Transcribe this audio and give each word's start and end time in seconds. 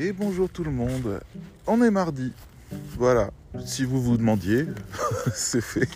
Et 0.00 0.12
bonjour 0.12 0.48
tout 0.48 0.64
le 0.64 0.72
monde. 0.72 1.20
On 1.68 1.80
est 1.80 1.90
mardi. 1.90 2.32
Voilà. 2.98 3.30
Si 3.64 3.84
vous 3.84 4.02
vous 4.02 4.16
demandiez, 4.16 4.66
c'est 5.34 5.60
fait. 5.60 5.88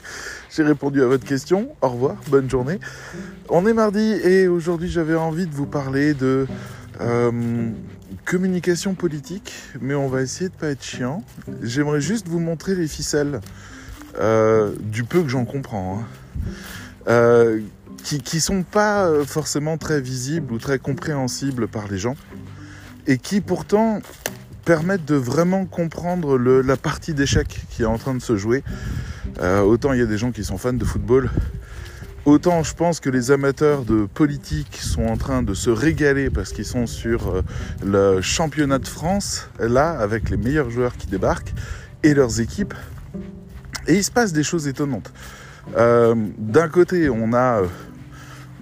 J'ai 0.54 0.62
répondu 0.62 1.02
à 1.02 1.06
votre 1.06 1.24
question. 1.24 1.70
Au 1.82 1.88
revoir, 1.88 2.16
bonne 2.28 2.48
journée. 2.48 2.78
On 3.48 3.66
est 3.66 3.72
mardi 3.72 3.98
et 3.98 4.46
aujourd'hui 4.46 4.88
j'avais 4.88 5.16
envie 5.16 5.46
de 5.46 5.52
vous 5.52 5.66
parler 5.66 6.14
de 6.14 6.46
euh, 7.00 7.70
communication 8.24 8.94
politique, 8.94 9.52
mais 9.80 9.94
on 9.94 10.06
va 10.06 10.22
essayer 10.22 10.48
de 10.48 10.54
pas 10.54 10.68
être 10.68 10.84
chiant. 10.84 11.24
J'aimerais 11.62 12.00
juste 12.00 12.28
vous 12.28 12.38
montrer 12.40 12.76
les 12.76 12.86
ficelles 12.86 13.40
euh, 14.20 14.74
du 14.78 15.02
peu 15.02 15.22
que 15.22 15.28
j'en 15.28 15.44
comprends. 15.44 15.98
Hein. 15.98 16.04
Euh, 17.08 17.60
qui, 18.04 18.20
qui 18.20 18.38
sont 18.38 18.62
pas 18.62 19.10
forcément 19.24 19.76
très 19.76 20.00
visibles 20.00 20.52
ou 20.52 20.58
très 20.58 20.78
compréhensibles 20.78 21.66
par 21.66 21.88
les 21.88 21.98
gens 21.98 22.14
et 23.08 23.16
qui 23.16 23.40
pourtant 23.40 24.00
permettent 24.64 25.06
de 25.06 25.16
vraiment 25.16 25.64
comprendre 25.64 26.38
la 26.38 26.76
partie 26.76 27.14
d'échec 27.14 27.62
qui 27.70 27.82
est 27.82 27.86
en 27.86 27.96
train 27.96 28.14
de 28.14 28.20
se 28.20 28.36
jouer. 28.36 28.62
Euh, 29.40 29.60
autant 29.60 29.94
il 29.94 29.98
y 29.98 30.02
a 30.02 30.06
des 30.06 30.18
gens 30.18 30.30
qui 30.30 30.44
sont 30.44 30.58
fans 30.58 30.74
de 30.74 30.84
football, 30.84 31.30
autant 32.26 32.62
je 32.62 32.74
pense 32.74 33.00
que 33.00 33.08
les 33.08 33.30
amateurs 33.30 33.84
de 33.84 34.04
politique 34.04 34.76
sont 34.76 35.06
en 35.06 35.16
train 35.16 35.42
de 35.42 35.54
se 35.54 35.70
régaler 35.70 36.28
parce 36.28 36.52
qu'ils 36.52 36.66
sont 36.66 36.86
sur 36.86 37.28
euh, 37.28 37.42
le 37.82 38.20
championnat 38.20 38.78
de 38.78 38.86
France, 38.86 39.48
là, 39.58 39.98
avec 39.98 40.28
les 40.28 40.36
meilleurs 40.36 40.70
joueurs 40.70 40.96
qui 40.96 41.06
débarquent 41.06 41.54
et 42.02 42.12
leurs 42.12 42.40
équipes. 42.40 42.74
Et 43.86 43.94
il 43.94 44.04
se 44.04 44.10
passe 44.10 44.34
des 44.34 44.42
choses 44.42 44.68
étonnantes. 44.68 45.10
Euh, 45.76 46.14
D'un 46.36 46.68
côté, 46.68 47.08
on 47.08 47.32
a 47.32 47.62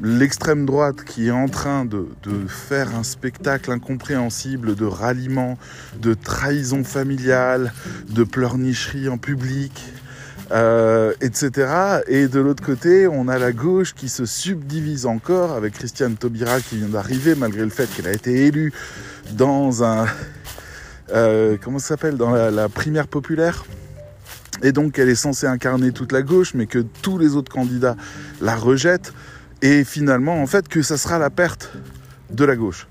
l'extrême 0.03 0.67
droite 0.67 1.05
qui 1.05 1.29
est 1.29 1.33
en 1.33 1.49
train 1.49 1.85
de, 1.85 2.07
faire 2.49 2.95
un 2.95 3.03
spectacle 3.03 3.71
incompréhensible 3.71 4.75
de 4.75 4.85
ralliement, 4.85 5.59
de 6.01 6.15
trahison 6.15 6.85
familiale, 6.85 7.73
de 8.09 8.25
pleurnicherie 8.25 9.09
en 9.09 9.19
public, 9.19 9.73
euh, 10.53 11.13
etc. 11.21 12.03
Et 12.07 12.29
de 12.29 12.41
l'autre 12.41 12.63
côté, 12.63 13.07
on 13.07 13.29
a 13.29 13.38
la 13.38 13.53
gauche 13.53 13.95
qui 13.95 14.09
se 14.09 14.27
subdivise 14.27 15.07
encore 15.07 15.53
avec 15.53 15.75
Christiane 15.75 16.16
Taubira 16.16 16.60
qui 16.60 16.77
vient 16.77 16.88
d'arriver 16.88 17.35
malgré 17.35 17.63
le 17.63 17.71
fait 17.71 17.88
qu'elle 17.95 18.09
a 18.09 18.13
été 18.13 18.47
élue 18.47 18.73
dans 19.33 19.83
un... 19.83 20.07
Euh, 21.13 21.57
comment 21.63 21.79
s'appelle 21.79 22.16
Dans 22.16 22.33
la 22.33 22.69
primaire 22.69 23.07
populaire 23.07 23.65
et 24.63 24.73
donc 24.73 24.99
elle 24.99 25.09
est 25.09 25.15
censée 25.15 25.47
incarner 25.47 25.93
toute 25.93 26.13
la 26.13 26.23
gauche, 26.23 26.55
mais 26.55 26.66
que 26.66 26.79
tous 26.79 27.19
les 27.19 27.37
autres 27.37 27.53
candidats 27.53 27.97
la 28.41 28.57
rejettent 28.57 29.13
et 29.62 29.85
finalement 29.85 30.43
en 30.43 30.46
fait 30.46 30.68
que 30.68 30.82
ça 30.82 30.96
sera 30.96 31.18
la 31.18 31.30
perte 31.30 31.73
de 32.30 32.45
la 32.45 32.57
gauche. 32.57 32.87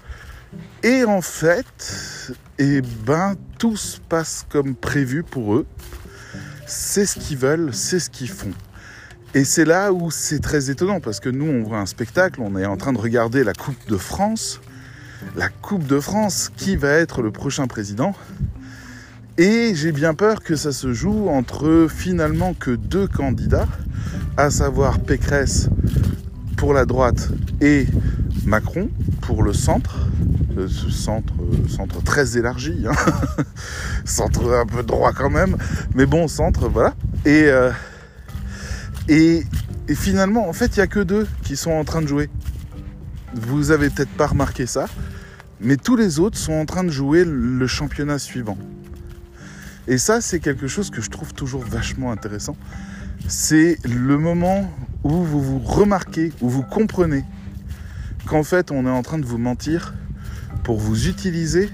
Et 0.84 1.04
en 1.04 1.22
fait, 1.22 2.32
eh 2.58 2.82
ben 2.82 3.36
tout 3.58 3.76
se 3.76 4.00
passe 4.00 4.46
comme 4.50 4.76
prévu 4.76 5.24
pour 5.24 5.56
eux. 5.56 5.66
C'est 6.68 7.06
ce 7.06 7.20
qu'ils 7.20 7.38
veulent, 7.38 7.74
c'est 7.74 8.00
ce 8.00 8.10
qu'ils 8.10 8.30
font. 8.30 8.54
Et 9.34 9.44
c'est 9.44 9.66
là 9.66 9.92
où 9.92 10.12
c'est 10.12 10.40
très 10.40 10.70
étonnant 10.70 11.00
parce 11.00 11.20
que 11.20 11.30
nous 11.30 11.46
on 11.46 11.64
voit 11.64 11.80
un 11.80 11.86
spectacle, 11.86 12.40
on 12.42 12.56
est 12.56 12.66
en 12.66 12.78
train 12.78 12.94
de 12.94 13.00
regarder 13.00 13.44
la 13.44 13.54
Coupe 13.54 13.88
de 13.88 13.98
France. 13.98 14.62
La 15.36 15.50
Coupe 15.50 15.86
de 15.88 16.00
France, 16.00 16.52
qui 16.56 16.76
va 16.76 16.90
être 16.90 17.22
le 17.22 17.32
prochain 17.32 17.68
président? 17.68 18.14
Et 19.38 19.74
j'ai 19.76 19.92
bien 19.92 20.14
peur 20.14 20.42
que 20.42 20.56
ça 20.56 20.72
se 20.72 20.94
joue 20.94 21.28
entre 21.28 21.88
finalement 21.90 22.54
que 22.54 22.72
deux 22.72 23.08
candidats, 23.08 23.68
à 24.38 24.50
savoir 24.50 25.00
Pécresse 25.00 25.70
pour 26.58 26.74
la 26.74 26.86
droite 26.86 27.30
et 27.62 27.86
Macron 28.46 28.90
pour 29.22 29.44
le 29.44 29.54
centre. 29.54 30.08
Euh, 30.58 30.68
ce 30.70 30.90
centre, 30.90 31.34
euh, 31.42 31.68
centre 31.68 32.02
très 32.02 32.38
élargi, 32.38 32.86
hein. 32.88 32.96
centre 34.06 34.54
un 34.54 34.66
peu 34.66 34.84
droit 34.84 35.12
quand 35.12 35.30
même, 35.30 35.58
mais 35.96 36.06
bon, 36.06 36.30
centre, 36.30 36.70
voilà. 36.70 36.94
Et, 37.26 37.44
euh, 37.44 37.72
et, 39.10 39.44
et, 39.90 39.96
finalement, 39.96 40.48
en 40.48 40.54
fait, 40.54 40.78
il 40.78 40.80
n'y 40.80 40.84
a 40.84 40.88
que 40.88 41.02
deux 41.02 41.28
qui 41.44 41.58
sont 41.58 41.72
en 41.72 41.84
train 41.84 42.02
de 42.02 42.08
jouer. 42.08 42.30
Vous 43.34 43.72
avez 43.72 43.90
peut-être 43.90 44.12
pas 44.12 44.28
remarqué 44.28 44.66
ça, 44.66 44.86
mais 45.60 45.76
tous 45.76 45.98
les 45.98 46.20
autres 46.20 46.38
sont 46.38 46.54
en 46.54 46.66
train 46.66 46.86
de 46.86 46.90
jouer 46.90 47.26
le 47.26 47.68
championnat 47.68 48.18
suivant. 48.18 48.58
Et 49.88 49.98
ça, 49.98 50.22
c'est 50.22 50.40
quelque 50.40 50.68
chose 50.68 50.90
que 50.90 51.02
je 51.02 51.10
trouve 51.10 51.34
toujours 51.34 51.64
vachement 51.64 52.12
intéressant. 52.14 52.56
C'est 53.28 53.80
le 53.84 54.20
moment 54.20 54.72
où 55.04 55.10
vous 55.10 55.42
vous 55.42 55.60
remarquez, 55.60 56.32
où 56.42 56.50
vous 56.50 56.62
comprenez 56.62 57.24
qu'en 58.28 58.44
fait 58.44 58.70
on 58.70 58.86
est 58.86 58.90
en 58.90 59.02
train 59.02 59.18
de 59.18 59.26
vous 59.26 59.40
mentir 59.40 59.96
pour 60.64 60.78
vous 60.78 61.08
utiliser 61.08 61.70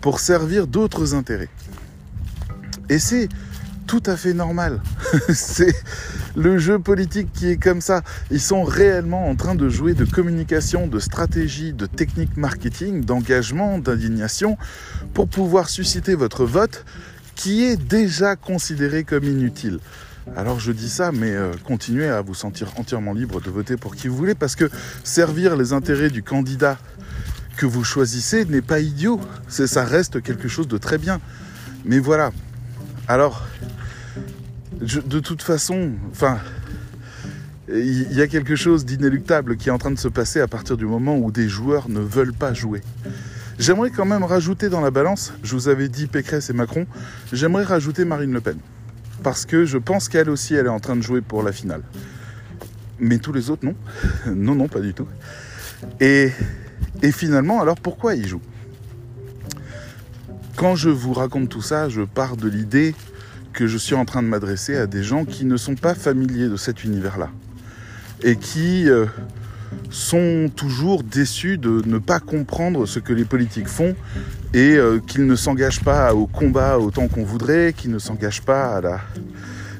pour 0.00 0.20
servir 0.20 0.66
d'autres 0.66 1.14
intérêts. 1.14 1.50
Et 2.88 2.98
c'est 2.98 3.28
tout 3.86 4.02
à 4.06 4.16
fait 4.16 4.32
normal. 4.32 4.80
c'est 5.28 5.74
le 6.34 6.58
jeu 6.58 6.78
politique 6.78 7.30
qui 7.34 7.48
est 7.48 7.56
comme 7.56 7.82
ça. 7.82 8.02
Ils 8.30 8.40
sont 8.40 8.62
réellement 8.62 9.28
en 9.28 9.36
train 9.36 9.54
de 9.54 9.68
jouer 9.68 9.92
de 9.92 10.06
communication, 10.06 10.86
de 10.86 10.98
stratégie, 10.98 11.74
de 11.74 11.84
technique 11.84 12.38
marketing, 12.38 13.04
d'engagement, 13.04 13.78
d'indignation 13.78 14.56
pour 15.12 15.28
pouvoir 15.28 15.68
susciter 15.68 16.14
votre 16.14 16.46
vote 16.46 16.86
qui 17.34 17.64
est 17.64 17.76
déjà 17.76 18.34
considéré 18.34 19.04
comme 19.04 19.24
inutile. 19.24 19.78
Alors 20.36 20.60
je 20.60 20.72
dis 20.72 20.88
ça, 20.88 21.12
mais 21.12 21.32
euh, 21.32 21.52
continuez 21.64 22.08
à 22.08 22.22
vous 22.22 22.34
sentir 22.34 22.68
entièrement 22.76 23.12
libre 23.12 23.40
de 23.40 23.50
voter 23.50 23.76
pour 23.76 23.96
qui 23.96 24.08
vous 24.08 24.16
voulez, 24.16 24.34
parce 24.34 24.56
que 24.56 24.70
servir 25.04 25.56
les 25.56 25.72
intérêts 25.72 26.10
du 26.10 26.22
candidat 26.22 26.78
que 27.56 27.66
vous 27.66 27.84
choisissez 27.84 28.44
n'est 28.44 28.62
pas 28.62 28.80
idiot. 28.80 29.20
Ça 29.48 29.84
reste 29.84 30.22
quelque 30.22 30.48
chose 30.48 30.68
de 30.68 30.78
très 30.78 30.98
bien. 30.98 31.20
Mais 31.84 31.98
voilà. 31.98 32.30
Alors, 33.08 33.46
de 34.80 35.20
toute 35.20 35.42
façon, 35.42 35.92
enfin, 36.10 36.38
il 37.68 38.12
y 38.12 38.22
a 38.22 38.28
quelque 38.28 38.56
chose 38.56 38.84
d'inéluctable 38.84 39.56
qui 39.56 39.68
est 39.68 39.72
en 39.72 39.78
train 39.78 39.90
de 39.90 39.98
se 39.98 40.08
passer 40.08 40.40
à 40.40 40.48
partir 40.48 40.76
du 40.76 40.86
moment 40.86 41.18
où 41.18 41.30
des 41.30 41.48
joueurs 41.48 41.88
ne 41.88 42.00
veulent 42.00 42.32
pas 42.32 42.54
jouer. 42.54 42.82
J'aimerais 43.58 43.90
quand 43.90 44.06
même 44.06 44.24
rajouter 44.24 44.70
dans 44.70 44.80
la 44.80 44.90
balance, 44.90 45.34
je 45.42 45.54
vous 45.54 45.68
avais 45.68 45.88
dit 45.88 46.06
Pécresse 46.06 46.48
et 46.48 46.54
Macron, 46.54 46.86
j'aimerais 47.30 47.64
rajouter 47.64 48.06
Marine 48.06 48.32
Le 48.32 48.40
Pen 48.40 48.56
parce 49.22 49.46
que 49.46 49.64
je 49.64 49.78
pense 49.78 50.08
qu'elle 50.08 50.30
aussi, 50.30 50.54
elle 50.54 50.66
est 50.66 50.70
en 50.70 50.80
train 50.80 50.96
de 50.96 51.02
jouer 51.02 51.20
pour 51.20 51.42
la 51.42 51.52
finale. 51.52 51.82
Mais 52.98 53.18
tous 53.18 53.32
les 53.32 53.50
autres, 53.50 53.64
non. 53.64 53.74
non, 54.34 54.54
non, 54.54 54.68
pas 54.68 54.80
du 54.80 54.94
tout. 54.94 55.06
Et, 56.00 56.30
et 57.02 57.12
finalement, 57.12 57.60
alors 57.60 57.76
pourquoi 57.76 58.14
ils 58.14 58.26
jouent 58.26 58.42
Quand 60.56 60.76
je 60.76 60.90
vous 60.90 61.12
raconte 61.12 61.48
tout 61.48 61.62
ça, 61.62 61.88
je 61.88 62.02
pars 62.02 62.36
de 62.36 62.48
l'idée 62.48 62.94
que 63.52 63.66
je 63.66 63.78
suis 63.78 63.94
en 63.94 64.04
train 64.04 64.22
de 64.22 64.28
m'adresser 64.28 64.76
à 64.76 64.86
des 64.86 65.02
gens 65.02 65.24
qui 65.24 65.44
ne 65.44 65.56
sont 65.56 65.74
pas 65.74 65.94
familiers 65.94 66.48
de 66.48 66.56
cet 66.56 66.84
univers-là. 66.84 67.30
Et 68.22 68.36
qui 68.36 68.88
euh, 68.88 69.06
sont 69.90 70.50
toujours 70.54 71.02
déçus 71.02 71.58
de 71.58 71.82
ne 71.86 71.98
pas 71.98 72.20
comprendre 72.20 72.86
ce 72.86 72.98
que 72.98 73.12
les 73.12 73.24
politiques 73.24 73.68
font 73.68 73.94
et 74.54 74.76
euh, 74.76 75.00
qu'ils 75.00 75.26
ne 75.26 75.36
s'engagent 75.36 75.82
pas 75.82 76.14
au 76.14 76.26
combat 76.26 76.78
autant 76.78 77.08
qu'on 77.08 77.24
voudrait, 77.24 77.72
qu'ils 77.76 77.90
ne 77.90 77.98
s'engagent 77.98 78.42
pas 78.42 78.76
à 78.76 78.80
la 78.80 79.00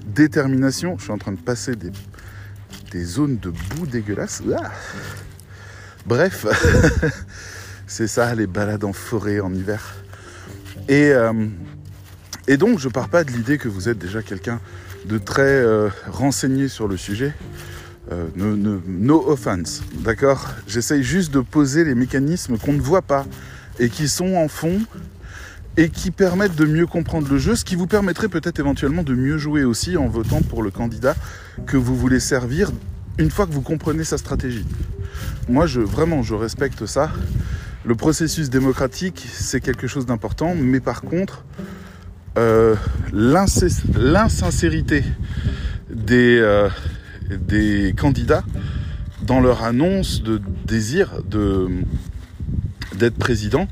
détermination. 0.06 0.96
Je 0.98 1.04
suis 1.04 1.12
en 1.12 1.18
train 1.18 1.32
de 1.32 1.40
passer 1.40 1.74
des, 1.76 3.04
zones 3.04 3.38
de 3.38 3.50
boue 3.50 3.86
dégueulasses. 3.86 4.42
Ah 4.56 4.70
Bref, 6.06 6.46
c'est 7.86 8.08
ça 8.08 8.34
les 8.34 8.46
balades 8.46 8.84
en 8.84 8.92
forêt 8.92 9.40
en 9.40 9.54
hiver. 9.54 9.96
Et, 10.88 11.12
euh, 11.12 11.46
et 12.48 12.56
donc 12.56 12.78
je 12.78 12.88
pars 12.88 13.08
pas 13.08 13.22
de 13.22 13.30
l'idée 13.30 13.58
que 13.58 13.68
vous 13.68 13.88
êtes 13.88 13.98
déjà 13.98 14.22
quelqu'un 14.22 14.60
de 15.06 15.18
très 15.18 15.42
euh, 15.42 15.88
renseigné 16.08 16.68
sur 16.68 16.88
le 16.88 16.96
sujet. 16.96 17.32
Euh, 18.12 18.26
no, 18.34 18.56
no, 18.86 19.24
offense, 19.28 19.82
d'accord? 20.00 20.48
J'essaye 20.66 21.04
juste 21.04 21.32
de 21.32 21.40
poser 21.40 21.84
les 21.84 21.94
mécanismes 21.94 22.58
qu'on 22.58 22.72
ne 22.72 22.80
voit 22.80 23.02
pas 23.02 23.24
et 23.78 23.88
qui 23.88 24.08
sont 24.08 24.34
en 24.34 24.48
fond 24.48 24.80
et 25.76 25.90
qui 25.90 26.10
permettent 26.10 26.56
de 26.56 26.64
mieux 26.64 26.88
comprendre 26.88 27.28
le 27.30 27.38
jeu, 27.38 27.54
ce 27.54 27.64
qui 27.64 27.76
vous 27.76 27.86
permettrait 27.86 28.28
peut-être 28.28 28.58
éventuellement 28.58 29.04
de 29.04 29.14
mieux 29.14 29.38
jouer 29.38 29.62
aussi 29.62 29.96
en 29.96 30.08
votant 30.08 30.42
pour 30.42 30.64
le 30.64 30.72
candidat 30.72 31.14
que 31.66 31.76
vous 31.76 31.94
voulez 31.94 32.18
servir 32.18 32.72
une 33.18 33.30
fois 33.30 33.46
que 33.46 33.52
vous 33.52 33.62
comprenez 33.62 34.02
sa 34.02 34.18
stratégie. 34.18 34.66
Moi, 35.48 35.66
je, 35.66 35.80
vraiment, 35.80 36.22
je 36.22 36.34
respecte 36.34 36.86
ça. 36.86 37.12
Le 37.84 37.94
processus 37.94 38.50
démocratique, 38.50 39.26
c'est 39.32 39.60
quelque 39.60 39.86
chose 39.86 40.04
d'important, 40.04 40.54
mais 40.56 40.80
par 40.80 41.02
contre, 41.02 41.44
euh, 42.38 42.74
l'insincérité 43.12 45.04
des, 45.88 46.38
euh, 46.40 46.68
des 47.30 47.94
candidats 47.96 48.44
dans 49.22 49.40
leur 49.40 49.64
annonce 49.64 50.22
de 50.22 50.40
désir 50.66 51.10
d'être 52.94 53.16
président 53.16 53.68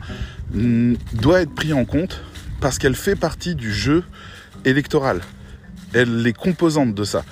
doit 0.53 1.43
être 1.43 1.55
pris 1.55 1.73
en 1.73 1.85
compte 1.85 2.23
parce 2.61 2.79
qu'elle 2.79 2.95
fait 2.95 3.17
partie 3.17 3.55
du 3.55 3.73
jeu 3.73 4.03
électoral. 4.65 5.21
Elle 5.95 6.27
est 6.27 6.33
composante 6.33 6.95
de 6.95 7.05
ça. 7.05 7.25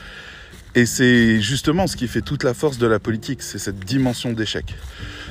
Et 0.75 0.85
c'est 0.85 1.41
justement 1.41 1.87
ce 1.87 1.97
qui 1.97 2.07
fait 2.07 2.21
toute 2.21 2.45
la 2.45 2.53
force 2.53 2.79
de 2.79 2.87
la 2.87 2.99
politique, 2.99 3.43
c'est 3.43 3.59
cette 3.59 3.81
dimension 3.81 4.33
d'échec. 4.33 4.75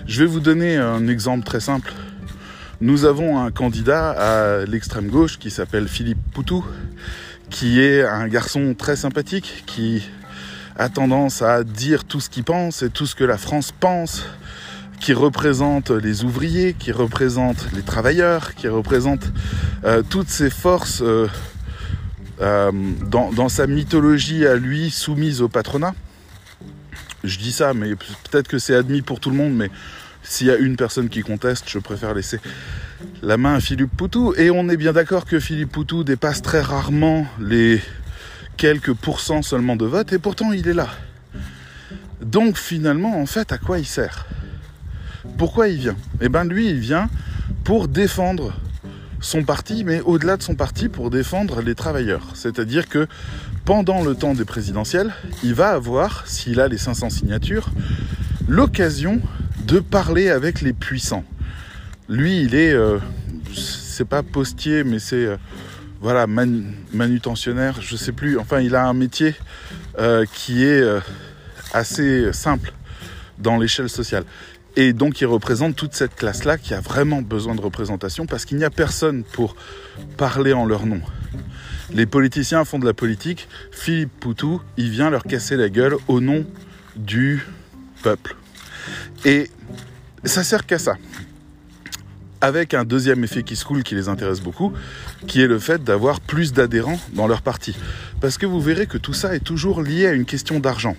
Je 0.07 0.21
vais 0.21 0.25
vous 0.25 0.39
donner 0.39 0.77
un 0.77 1.07
exemple 1.07 1.45
très 1.45 1.59
simple. 1.59 1.93
nous 2.81 3.05
avons 3.05 3.39
un 3.39 3.51
candidat 3.51 4.09
à 4.11 4.65
l'extrême 4.65 5.07
gauche 5.07 5.37
qui 5.37 5.51
s'appelle 5.51 5.87
Philippe 5.87 6.17
Poutou, 6.33 6.65
qui 7.49 7.79
est 7.79 8.03
un 8.03 8.27
garçon 8.27 8.73
très 8.77 8.95
sympathique, 8.95 9.63
qui 9.65 10.03
a 10.77 10.89
tendance 10.89 11.41
à 11.41 11.63
dire 11.63 12.03
tout 12.03 12.19
ce 12.19 12.29
qu'il 12.29 12.43
pense 12.43 12.83
et 12.83 12.89
tout 12.89 13.05
ce 13.05 13.15
que 13.15 13.23
la 13.23 13.37
France 13.37 13.71
pense, 13.71 14.25
qui 14.99 15.13
représente 15.13 15.91
les 15.91 16.23
ouvriers, 16.23 16.73
qui 16.77 16.91
représente 16.91 17.67
les 17.73 17.81
travailleurs, 17.81 18.55
qui 18.55 18.67
représente 18.67 19.31
euh, 19.83 20.01
toutes 20.09 20.29
ces 20.29 20.49
forces 20.49 21.01
euh, 21.01 21.27
euh, 22.41 22.71
dans, 23.09 23.31
dans, 23.31 23.49
sa 23.49 23.67
mythologie 23.67 24.45
à 24.45 24.55
lui 24.55 24.89
soumise 24.89 25.41
au 25.41 25.47
patronat. 25.47 25.93
Je 27.23 27.37
dis 27.39 27.51
ça, 27.51 27.73
mais 27.73 27.95
peut-être 27.95 28.47
que 28.47 28.59
c'est 28.59 28.75
admis 28.75 29.01
pour 29.01 29.19
tout 29.19 29.29
le 29.29 29.37
monde, 29.37 29.53
mais 29.53 29.69
s'il 30.23 30.47
y 30.47 30.51
a 30.51 30.57
une 30.57 30.75
personne 30.75 31.09
qui 31.09 31.21
conteste, 31.21 31.65
je 31.67 31.79
préfère 31.79 32.13
laisser 32.13 32.39
la 33.21 33.37
main 33.37 33.55
à 33.55 33.59
Philippe 33.59 33.95
Poutou. 33.95 34.33
Et 34.37 34.49
on 34.49 34.69
est 34.69 34.77
bien 34.77 34.93
d'accord 34.93 35.25
que 35.25 35.39
Philippe 35.39 35.71
Poutou 35.71 36.03
dépasse 36.03 36.41
très 36.41 36.61
rarement 36.61 37.27
les 37.39 37.81
quelques 38.57 38.93
pourcents 38.93 39.41
seulement 39.41 39.75
de 39.75 39.85
vote, 39.85 40.13
et 40.13 40.19
pourtant 40.19 40.51
il 40.51 40.67
est 40.67 40.73
là. 40.73 40.89
Donc 42.21 42.57
finalement, 42.57 43.21
en 43.21 43.25
fait, 43.25 43.51
à 43.51 43.57
quoi 43.57 43.79
il 43.79 43.85
sert? 43.85 44.25
Pourquoi 45.37 45.67
il 45.67 45.77
vient? 45.77 45.97
Eh 46.21 46.29
bien 46.29 46.43
lui, 46.43 46.69
il 46.69 46.79
vient 46.79 47.09
pour 47.63 47.87
défendre 47.87 48.53
son 49.19 49.43
parti, 49.43 49.83
mais 49.83 50.01
au-delà 50.01 50.37
de 50.37 50.43
son 50.43 50.55
parti, 50.55 50.87
pour 50.87 51.09
défendre 51.09 51.61
les 51.61 51.75
travailleurs. 51.75 52.27
C'est-à-dire 52.35 52.87
que 52.87 53.07
pendant 53.65 54.03
le 54.03 54.15
temps 54.15 54.33
des 54.33 54.45
présidentielles, 54.45 55.13
il 55.43 55.53
va 55.53 55.71
avoir, 55.71 56.27
s'il 56.27 56.59
a 56.59 56.67
les 56.67 56.77
500 56.77 57.09
signatures, 57.09 57.71
l'occasion 58.47 59.21
de 59.65 59.79
parler 59.79 60.29
avec 60.29 60.61
les 60.61 60.73
puissants. 60.73 61.23
Lui, 62.07 62.41
il 62.41 62.53
est, 62.53 62.73
euh, 62.73 62.99
c'est 63.55 64.07
pas 64.07 64.21
postier, 64.21 64.83
mais 64.83 64.99
c'est 64.99 65.25
euh, 65.25 65.37
voilà 66.05 66.27
manutentionnaire, 66.27 67.81
je 67.81 67.95
sais 67.95 68.11
plus. 68.11 68.37
Enfin, 68.37 68.59
il 68.59 68.75
a 68.75 68.85
un 68.85 68.93
métier 68.93 69.33
euh, 69.97 70.23
qui 70.31 70.63
est 70.63 70.83
assez 71.73 72.31
simple 72.31 72.73
dans 73.39 73.57
l'échelle 73.57 73.89
sociale. 73.89 74.23
Et 74.75 74.93
donc 74.93 75.19
il 75.19 75.25
représente 75.25 75.75
toute 75.75 75.95
cette 75.95 76.13
classe-là 76.13 76.59
qui 76.59 76.75
a 76.75 76.79
vraiment 76.79 77.23
besoin 77.23 77.55
de 77.55 77.61
représentation 77.61 78.27
parce 78.27 78.45
qu'il 78.45 78.59
n'y 78.59 78.63
a 78.63 78.69
personne 78.69 79.23
pour 79.23 79.55
parler 80.15 80.53
en 80.53 80.67
leur 80.67 80.85
nom. 80.85 81.01
Les 81.91 82.05
politiciens 82.05 82.65
font 82.65 82.77
de 82.77 82.85
la 82.85 82.93
politique. 82.93 83.47
Philippe 83.71 84.11
Poutou, 84.19 84.61
il 84.77 84.91
vient 84.91 85.09
leur 85.09 85.23
casser 85.23 85.57
la 85.57 85.69
gueule 85.69 85.95
au 86.07 86.21
nom 86.21 86.45
du 86.95 87.43
peuple. 88.03 88.35
Et 89.23 89.49
ça 90.23 90.43
sert 90.43 90.67
qu'à 90.67 90.77
ça. 90.77 90.97
Avec 92.45 92.75
un 92.75 92.83
deuxième 92.83 93.23
effet 93.23 93.41
qui 93.41 93.55
se 93.55 93.65
coule 93.65 93.81
qui 93.81 93.95
les 93.95 94.07
intéresse 94.07 94.39
beaucoup, 94.39 94.71
qui 95.25 95.41
est 95.41 95.47
le 95.47 95.57
fait 95.57 95.83
d'avoir 95.83 96.21
plus 96.21 96.53
d'adhérents 96.53 96.99
dans 97.13 97.25
leur 97.25 97.41
parti. 97.41 97.75
Parce 98.21 98.37
que 98.37 98.45
vous 98.45 98.61
verrez 98.61 98.85
que 98.85 98.99
tout 98.99 99.13
ça 99.13 99.33
est 99.33 99.39
toujours 99.39 99.81
lié 99.81 100.05
à 100.05 100.11
une 100.11 100.25
question 100.25 100.59
d'argent. 100.59 100.95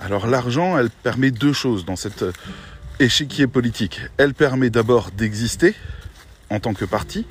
Alors 0.00 0.26
l'argent, 0.26 0.76
elle 0.76 0.90
permet 0.90 1.30
deux 1.30 1.52
choses 1.52 1.84
dans 1.84 1.94
cet 1.94 2.22
euh, 2.22 2.32
échiquier 2.98 3.46
politique. 3.46 4.00
Elle 4.16 4.34
permet 4.34 4.70
d'abord 4.70 5.12
d'exister 5.12 5.76
en 6.50 6.58
tant 6.58 6.74
que 6.74 6.84
parti, 6.84 7.26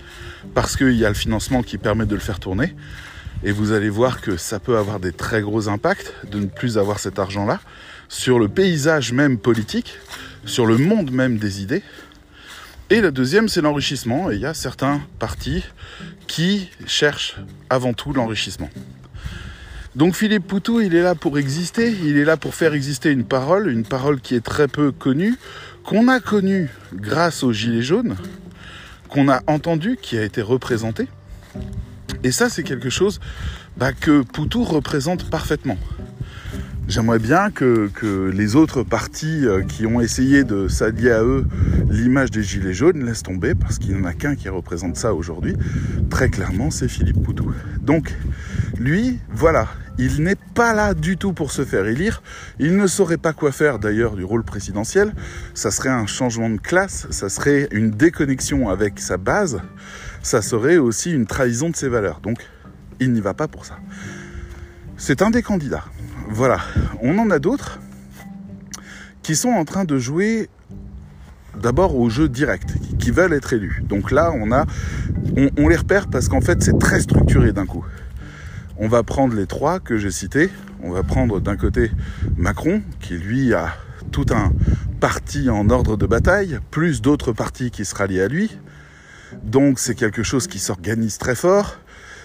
parce 0.54 0.77
qu'il 0.77 0.95
y 0.95 1.04
a 1.04 1.10
le 1.10 1.13
financement 1.13 1.62
qui 1.62 1.77
permet 1.77 2.06
de 2.06 2.15
le 2.15 2.22
faire 2.22 2.39
tourner. 2.39 2.74
Et 3.44 3.51
vous 3.51 3.74
allez 3.74 3.89
voir 3.89 4.22
que 4.22 4.38
ça 4.38 4.62
peut 4.62 4.77
avoir 4.77 5.01
des 5.01 5.12
très 5.12 5.42
gros 5.42 5.68
impacts 5.68 6.13
de 6.31 6.39
ne 6.39 6.45
plus 6.45 6.77
avoir 6.77 7.00
cet 7.00 7.19
argent-là 7.19 7.60
sur 8.07 8.39
le 8.39 8.48
paysage 8.48 9.12
même 9.12 9.38
politique, 9.38 9.98
sur 10.45 10.65
le 10.65 10.77
monde 10.77 11.12
même 11.12 11.38
des 11.38 11.62
idées. 11.62 11.83
Et 12.91 13.01
la 13.01 13.12
deuxième, 13.12 13.50
c'est 13.50 13.62
l'enrichissement. 13.62 14.31
Et 14.31 14.36
il 14.36 14.41
y 14.41 14.45
a 14.45 14.53
certains 14.53 15.01
partis 15.19 15.63
qui 16.27 16.69
cherchent 16.88 17.38
avant 17.69 17.94
tout 17.94 18.13
l'enrichissement. 18.13 18.69
Donc 19.95 20.15
Philippe 20.15 20.47
Poutou, 20.47 20.81
il 20.81 20.95
est 20.95 21.01
là 21.01 21.15
pour 21.15 21.38
exister, 21.38 21.91
il 22.03 22.18
est 22.18 22.24
là 22.24 22.38
pour 22.38 22.56
faire 22.56 22.74
exister 22.74 23.12
une 23.12 23.25
parole, 23.25 23.69
une 23.69 23.83
parole 23.83 24.21
qui 24.21 24.36
est 24.36 24.44
très 24.44 24.68
peu 24.68 24.91
connue, 24.91 25.36
qu'on 25.83 26.07
a 26.07 26.19
connue 26.19 26.69
grâce 26.94 27.44
aux 27.44 27.51
Gilets 27.51 27.81
jaunes, 27.81 28.15
qu'on 29.07 29.30
a 29.30 29.41
entendu, 29.47 29.97
qui 30.01 30.18
a 30.18 30.24
été 30.24 30.41
représentée. 30.41 31.07
Et 32.24 32.31
ça, 32.31 32.50
c'est 32.50 32.63
quelque 32.63 32.89
chose 32.89 33.19
bah, 33.77 33.94
que 33.94 34.21
Poutou 34.21 34.63
représente 34.63 35.30
parfaitement. 35.30 35.77
J'aimerais 36.89 37.19
bien 37.19 37.51
que, 37.51 37.91
les 38.33 38.56
autres 38.56 38.81
partis 38.81 39.45
euh, 39.45 39.62
qui 39.62 39.86
ont 39.86 40.01
essayé 40.01 40.44
de 40.44 40.68
s'allier 40.68 41.12
à 41.12 41.24
eux 41.24 41.45
l'image 41.88 42.31
des 42.31 42.41
Gilets 42.41 42.74
jaunes 42.74 43.06
laissent 43.06 43.21
tomber, 43.21 43.53
parce 43.53 43.77
qu'il 43.77 43.95
n'y 43.95 44.01
en 44.01 44.06
a 44.06 44.13
qu'un 44.13 44.36
qui 44.36 44.50
représente 44.50 44.97
ça 44.97 45.13
aujourd'hui. 45.13 45.56
Très 46.09 46.30
clairement, 46.30 46.71
c'est 46.71 46.88
Philippe 46.88 47.21
Poutou. 47.21 47.53
Donc, 47.83 48.15
lui, 48.80 49.19
voilà, 49.30 49.68
il 50.00 50.24
n'est 50.24 50.38
pas 50.56 50.74
là 50.74 50.95
du 50.95 51.15
tout 51.15 51.31
pour 51.31 51.51
se 51.51 51.63
faire 51.63 51.86
élire. 51.86 52.24
Il 52.57 52.75
ne 52.75 52.88
saurait 52.88 53.18
pas 53.18 53.33
quoi 53.33 53.51
faire 53.51 53.77
d'ailleurs 53.77 54.15
du 54.15 54.24
rôle 54.24 54.44
présidentiel. 54.44 55.13
Ça 55.53 55.69
serait 55.69 55.89
un 55.89 56.07
changement 56.07 56.50
de 56.50 56.57
classe, 56.57 57.06
ça 57.12 57.30
serait 57.30 57.68
une 57.71 57.91
déconnexion 57.91 58.68
avec 58.68 59.00
sa 59.00 59.18
base, 59.18 59.62
ça 60.24 60.41
serait 60.41 60.77
aussi 60.77 61.13
une 61.13 61.27
trahison 61.27 61.69
de 61.69 61.75
ses 61.75 61.88
valeurs. 61.88 62.19
Donc, 62.19 62.39
il 63.00 63.13
n'y 63.13 63.21
va 63.21 63.36
pas 63.36 63.47
pour 63.47 63.68
ça. 63.68 63.77
C'est 64.97 65.21
un 65.21 65.30
des 65.30 65.44
candidats. 65.44 65.86
Voilà, 66.31 66.60
on 67.02 67.18
en 67.18 67.31
a 67.31 67.40
d'autres 67.40 67.80
qui 69.24 69.36
sont 69.36 69.50
en 69.50 69.66
train 69.66 69.84
de 69.84 69.98
jouer 69.98 70.48
d'abord 71.60 71.96
au 71.96 72.08
jeu 72.10 72.30
direct, 72.30 72.76
qui 73.00 73.10
veulent 73.10 73.34
être 73.34 73.52
élus. 73.54 73.84
Donc 73.84 74.12
là, 74.12 74.31
on 74.31 75.68
les 75.68 75.76
repère 75.76 76.08
parce 76.08 76.30
qu'en 76.30 76.40
fait, 76.40 76.62
c'est 76.62 76.78
très 76.78 77.00
structuré 77.02 77.52
d'un 77.52 77.66
coup. 77.66 77.84
On 78.78 78.88
va 78.88 79.02
prendre 79.02 79.34
les 79.34 79.48
trois 79.48 79.80
que 79.80 79.98
j'ai 79.98 80.12
cités. 80.12 80.52
On 80.84 80.92
va 80.92 81.02
prendre 81.02 81.42
d'un 81.42 81.58
côté 81.58 81.92
Macron, 82.38 82.84
qui 83.00 83.16
lui 83.16 83.54
a 83.56 83.74
tout 84.12 84.28
un 84.30 84.54
parti 85.00 85.50
en 85.50 85.70
ordre 85.70 85.98
de 85.98 86.06
bataille, 86.06 86.60
plus 86.70 87.02
d'autres 87.02 87.34
partis 87.34 87.72
qui 87.72 87.86
se 87.86 87.96
rallient 87.96 88.22
à 88.22 88.28
lui. 88.28 88.56
Donc 89.44 89.80
c'est 89.80 89.96
quelque 89.96 90.24
chose 90.24 90.48
qui 90.48 90.60
s'organise 90.60 91.18
très 91.18 91.36
fort. 91.36 91.80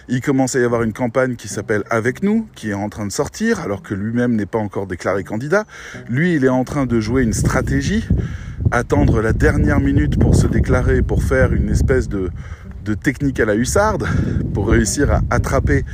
Il 0.08 0.20
commence 0.20 0.54
à 0.54 0.60
y 0.60 0.64
avoir 0.64 0.82
une 0.82 0.92
campagne 0.92 1.34
qui 1.34 1.48
s'appelle 1.48 1.82
Avec 1.88 2.22
nous, 2.22 2.46
qui 2.54 2.70
est 2.70 2.74
en 2.74 2.90
train 2.90 3.06
de 3.06 3.12
sortir, 3.12 3.60
alors 3.60 3.82
que 3.82 3.94
lui-même 3.94 4.36
n'est 4.36 4.46
pas 4.46 4.58
encore 4.58 4.86
déclaré 4.86 5.24
candidat. 5.24 5.64
Lui, 6.10 6.34
il 6.34 6.44
est 6.44 6.50
en 6.50 6.64
train 6.64 6.84
de 6.84 7.00
jouer 7.00 7.22
une 7.22 7.32
stratégie, 7.32 8.06
attendre 8.70 9.22
la 9.22 9.32
dernière 9.32 9.80
minute 9.80 10.18
pour 10.18 10.34
se 10.34 10.46
déclarer, 10.46 11.00
pour 11.00 11.22
faire 11.22 11.54
une 11.54 11.70
espèce 11.70 12.08
de, 12.08 12.30
technique 13.02 13.40
à 13.40 13.46
la 13.46 13.54
hussarde, 13.54 14.06
pour 14.52 14.68
réussir 14.68 15.10
à 15.10 15.22
attraper 15.30 15.84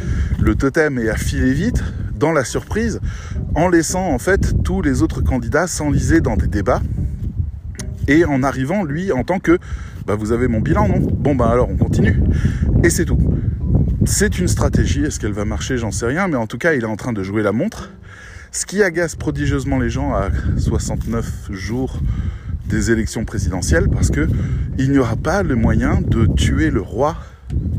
le 0.41 0.57
totem 0.57 0.99
et 0.99 1.09
à 1.09 1.17
filer 1.17 1.53
vite 1.53 1.85
dans 2.17 2.33
la 2.33 2.43
surprise, 2.43 3.01
en 3.55 3.69
laissant 3.69 4.09
en 4.09 4.19
fait 4.19 4.65
tous 4.65 4.83
les 4.83 5.03
autres 5.03 5.23
candidats 5.23 5.69
s'enliser 5.69 6.21
dans 6.21 6.37
des 6.37 6.49
débats 6.49 6.83
et 8.09 8.25
en 8.25 8.43
arrivant 8.43 8.83
lui 8.83 9.13
en 9.13 9.23
tant 9.23 9.39
que 9.39 9.59
bah 10.07 10.17
vous 10.17 10.33
avez 10.33 10.49
mon 10.49 10.61
bilan 10.61 10.89
non? 10.89 10.99
Bon 10.99 11.35
bah 11.35 11.49
alors 11.49 11.69
on 11.71 11.77
continue 11.77 12.21
et 12.83 12.91
c'est 12.91 13.05
tout. 13.05 13.19
C'est 14.07 14.39
une 14.39 14.49
stratégie, 14.49 15.05
est-ce 15.05 15.21
qu'elle 15.21 15.33
va 15.33 15.45
marcher? 15.45 15.77
J'en 15.77 15.91
sais 15.91 16.07
rien, 16.07 16.27
mais 16.27 16.37
en 16.37 16.47
tout 16.47 16.57
cas, 16.57 16.73
il 16.73 16.83
est 16.83 16.87
en 16.87 16.97
train 16.97 17.13
de 17.13 17.23
jouer 17.23 17.43
la 17.43 17.53
montre. 17.53 17.91
Ce 18.51 18.65
qui 18.65 18.83
agace 18.83 19.15
prodigieusement 19.15 19.79
les 19.79 19.91
gens 19.91 20.15
à 20.15 20.31
69 20.57 21.53
jours 21.53 22.01
des 22.67 22.91
élections 22.91 23.27
présidentielles, 23.27 23.91
parce 23.91 24.11
que 24.11 24.27
il 24.79 24.91
n'y 24.91 24.99
aura 24.99 25.17
pas 25.17 25.43
le 25.43 25.55
moyen 25.55 26.01
de 26.01 26.27
tuer 26.27 26.71
le 26.71 26.81
roi 26.81 27.17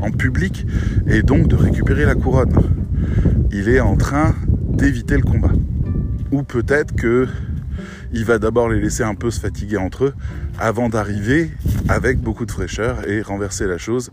en 0.00 0.12
public 0.12 0.64
et 1.08 1.22
donc 1.22 1.48
de 1.48 1.56
récupérer 1.56 2.04
la 2.04 2.14
couronne. 2.14 2.52
Il 3.50 3.68
est 3.68 3.80
en 3.80 3.96
train 3.96 4.36
d'éviter 4.46 5.16
le 5.16 5.22
combat. 5.22 5.52
Ou 6.30 6.44
peut-être 6.44 6.94
que 6.94 7.26
il 8.12 8.24
va 8.24 8.38
d'abord 8.38 8.68
les 8.68 8.80
laisser 8.80 9.02
un 9.02 9.16
peu 9.16 9.30
se 9.32 9.40
fatiguer 9.40 9.76
entre 9.76 10.04
eux 10.04 10.14
avant 10.58 10.88
d'arriver 10.88 11.50
avec 11.88 12.20
beaucoup 12.20 12.46
de 12.46 12.52
fraîcheur 12.52 13.08
et 13.08 13.22
renverser 13.22 13.66
la 13.66 13.78
chose 13.78 14.12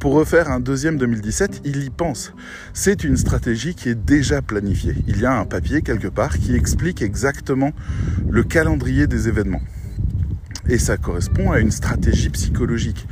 pour 0.00 0.14
refaire 0.14 0.50
un 0.50 0.60
deuxième 0.60 0.96
2017, 0.96 1.60
il 1.66 1.84
y 1.84 1.90
pense. 1.90 2.32
C'est 2.72 3.04
une 3.04 3.18
stratégie 3.18 3.74
qui 3.74 3.90
est 3.90 3.94
déjà 3.94 4.40
planifiée. 4.40 4.94
Il 5.06 5.20
y 5.20 5.26
a 5.26 5.38
un 5.38 5.44
papier 5.44 5.82
quelque 5.82 6.08
part 6.08 6.38
qui 6.38 6.56
explique 6.56 7.02
exactement 7.02 7.72
le 8.28 8.42
calendrier 8.42 9.06
des 9.06 9.28
événements. 9.28 9.60
Et 10.70 10.78
ça 10.78 10.96
correspond 10.96 11.52
à 11.52 11.60
une 11.60 11.70
stratégie 11.70 12.30
psychologique. 12.30 13.06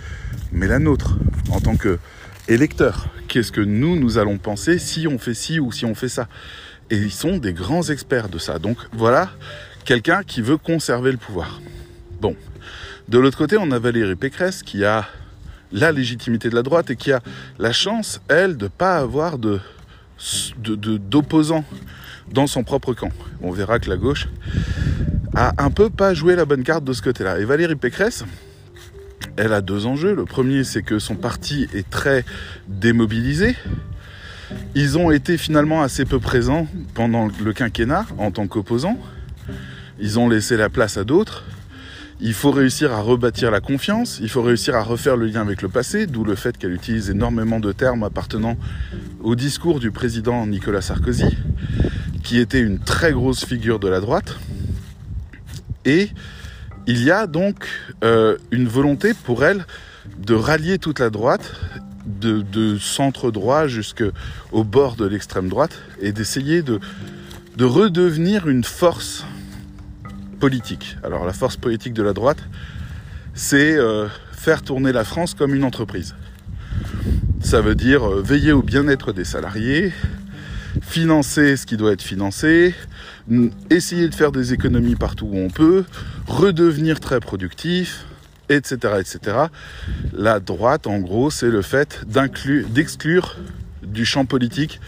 Mais 0.51 0.67
la 0.67 0.79
nôtre, 0.79 1.19
en 1.51 1.61
tant 1.61 1.77
que 1.77 1.99
électeur, 2.49 3.11
qu'est-ce 3.29 3.53
que 3.53 3.61
nous, 3.61 3.95
nous 3.97 4.17
allons 4.17 4.39
penser 4.39 4.79
si 4.79 5.07
on 5.07 5.19
fait 5.19 5.35
ci 5.35 5.61
ou 5.61 5.71
si 5.71 5.85
on 5.85 5.95
fait 5.95 6.09
ça? 6.09 6.27
Et 6.89 6.97
ils 6.97 7.13
sont 7.13 7.37
des 7.37 7.53
grands 7.53 7.83
experts 7.83 8.31
de 8.31 8.39
ça. 8.39 8.59
Donc 8.59 8.79
voilà 8.93 9.31
quelqu'un 9.85 10.23
qui 10.23 10.41
veut 10.41 10.57
conserver 10.57 11.13
le 11.13 11.19
pouvoir. 11.19 11.61
Bon. 12.23 12.35
De 13.09 13.19
l'autre 13.19 13.37
côté, 13.37 13.59
on 13.59 13.71
a 13.73 13.79
Valérie 13.79 14.17
Pécresse 14.17 14.63
qui 14.63 14.87
a 14.87 15.07
la 15.73 15.93
légitimité 15.93 16.49
de 16.51 16.55
la 16.55 16.63
droite 16.63 16.91
et 16.91 16.97
qui 16.97 17.13
a 17.13 17.21
la 17.59 17.73
chance, 17.73 18.21
elle, 18.29 18.57
de 18.57 18.65
ne 18.65 18.69
pas 18.69 18.97
avoir 18.97 19.39
de, 19.39 19.61
d'opposants 20.99 21.65
dans 22.33 22.47
son 22.47 22.65
propre 22.65 22.95
camp. 22.95 23.11
On 23.43 23.51
verra 23.51 23.79
que 23.79 23.89
la 23.89 23.97
gauche 23.97 24.29
a 25.35 25.53
un 25.63 25.71
peu 25.71 25.91
pas 25.91 26.15
joué 26.15 26.37
la 26.37 26.45
bonne 26.45 26.63
carte 26.65 26.85
de 26.85 26.93
ce 26.93 27.03
côté-là. 27.03 27.39
Et 27.39 27.45
Valérie 27.45 27.77
Pécresse, 27.77 28.25
elle 29.37 29.53
a 29.53 29.61
deux 29.61 29.87
enjeux. 29.87 30.15
Le 30.15 30.25
premier, 30.25 30.65
c'est 30.65 30.83
que 30.83 30.99
son 30.99 31.15
parti 31.15 31.69
est 31.75 31.89
très 31.89 32.25
démobilisé. 32.67 33.57
Ils 34.75 34.99
ont 34.99 35.11
été 35.11 35.37
finalement 35.37 35.83
assez 35.83 36.05
peu 36.05 36.19
présents 36.19 36.67
pendant 36.95 37.29
le 37.43 37.53
quinquennat 37.53 38.07
en 38.19 38.31
tant 38.31 38.47
qu'opposants. 38.47 38.99
Ils 40.01 40.19
ont 40.19 40.29
laissé 40.29 40.57
la 40.57 40.69
place 40.69 40.97
à 40.97 41.05
d'autres. 41.05 41.45
Il 42.21 42.35
faut 42.35 42.51
réussir 42.51 42.93
à 42.93 43.01
rebâtir 43.01 43.53
la 43.53 43.61
confiance, 43.61 44.19
il 44.21 44.29
faut 44.29 44.43
réussir 44.43 44.75
à 44.75 44.83
refaire 44.83 45.17
le 45.17 45.27
lien 45.27 45.41
avec 45.41 45.63
le 45.63 45.69
passé, 45.69 46.09
d'où 46.09 46.25
le 46.25 46.35
fait 46.35 46.59
qu'elle 46.59 46.73
utilise 46.73 47.11
énormément 47.11 47.61
de 47.61 47.71
termes 47.71 48.03
appartenant 48.03 48.57
au 49.23 49.37
discours 49.37 49.79
du 49.79 49.93
président 49.93 50.45
Nicolas 50.45 50.83
Sarkozy, 50.83 51.37
qui 52.25 52.39
était 52.39 52.61
une 52.61 52.81
très 52.81 53.13
grosse 53.13 53.45
figure 53.45 53.79
de 53.79 53.87
la 53.87 54.01
droite. 54.01 54.37
Et 55.85 56.09
il 56.89 57.05
y 57.05 57.13
a 57.13 57.29
donc 57.29 57.69
euh, 58.03 58.37
une 58.51 58.67
volonté 58.67 59.15
pour 59.15 59.45
elle 59.45 59.65
de 60.19 60.35
rallier 60.35 60.79
toute 60.79 60.99
la 60.99 61.11
droite, 61.11 61.55
de, 62.05 62.79
centre 62.79 63.31
droit 63.31 63.69
jusqu'au 63.69 64.65
bord 64.65 64.97
de 64.97 65.07
l'extrême 65.07 65.49
droite, 65.49 65.79
et 66.01 66.11
d'essayer 66.11 66.63
de, 66.63 66.81
de 67.57 67.65
redevenir 67.65 68.49
une 68.49 68.65
force 68.65 69.25
Alors 71.03 71.27
la 71.27 71.33
force 71.33 71.57
politique 71.57 71.95
de 71.95 72.03
la 72.03 72.13
droite, 72.13 72.39
c'est 73.35 73.77
euh, 73.77 74.07
faire 74.33 74.63
tourner 74.63 74.93
la 74.93 75.05
France 75.05 75.35
comme 75.35 75.55
une 75.55 75.65
entreprise. 75.65 76.15
Ça 77.41 77.61
veut 77.61 77.75
dire 77.75 78.09
euh, 78.09 78.23
veiller 78.23 78.53
au 78.53 78.63
bien-être 78.63 79.13
des 79.13 79.25
salariés, 79.25 79.93
financer 80.81 81.57
ce 81.57 81.67
qui 81.67 81.77
doit 81.77 81.93
être 81.93 82.03
financé, 82.03 82.75
essayer 83.69 84.09
de 84.09 84.15
faire 84.15 84.31
des 84.31 84.53
économies 84.53 84.95
partout 84.95 85.27
où 85.27 85.37
on 85.39 85.51
peut, 85.51 85.85
redevenir 86.27 87.01
très 87.01 87.21
productif, 87.21 88.05
etc. 88.49 89.19
La 90.13 90.41
droite, 90.41 90.87
en 90.87 90.99
gros, 90.99 91.31
c'est 91.31 91.51
le 91.51 91.63
fait 91.63 92.05
d'exclure 92.07 93.37
du 93.83 94.05
champ 94.05 94.25
politique 94.25 94.81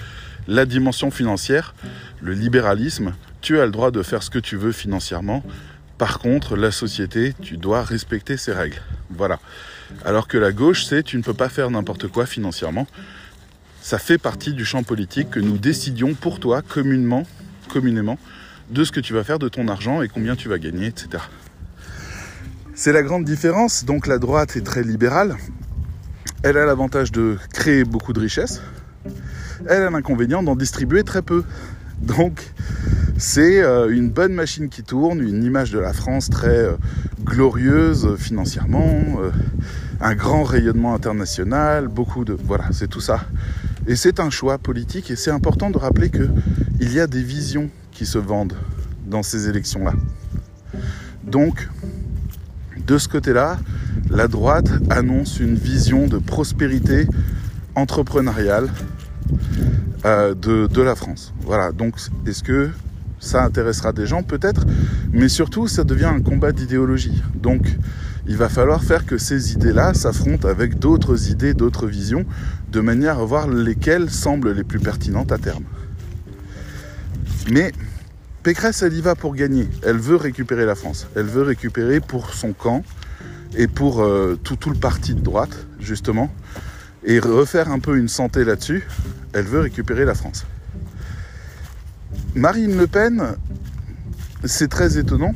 la 0.48 0.66
dimension 0.66 1.10
financière, 1.10 1.74
le 2.20 2.32
libéralisme, 2.32 3.12
tu 3.40 3.58
as 3.60 3.66
le 3.66 3.72
droit 3.72 3.90
de 3.90 4.02
faire 4.02 4.22
ce 4.22 4.30
que 4.30 4.38
tu 4.38 4.56
veux 4.56 4.72
financièrement. 4.72 5.42
Par 5.98 6.18
contre, 6.18 6.56
la 6.56 6.70
société, 6.70 7.34
tu 7.42 7.56
dois 7.56 7.82
respecter 7.82 8.36
ses 8.36 8.52
règles. 8.52 8.80
Voilà. 9.10 9.38
Alors 10.04 10.28
que 10.28 10.38
la 10.38 10.52
gauche, 10.52 10.84
c'est 10.84 11.02
tu 11.02 11.16
ne 11.16 11.22
peux 11.22 11.34
pas 11.34 11.48
faire 11.48 11.70
n'importe 11.70 12.08
quoi 12.08 12.26
financièrement. 12.26 12.86
Ça 13.82 13.98
fait 13.98 14.18
partie 14.18 14.52
du 14.52 14.64
champ 14.64 14.82
politique 14.82 15.30
que 15.30 15.40
nous 15.40 15.58
décidions 15.58 16.14
pour 16.14 16.40
toi 16.40 16.62
communément, 16.62 17.26
communément 17.68 18.18
de 18.70 18.84
ce 18.84 18.92
que 18.92 19.00
tu 19.00 19.12
vas 19.12 19.24
faire 19.24 19.38
de 19.38 19.48
ton 19.48 19.68
argent 19.68 20.02
et 20.02 20.08
combien 20.08 20.36
tu 20.36 20.48
vas 20.48 20.58
gagner, 20.58 20.86
etc. 20.86 21.22
C'est 22.74 22.92
la 22.92 23.02
grande 23.02 23.24
différence. 23.24 23.84
Donc 23.84 24.06
la 24.06 24.18
droite 24.18 24.56
est 24.56 24.64
très 24.64 24.82
libérale. 24.82 25.36
Elle 26.42 26.56
a 26.56 26.64
l'avantage 26.64 27.12
de 27.12 27.36
créer 27.52 27.84
beaucoup 27.84 28.12
de 28.12 28.20
richesses. 28.20 28.62
Elle 29.68 29.82
a 29.82 29.90
l'inconvénient 29.90 30.42
d'en 30.42 30.56
distribuer 30.56 31.04
très 31.04 31.20
peu. 31.20 31.44
Donc 32.00 32.52
c'est 33.20 33.62
euh, 33.62 33.94
une 33.94 34.08
bonne 34.08 34.32
machine 34.32 34.70
qui 34.70 34.82
tourne, 34.82 35.20
une 35.20 35.44
image 35.44 35.70
de 35.70 35.78
la 35.78 35.92
France 35.92 36.30
très 36.30 36.56
euh, 36.56 36.76
glorieuse 37.22 38.06
euh, 38.06 38.16
financièrement, 38.16 38.90
un 40.00 40.14
grand 40.14 40.42
rayonnement 40.42 40.94
international, 40.94 41.88
beaucoup 41.88 42.24
de... 42.24 42.32
Voilà, 42.32 42.64
c'est 42.72 42.88
tout 42.88 43.00
ça. 43.00 43.20
Et 43.86 43.94
c'est 43.94 44.20
un 44.20 44.30
choix 44.30 44.56
politique 44.56 45.10
et 45.10 45.16
c'est 45.16 45.30
important 45.30 45.70
de 45.70 45.76
rappeler 45.76 46.10
qu'il 46.10 46.92
y 46.92 46.98
a 46.98 47.06
des 47.06 47.22
visions 47.22 47.68
qui 47.92 48.06
se 48.06 48.16
vendent 48.16 48.56
dans 49.06 49.22
ces 49.22 49.50
élections-là. 49.50 49.92
Donc, 51.24 51.68
de 52.86 52.96
ce 52.96 53.08
côté-là, 53.08 53.58
la 54.08 54.28
droite 54.28 54.70
annonce 54.88 55.40
une 55.40 55.56
vision 55.56 56.06
de 56.06 56.16
prospérité 56.16 57.06
entrepreneuriale 57.74 58.70
de, 60.04 60.66
de, 60.66 60.82
la 60.82 60.94
France. 60.94 61.34
Voilà, 61.42 61.72
donc 61.72 61.96
est-ce 62.26 62.42
que 62.42 62.70
ça 63.20 63.44
intéressera 63.44 63.92
des 63.92 64.06
gens 64.06 64.22
peut-être, 64.22 64.66
mais 65.12 65.28
surtout 65.28 65.68
ça 65.68 65.84
devient 65.84 66.06
un 66.06 66.20
combat 66.20 66.52
d'idéologie. 66.52 67.22
Donc 67.34 67.76
il 68.26 68.36
va 68.36 68.48
falloir 68.48 68.82
faire 68.82 69.06
que 69.06 69.18
ces 69.18 69.52
idées-là 69.52 69.94
s'affrontent 69.94 70.48
avec 70.48 70.78
d'autres 70.78 71.30
idées, 71.30 71.54
d'autres 71.54 71.86
visions, 71.86 72.24
de 72.70 72.80
manière 72.80 73.18
à 73.18 73.24
voir 73.24 73.48
lesquelles 73.48 74.10
semblent 74.10 74.52
les 74.52 74.64
plus 74.64 74.80
pertinentes 74.80 75.32
à 75.32 75.38
terme. 75.38 75.64
Mais 77.50 77.72
Pécresse, 78.42 78.82
elle 78.82 78.94
y 78.94 79.00
va 79.00 79.14
pour 79.14 79.34
gagner. 79.34 79.68
Elle 79.82 79.98
veut 79.98 80.16
récupérer 80.16 80.64
la 80.64 80.74
France. 80.74 81.06
Elle 81.14 81.26
veut 81.26 81.42
récupérer 81.42 82.00
pour 82.00 82.32
son 82.32 82.52
camp 82.52 82.84
et 83.56 83.66
pour 83.66 84.02
euh, 84.02 84.38
tout, 84.42 84.56
tout 84.56 84.70
le 84.70 84.76
parti 84.76 85.14
de 85.14 85.20
droite, 85.20 85.66
justement, 85.78 86.32
et 87.04 87.18
refaire 87.18 87.70
un 87.70 87.80
peu 87.80 87.98
une 87.98 88.08
santé 88.08 88.44
là-dessus. 88.44 88.86
Elle 89.32 89.44
veut 89.44 89.60
récupérer 89.60 90.04
la 90.04 90.14
France. 90.14 90.46
Marine 92.36 92.76
Le 92.78 92.86
Pen, 92.86 93.34
c'est 94.44 94.68
très 94.68 94.98
étonnant 94.98 95.32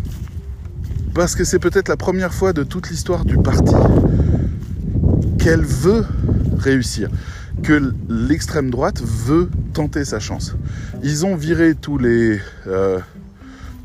parce 1.12 1.34
que 1.34 1.42
c'est 1.42 1.58
peut-être 1.58 1.88
la 1.88 1.96
première 1.96 2.32
fois 2.32 2.52
de 2.52 2.62
toute 2.62 2.88
l'histoire 2.88 3.24
du 3.24 3.36
parti 3.36 3.74
qu'elle 5.38 5.62
veut 5.62 6.04
réussir, 6.56 7.10
que 7.64 7.92
l'extrême 8.08 8.70
droite 8.70 9.02
veut 9.02 9.50
tenter 9.72 10.04
sa 10.04 10.20
chance. 10.20 10.54
Ils 11.02 11.26
ont 11.26 11.34
viré 11.34 11.74
tous 11.74 11.98
les, 11.98 12.40
euh, 12.68 13.00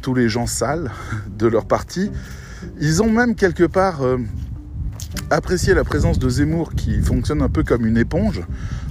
tous 0.04 0.14
les 0.14 0.30
gens 0.30 0.46
sales 0.46 0.92
de 1.38 1.48
leur 1.48 1.66
parti. 1.66 2.12
Ils 2.80 3.02
ont 3.02 3.12
même 3.12 3.34
quelque 3.34 3.64
part 3.64 4.04
euh, 4.04 4.18
apprécié 5.32 5.74
la 5.74 5.84
présence 5.84 6.20
de 6.20 6.30
Zemmour 6.30 6.74
qui 6.74 7.02
fonctionne 7.02 7.42
un 7.42 7.50
peu 7.50 7.64
comme 7.64 7.86
une 7.86 7.98
éponge 7.98 8.42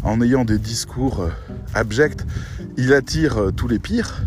en 0.03 0.21
ayant 0.21 0.45
des 0.45 0.59
discours 0.59 1.23
euh, 1.23 1.31
abjects 1.75 2.25
il 2.77 2.93
attire 2.93 3.39
euh, 3.39 3.51
tous 3.51 3.69
les 3.69 3.79
pires. 3.79 4.23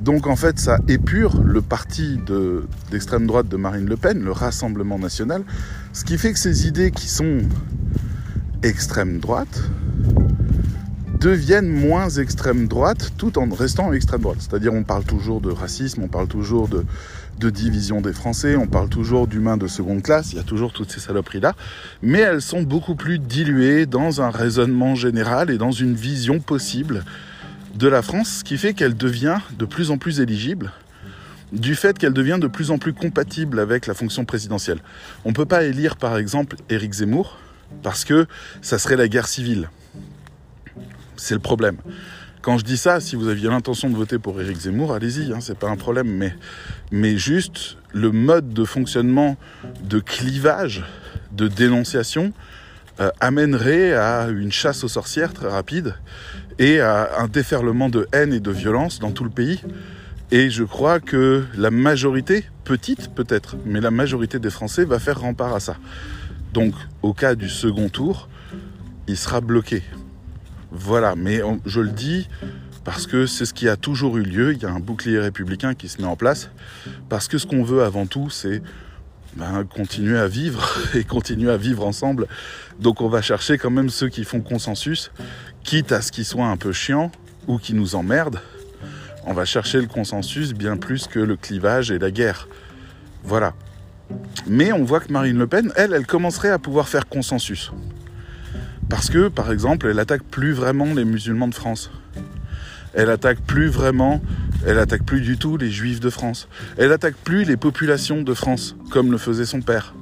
Donc 0.00 0.26
en 0.26 0.36
fait, 0.36 0.58
ça 0.58 0.78
épure 0.88 1.42
le 1.42 1.60
parti 1.60 2.18
d'extrême 2.90 3.26
droite 3.26 3.48
de 3.48 3.56
Marine 3.58 3.86
Le 3.86 3.98
Pen, 3.98 4.24
le 4.24 4.32
Rassemblement 4.32 4.98
national, 4.98 5.42
ce 5.92 6.04
qui 6.04 6.16
fait 6.16 6.32
que 6.32 6.38
ces 6.38 6.66
idées 6.66 6.90
qui 6.90 7.06
sont 7.06 7.40
extrême 8.62 9.18
droite 9.18 9.62
deviennent 11.20 11.68
moins 11.68 12.08
extrême 12.08 12.66
droite 12.66 13.12
tout 13.18 13.38
en 13.38 13.46
restant 13.50 13.92
extrême 13.92 14.22
droite. 14.22 14.38
C'est-à-dire 14.40 14.72
on 14.72 14.84
parle 14.84 15.04
toujours 15.04 15.42
de 15.42 15.50
racisme, 15.50 16.02
on 16.02 16.08
parle 16.08 16.28
toujours 16.28 16.68
de, 16.68 16.86
de 17.40 17.50
division 17.50 18.00
des 18.00 18.12
Français, 18.12 18.54
on 18.54 18.66
parle 18.66 18.88
toujours 18.88 19.26
d'humains 19.26 19.56
de 19.56 19.66
seconde 19.66 20.02
classe, 20.02 20.32
il 20.32 20.36
y 20.36 20.40
a 20.40 20.44
toujours 20.44 20.72
toutes 20.72 20.92
ces 20.92 21.00
saloperies-là, 21.00 21.54
mais 22.02 22.18
elles 22.18 22.42
sont 22.42 22.62
beaucoup 22.62 22.94
plus 22.94 23.18
diluées 23.18 23.86
dans 23.86 24.20
un 24.20 24.30
raisonnement 24.30 24.94
général 24.94 25.50
et 25.50 25.56
dans 25.56 25.72
une 25.72 25.94
vision 25.94 26.38
possible 26.38 27.02
de 27.74 27.88
la 27.88 28.02
France, 28.02 28.38
ce 28.38 28.44
qui 28.44 28.58
fait 28.58 28.74
qu'elle 28.74 28.96
devient 28.96 29.38
de 29.58 29.64
plus 29.64 29.90
en 29.90 29.98
plus 29.98 30.20
éligible 30.20 30.70
du 31.52 31.74
fait 31.74 31.98
qu'elle 31.98 32.12
devient 32.12 32.38
de 32.40 32.46
plus 32.46 32.70
en 32.70 32.78
plus 32.78 32.92
compatible 32.92 33.58
avec 33.58 33.86
la 33.86 33.94
fonction 33.94 34.24
présidentielle. 34.24 34.78
On 35.24 35.30
ne 35.30 35.34
peut 35.34 35.46
pas 35.46 35.64
élire 35.64 35.96
par 35.96 36.16
exemple 36.16 36.56
Éric 36.68 36.92
Zemmour 36.92 37.38
parce 37.82 38.04
que 38.04 38.26
ça 38.62 38.78
serait 38.78 38.96
la 38.96 39.08
guerre 39.08 39.26
civile. 39.26 39.68
C'est 41.16 41.34
le 41.34 41.40
problème. 41.40 41.76
Quand 42.42 42.56
je 42.56 42.64
dis 42.64 42.78
ça, 42.78 43.00
si 43.00 43.16
vous 43.16 43.28
aviez 43.28 43.50
l'intention 43.50 43.90
de 43.90 43.96
voter 43.96 44.18
pour 44.18 44.40
Éric 44.40 44.60
Zemmour, 44.60 44.94
allez-y, 44.94 45.30
hein, 45.30 45.40
c'est 45.40 45.58
pas 45.58 45.68
un 45.68 45.76
problème. 45.76 46.32
Mais, 46.90 47.18
juste 47.18 47.76
le 47.92 48.12
mode 48.12 48.54
de 48.54 48.64
fonctionnement 48.64 49.36
de 49.82 49.98
clivage, 49.98 50.82
de 51.32 51.48
dénonciation, 51.48 52.32
euh, 53.00 53.10
amènerait 53.20 53.92
à 53.92 54.28
une 54.28 54.52
chasse 54.52 54.84
aux 54.84 54.88
sorcières 54.88 55.34
très 55.34 55.48
rapide 55.48 55.94
et 56.58 56.80
à 56.80 57.20
un 57.20 57.28
déferlement 57.28 57.90
de 57.90 58.08
haine 58.12 58.32
et 58.32 58.40
de 58.40 58.50
violence 58.50 59.00
dans 59.00 59.10
tout 59.10 59.24
le 59.24 59.30
pays. 59.30 59.60
Et 60.30 60.48
je 60.48 60.64
crois 60.64 60.98
que 60.98 61.44
la 61.56 61.70
majorité, 61.70 62.44
petite 62.64 63.14
peut-être, 63.14 63.56
mais 63.66 63.80
la 63.80 63.90
majorité 63.90 64.38
des 64.38 64.50
Français 64.50 64.84
va 64.84 64.98
faire 64.98 65.20
rempart 65.20 65.54
à 65.54 65.60
ça. 65.60 65.76
Donc 66.54 66.72
au 67.02 67.12
cas 67.12 67.34
du 67.34 67.50
second 67.50 67.90
tour, 67.90 68.28
il 69.08 69.16
sera 69.16 69.40
bloqué. 69.42 69.82
Voilà, 70.70 71.16
mais 71.16 71.40
je 71.66 71.80
le 71.80 71.90
dis 71.90 72.28
parce 72.84 73.06
que 73.06 73.26
c'est 73.26 73.44
ce 73.44 73.54
qui 73.54 73.68
a 73.68 73.76
toujours 73.76 74.16
eu 74.16 74.22
lieu, 74.22 74.52
il 74.52 74.62
y 74.62 74.64
a 74.64 74.70
un 74.70 74.80
bouclier 74.80 75.18
républicain 75.18 75.74
qui 75.74 75.88
se 75.88 76.00
met 76.00 76.08
en 76.08 76.16
place, 76.16 76.50
parce 77.08 77.28
que 77.28 77.38
ce 77.38 77.46
qu'on 77.46 77.62
veut 77.62 77.82
avant 77.82 78.06
tout, 78.06 78.30
c'est 78.30 78.62
ben, 79.36 79.64
continuer 79.64 80.18
à 80.18 80.26
vivre 80.26 80.66
et 80.94 81.04
continuer 81.04 81.50
à 81.50 81.56
vivre 81.56 81.86
ensemble. 81.86 82.26
Donc 82.80 83.00
on 83.00 83.08
va 83.08 83.22
chercher 83.22 83.58
quand 83.58 83.70
même 83.70 83.90
ceux 83.90 84.08
qui 84.08 84.24
font 84.24 84.40
consensus, 84.40 85.10
quitte 85.62 85.92
à 85.92 86.02
ce 86.02 86.10
qu'ils 86.10 86.24
soient 86.24 86.46
un 86.46 86.56
peu 86.56 86.72
chiants 86.72 87.12
ou 87.46 87.58
qui 87.58 87.74
nous 87.74 87.94
emmerdent. 87.94 88.40
On 89.26 89.34
va 89.34 89.44
chercher 89.44 89.80
le 89.80 89.86
consensus 89.86 90.54
bien 90.54 90.76
plus 90.76 91.06
que 91.06 91.18
le 91.18 91.36
clivage 91.36 91.90
et 91.90 91.98
la 91.98 92.10
guerre. 92.10 92.48
Voilà. 93.22 93.54
Mais 94.46 94.72
on 94.72 94.82
voit 94.82 95.00
que 95.00 95.12
Marine 95.12 95.38
Le 95.38 95.46
Pen, 95.46 95.72
elle, 95.76 95.92
elle 95.92 96.06
commencerait 96.06 96.50
à 96.50 96.58
pouvoir 96.58 96.88
faire 96.88 97.06
consensus. 97.06 97.70
Parce 98.90 99.08
que, 99.08 99.28
par 99.28 99.50
exemple, 99.50 99.86
elle 99.90 99.98
attaque 99.98 100.24
plus 100.24 100.52
vraiment 100.52 100.92
les 100.92 101.06
musulmans 101.06 101.48
de 101.48 101.54
France. 101.54 101.90
Elle 102.92 103.08
attaque 103.08 103.40
plus 103.40 103.68
vraiment 103.68 104.20
elle 104.66 104.78
attaque 104.78 105.04
plus 105.04 105.22
du 105.22 105.38
tout 105.38 105.56
les 105.56 105.70
juifs 105.70 106.00
de 106.00 106.10
France. 106.10 106.48
Elle 106.76 106.92
attaque 106.92 107.14
plus 107.16 107.44
les 107.44 107.56
populations 107.56 108.22
de 108.22 108.34
France, 108.34 108.76
comme 108.90 109.10
le 109.10 109.18
faisait 109.18 109.46
son 109.46 109.62
père. 109.62 109.94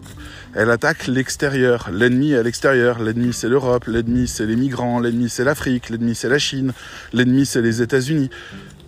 elle 0.54 0.70
attaque 0.70 1.06
l'extérieur. 1.06 1.90
L'ennemi 1.92 2.34
à 2.34 2.42
l'extérieur. 2.42 2.98
L'ennemi 3.00 3.32
c'est 3.32 3.48
l'Europe, 3.48 3.84
l'ennemi 3.86 4.26
c'est 4.26 4.46
les 4.46 4.56
migrants, 4.56 4.98
l'ennemi 4.98 5.28
c'est 5.28 5.44
l'Afrique, 5.44 5.90
l'ennemi 5.90 6.14
c'est 6.14 6.28
la 6.28 6.38
Chine, 6.38 6.72
l'ennemi 7.12 7.46
c'est 7.46 7.62
les 7.62 7.82
États-Unis. 7.82 8.30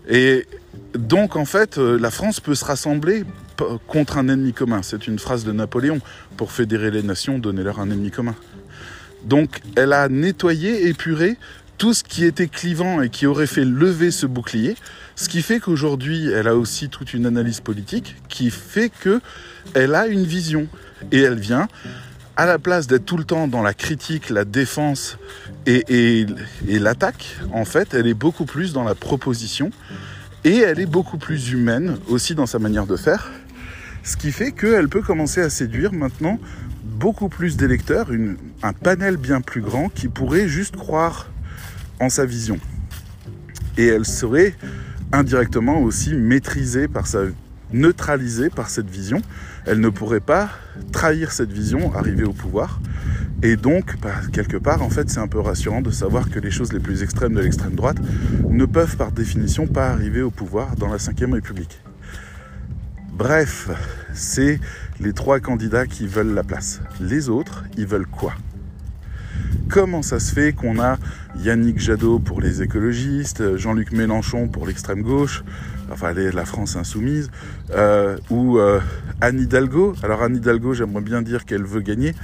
Et 0.08 0.46
donc 0.94 1.36
en 1.36 1.44
fait, 1.44 1.78
euh, 1.78 1.98
la 1.98 2.10
France 2.10 2.40
peut 2.40 2.56
se 2.56 2.64
rassembler 2.64 3.24
contre 3.86 4.18
un 4.18 4.28
ennemi 4.28 4.52
commun. 4.52 4.82
C'est 4.82 5.06
une 5.06 5.18
phrase 5.18 5.44
de 5.44 5.52
Napoléon. 5.52 6.00
Pour 6.36 6.50
fédérer 6.50 6.90
les 6.90 7.02
nations, 7.02 7.38
donnez-leur 7.38 7.78
un 7.78 7.90
ennemi 7.90 8.10
commun. 8.10 8.34
Donc 9.24 9.60
elle 9.76 9.92
a 9.92 10.08
nettoyé, 10.08 10.88
épuré 10.88 11.36
tout 11.78 11.94
ce 11.94 12.04
qui 12.04 12.24
était 12.24 12.48
clivant 12.48 13.00
et 13.00 13.08
qui 13.08 13.26
aurait 13.26 13.46
fait 13.46 13.64
lever 13.64 14.10
ce 14.10 14.26
bouclier, 14.26 14.76
ce 15.16 15.28
qui 15.28 15.40
fait 15.40 15.60
qu'aujourd'hui, 15.60 16.28
elle 16.30 16.46
a 16.46 16.54
aussi 16.54 16.90
toute 16.90 17.14
une 17.14 17.24
analyse 17.24 17.60
politique 17.60 18.16
qui 18.28 18.50
fait 18.50 18.90
que 18.90 19.20
elle 19.74 19.94
a 19.94 20.06
une 20.06 20.24
vision. 20.24 20.68
Et 21.12 21.20
elle 21.20 21.38
vient 21.38 21.68
à 22.36 22.44
la 22.44 22.58
place 22.58 22.86
d'être 22.86 23.06
tout 23.06 23.16
le 23.16 23.24
temps 23.24 23.48
dans 23.48 23.62
la 23.62 23.72
critique, 23.72 24.28
la 24.28 24.44
défense 24.44 25.16
et, 25.66 25.84
et 25.88 26.78
l'attaque, 26.78 27.36
en 27.52 27.64
fait, 27.64 27.94
elle 27.94 28.06
est 28.06 28.14
beaucoup 28.14 28.44
plus 28.44 28.72
dans 28.72 28.84
la 28.84 28.94
proposition. 28.94 29.70
Et 30.44 30.58
elle 30.58 30.80
est 30.80 30.86
beaucoup 30.86 31.18
plus 31.18 31.50
humaine 31.50 31.98
aussi 32.08 32.34
dans 32.34 32.46
sa 32.46 32.58
manière 32.58 32.86
de 32.86 32.96
faire, 32.96 33.30
ce 34.02 34.16
qui 34.16 34.32
fait 34.32 34.52
qu'elle 34.52 34.88
peut 34.88 35.02
commencer 35.02 35.42
à 35.42 35.50
séduire 35.50 35.92
maintenant 35.92 36.38
beaucoup 37.00 37.30
plus 37.30 37.56
d'électeurs, 37.56 38.08
un 38.62 38.72
panel 38.74 39.16
bien 39.16 39.40
plus 39.40 39.62
grand 39.62 39.88
qui 39.88 40.08
pourrait 40.08 40.48
juste 40.48 40.76
croire 40.76 41.30
en 41.98 42.10
sa 42.10 42.26
vision. 42.26 42.58
Et 43.78 43.86
elle 43.86 44.04
serait 44.04 44.54
indirectement 45.10 45.80
aussi 45.80 46.14
maîtrisée 46.14 46.88
par 46.88 47.06
sa 47.06 47.20
neutralisée 47.72 48.50
par 48.50 48.68
cette 48.68 48.90
vision. 48.90 49.22
Elle 49.64 49.80
ne 49.80 49.88
pourrait 49.88 50.20
pas 50.20 50.50
trahir 50.92 51.32
cette 51.32 51.52
vision, 51.52 51.94
arriver 51.94 52.24
au 52.24 52.32
pouvoir. 52.32 52.80
Et 53.42 53.56
donc, 53.56 53.96
bah, 54.02 54.16
quelque 54.32 54.58
part, 54.58 54.82
en 54.82 54.90
fait, 54.90 55.08
c'est 55.08 55.20
un 55.20 55.28
peu 55.28 55.40
rassurant 55.40 55.80
de 55.80 55.90
savoir 55.90 56.28
que 56.28 56.38
les 56.38 56.50
choses 56.50 56.72
les 56.72 56.80
plus 56.80 57.02
extrêmes 57.02 57.32
de 57.32 57.40
l'extrême 57.40 57.76
droite 57.76 57.96
ne 58.48 58.66
peuvent 58.66 58.96
par 58.96 59.12
définition 59.12 59.66
pas 59.66 59.88
arriver 59.88 60.20
au 60.20 60.30
pouvoir 60.30 60.76
dans 60.76 60.88
la 60.88 60.96
Ve 60.96 61.32
République. 61.32 61.80
Bref, 63.12 63.70
c'est 64.12 64.60
les 65.00 65.12
trois 65.12 65.40
candidats 65.40 65.86
qui 65.86 66.06
veulent 66.06 66.34
la 66.34 66.44
place. 66.44 66.80
Les 67.00 67.28
autres, 67.28 67.64
ils 67.76 67.86
veulent 67.86 68.06
quoi? 68.06 68.34
Comment 69.68 70.02
ça 70.02 70.20
se 70.20 70.32
fait 70.32 70.52
qu'on 70.52 70.80
a 70.80 70.98
Yannick 71.38 71.78
Jadot 71.78 72.18
pour 72.18 72.40
les 72.40 72.62
écologistes, 72.62 73.56
Jean-Luc 73.56 73.92
Mélenchon 73.92 74.48
pour 74.48 74.66
l'extrême 74.66 75.02
gauche, 75.02 75.44
enfin 75.90 76.12
la 76.12 76.44
France 76.44 76.76
insoumise, 76.76 77.30
euh, 77.70 78.18
ou 78.30 78.58
euh, 78.58 78.80
Anne 79.20 79.40
Hidalgo? 79.40 79.94
Alors 80.02 80.22
Anne 80.22 80.36
Hidalgo, 80.36 80.74
j'aimerais 80.74 81.02
bien 81.02 81.22
dire 81.22 81.44
qu'elle 81.44 81.64
veut 81.64 81.80
gagner, 81.80 82.14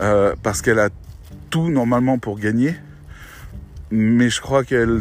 euh, 0.00 0.34
parce 0.42 0.62
qu'elle 0.62 0.78
a 0.78 0.90
tout 1.50 1.70
normalement 1.70 2.18
pour 2.18 2.38
gagner, 2.38 2.76
mais 3.90 4.30
je 4.30 4.40
crois 4.40 4.64
qu'elle... 4.64 5.00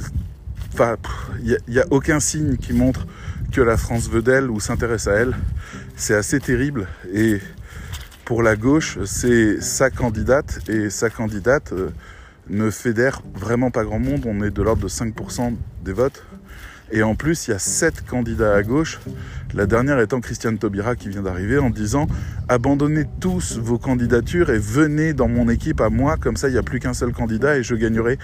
Enfin, 0.74 0.96
il 1.44 1.58
n'y 1.68 1.80
a, 1.80 1.84
a 1.84 1.86
aucun 1.92 2.22
signe 2.22 2.56
qui 2.56 2.72
montre 2.72 3.06
que 3.52 3.60
la 3.60 3.76
France 3.76 4.10
veut 4.10 4.22
d'elle 4.22 4.50
ou 4.50 4.62
s'intéresse 4.62 5.08
à 5.08 5.14
elle. 5.14 5.36
C'est 5.96 6.16
assez 6.16 6.40
terrible 6.40 6.88
et 7.14 7.40
pour 8.26 8.44
la 8.44 8.56
gauche, 8.56 8.98
c'est 9.06 9.62
sa 9.62 9.90
candidate 9.90 10.62
et 10.70 10.90
sa 10.90 11.10
candidate 11.10 11.74
euh, 11.74 11.90
ne 12.50 12.70
fédère 12.70 13.22
vraiment 13.36 13.72
pas 13.72 13.84
grand 13.84 14.00
monde. 14.00 14.24
On 14.26 14.42
est 14.42 14.52
de 14.52 14.62
l'ordre 14.62 14.84
de 14.84 14.88
5% 14.88 15.56
des 15.84 15.94
votes. 15.94 16.24
Et 16.94 17.04
en 17.04 17.16
plus, 17.16 17.48
il 17.48 17.52
y 17.52 17.54
a 17.54 17.60
7 17.60 18.06
candidats 18.06 18.56
à 18.56 18.64
gauche. 18.64 19.00
La 19.54 19.66
dernière 19.66 20.00
étant 20.00 20.20
Christiane 20.20 20.58
Taubira 20.58 20.96
qui 20.96 21.10
vient 21.10 21.22
d'arriver 21.22 21.58
en 21.58 21.70
disant 21.70 22.08
abandonnez 22.48 23.06
tous 23.20 23.58
vos 23.58 23.78
candidatures 23.78 24.50
et 24.50 24.60
venez 24.60 25.14
dans 25.14 25.28
mon 25.28 25.50
équipe 25.50 25.82
à 25.82 25.90
moi, 25.90 26.18
comme 26.18 26.38
ça 26.38 26.50
il 26.50 26.52
n'y 26.52 26.58
a 26.58 26.64
plus 26.64 26.80
qu'un 26.80 26.94
seul 26.94 27.14
candidat 27.14 27.58
et 27.58 27.64
je 27.64 27.76
gagnerai. 27.76 28.18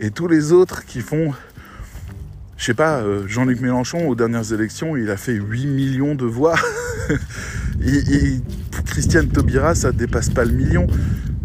Et 0.00 0.10
tous 0.10 0.28
les 0.28 0.52
autres 0.52 0.84
qui 0.84 1.00
font 1.00 1.32
je 2.58 2.64
sais 2.64 2.74
pas, 2.74 2.98
euh, 2.98 3.22
Jean-Luc 3.28 3.60
Mélenchon, 3.60 4.08
aux 4.08 4.16
dernières 4.16 4.52
élections, 4.52 4.96
il 4.96 5.10
a 5.10 5.16
fait 5.16 5.34
8 5.34 5.66
millions 5.66 6.16
de 6.16 6.26
voix. 6.26 6.56
et, 7.80 8.40
Christiane 8.84 9.28
Taubira, 9.28 9.76
ça 9.76 9.92
dépasse 9.92 10.28
pas 10.28 10.44
le 10.44 10.52
million. 10.52 10.88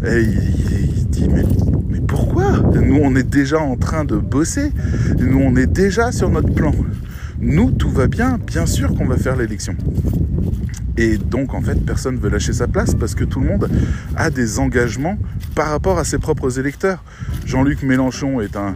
Et 0.03 0.21
il, 0.21 1.07
dit, 1.09 1.27
mais, 1.29 1.43
pourquoi? 2.07 2.59
Nous, 2.73 2.99
on 3.01 3.15
est 3.15 3.29
déjà 3.29 3.59
en 3.59 3.75
train 3.75 4.05
de 4.05 4.15
bosser. 4.15 4.71
Nous, 5.19 5.37
on 5.37 5.55
est 5.55 5.67
déjà 5.67 6.11
sur 6.11 6.31
notre 6.31 6.51
plan. 6.51 6.73
Nous, 7.39 7.71
tout 7.71 7.91
va 7.91 8.07
bien. 8.07 8.39
Bien 8.39 8.65
sûr 8.65 8.95
qu'on 8.95 9.05
va 9.05 9.17
faire 9.17 9.35
l'élection. 9.35 9.75
Et 10.97 11.17
donc, 11.17 11.53
en 11.53 11.61
fait, 11.61 11.75
personne 11.85 12.15
ne 12.15 12.19
veut 12.19 12.29
lâcher 12.29 12.53
sa 12.53 12.67
place 12.67 12.95
parce 12.95 13.13
que 13.13 13.23
tout 13.23 13.39
le 13.39 13.47
monde 13.47 13.69
a 14.15 14.31
des 14.31 14.57
engagements 14.57 15.19
par 15.53 15.69
rapport 15.69 15.99
à 15.99 16.05
ses 16.05 16.17
propres 16.17 16.57
électeurs. 16.57 17.03
Jean-Luc 17.45 17.83
Mélenchon 17.83 18.41
est 18.41 18.55
un 18.55 18.75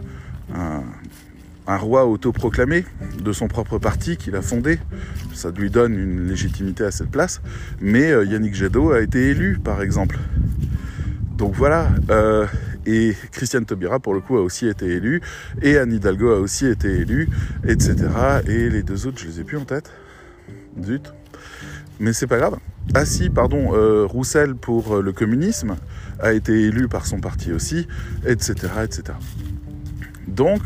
un 1.68 1.76
roi 1.76 2.06
autoproclamé 2.06 2.84
de 3.22 3.32
son 3.32 3.46
propre 3.46 3.78
parti 3.78 4.16
qu'il 4.16 4.34
a 4.34 4.42
fondé. 4.42 4.80
Ça 5.34 5.50
lui 5.50 5.70
donne 5.70 5.94
une 5.94 6.26
légitimité 6.26 6.82
à 6.82 6.90
cette 6.90 7.10
place. 7.10 7.42
Mais 7.80 8.10
euh, 8.10 8.24
Yannick 8.24 8.54
Jadot 8.54 8.90
a 8.90 9.02
été 9.02 9.28
élu, 9.28 9.58
par 9.62 9.82
exemple. 9.82 10.18
Donc 11.36 11.54
voilà. 11.54 11.90
Euh, 12.10 12.46
et 12.86 13.14
Christiane 13.32 13.66
Taubira, 13.66 14.00
pour 14.00 14.14
le 14.14 14.20
coup, 14.20 14.38
a 14.38 14.40
aussi 14.40 14.66
été 14.66 14.86
élu. 14.86 15.20
Et 15.60 15.76
Anne 15.76 15.92
Hidalgo 15.92 16.30
a 16.30 16.40
aussi 16.40 16.66
été 16.66 16.88
élue, 16.88 17.28
etc. 17.66 17.96
Et 18.46 18.70
les 18.70 18.82
deux 18.82 19.06
autres, 19.06 19.18
je 19.18 19.26
les 19.26 19.40
ai 19.40 19.44
plus 19.44 19.58
en 19.58 19.66
tête. 19.66 19.92
Zut. 20.82 21.12
Mais 22.00 22.14
c'est 22.14 22.26
pas 22.26 22.38
grave. 22.38 22.56
Ah 22.94 23.04
si, 23.04 23.28
pardon, 23.28 23.74
euh, 23.74 24.06
Roussel 24.06 24.54
pour 24.54 25.02
le 25.02 25.12
communisme 25.12 25.76
a 26.20 26.32
été 26.32 26.62
élu 26.62 26.88
par 26.88 27.04
son 27.04 27.20
parti 27.20 27.52
aussi, 27.52 27.86
etc. 28.24 28.54
etc. 28.84 29.02
Donc, 30.26 30.62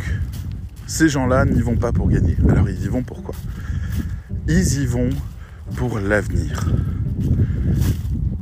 ces 0.92 1.08
gens-là 1.08 1.46
n'y 1.46 1.62
vont 1.62 1.76
pas 1.76 1.90
pour 1.90 2.10
gagner. 2.10 2.36
Alors 2.50 2.68
ils 2.68 2.84
y 2.84 2.88
vont 2.88 3.02
pour 3.02 3.22
quoi? 3.22 3.34
Ils 4.46 4.82
y 4.82 4.84
vont 4.84 5.08
pour 5.76 5.98
l'avenir. 5.98 6.66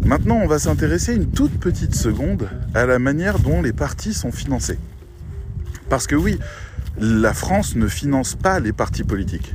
Maintenant, 0.04 0.40
on 0.42 0.48
va 0.48 0.58
s'intéresser 0.58 1.14
une 1.14 1.30
toute 1.30 1.60
petite 1.60 1.94
seconde 1.94 2.48
à 2.74 2.86
la 2.86 2.98
manière 2.98 3.38
dont 3.38 3.62
les 3.62 3.72
partis 3.72 4.12
sont 4.12 4.32
financés. 4.32 4.80
Parce 5.88 6.08
que 6.08 6.16
oui, 6.16 6.40
la 6.98 7.34
France 7.34 7.76
ne 7.76 7.86
finance 7.86 8.34
pas 8.34 8.58
les 8.58 8.72
partis 8.72 9.04
politiques. 9.04 9.54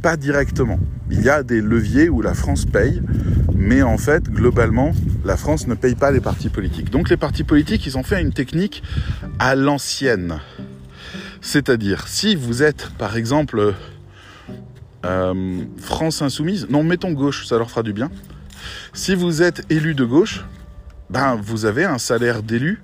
Pas 0.00 0.16
directement. 0.16 0.78
Il 1.10 1.20
y 1.20 1.28
a 1.28 1.42
des 1.42 1.60
leviers 1.60 2.08
où 2.08 2.22
la 2.22 2.32
France 2.32 2.64
paye, 2.64 3.02
mais 3.54 3.82
en 3.82 3.98
fait, 3.98 4.30
globalement, 4.30 4.92
la 5.26 5.36
France 5.36 5.66
ne 5.66 5.74
paye 5.74 5.94
pas 5.94 6.10
les 6.10 6.20
partis 6.20 6.48
politiques. 6.48 6.90
Donc 6.90 7.10
les 7.10 7.18
partis 7.18 7.44
politiques, 7.44 7.84
ils 7.84 7.98
ont 7.98 8.02
fait 8.02 8.22
une 8.22 8.32
technique 8.32 8.82
à 9.38 9.54
l'ancienne. 9.54 10.38
C'est-à-dire, 11.44 12.08
si 12.08 12.36
vous 12.36 12.62
êtes, 12.62 12.88
par 12.96 13.18
exemple, 13.18 13.74
euh, 15.04 15.64
France 15.76 16.22
Insoumise, 16.22 16.66
non, 16.70 16.82
mettons 16.82 17.12
gauche, 17.12 17.46
ça 17.46 17.58
leur 17.58 17.68
fera 17.68 17.82
du 17.82 17.92
bien. 17.92 18.10
Si 18.94 19.14
vous 19.14 19.42
êtes 19.42 19.62
élu 19.70 19.94
de 19.94 20.06
gauche, 20.06 20.42
ben, 21.10 21.34
vous 21.34 21.66
avez 21.66 21.84
un 21.84 21.98
salaire 21.98 22.42
d'élu. 22.42 22.82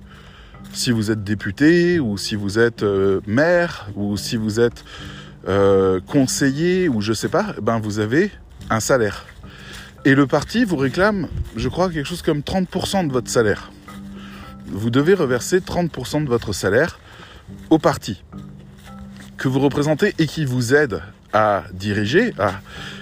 Si 0.73 0.91
vous 0.91 1.09
êtes 1.09 1.23
député, 1.23 1.99
ou 1.99 2.19
si 2.19 2.35
vous 2.35 2.59
êtes 2.59 2.83
euh, 2.83 3.19
maire, 3.25 3.89
ou 3.95 4.15
si 4.15 4.37
vous 4.37 4.59
êtes 4.59 4.85
euh, 5.47 5.99
conseiller, 5.99 6.87
ou 6.87 7.01
je 7.01 7.13
sais 7.13 7.29
pas, 7.29 7.55
ben, 7.63 7.79
vous 7.79 7.97
avez 7.97 8.29
un 8.69 8.79
salaire. 8.79 9.25
Et 10.05 10.13
le 10.13 10.27
parti 10.27 10.65
vous 10.65 10.77
réclame, 10.77 11.27
je 11.55 11.67
crois, 11.67 11.89
quelque 11.89 12.07
chose 12.07 12.21
comme 12.21 12.41
30% 12.41 13.07
de 13.07 13.11
votre 13.11 13.29
salaire. 13.29 13.71
Vous 14.67 14.91
devez 14.91 15.15
reverser 15.15 15.61
30% 15.61 16.23
de 16.23 16.29
votre 16.29 16.53
salaire 16.53 16.99
au 17.71 17.79
parti 17.79 18.21
que 19.41 19.47
vous 19.47 19.59
représentez 19.59 20.13
et 20.19 20.27
qui 20.27 20.45
vous 20.45 20.75
aide 20.75 21.01
à 21.33 21.63
diriger, 21.73 22.31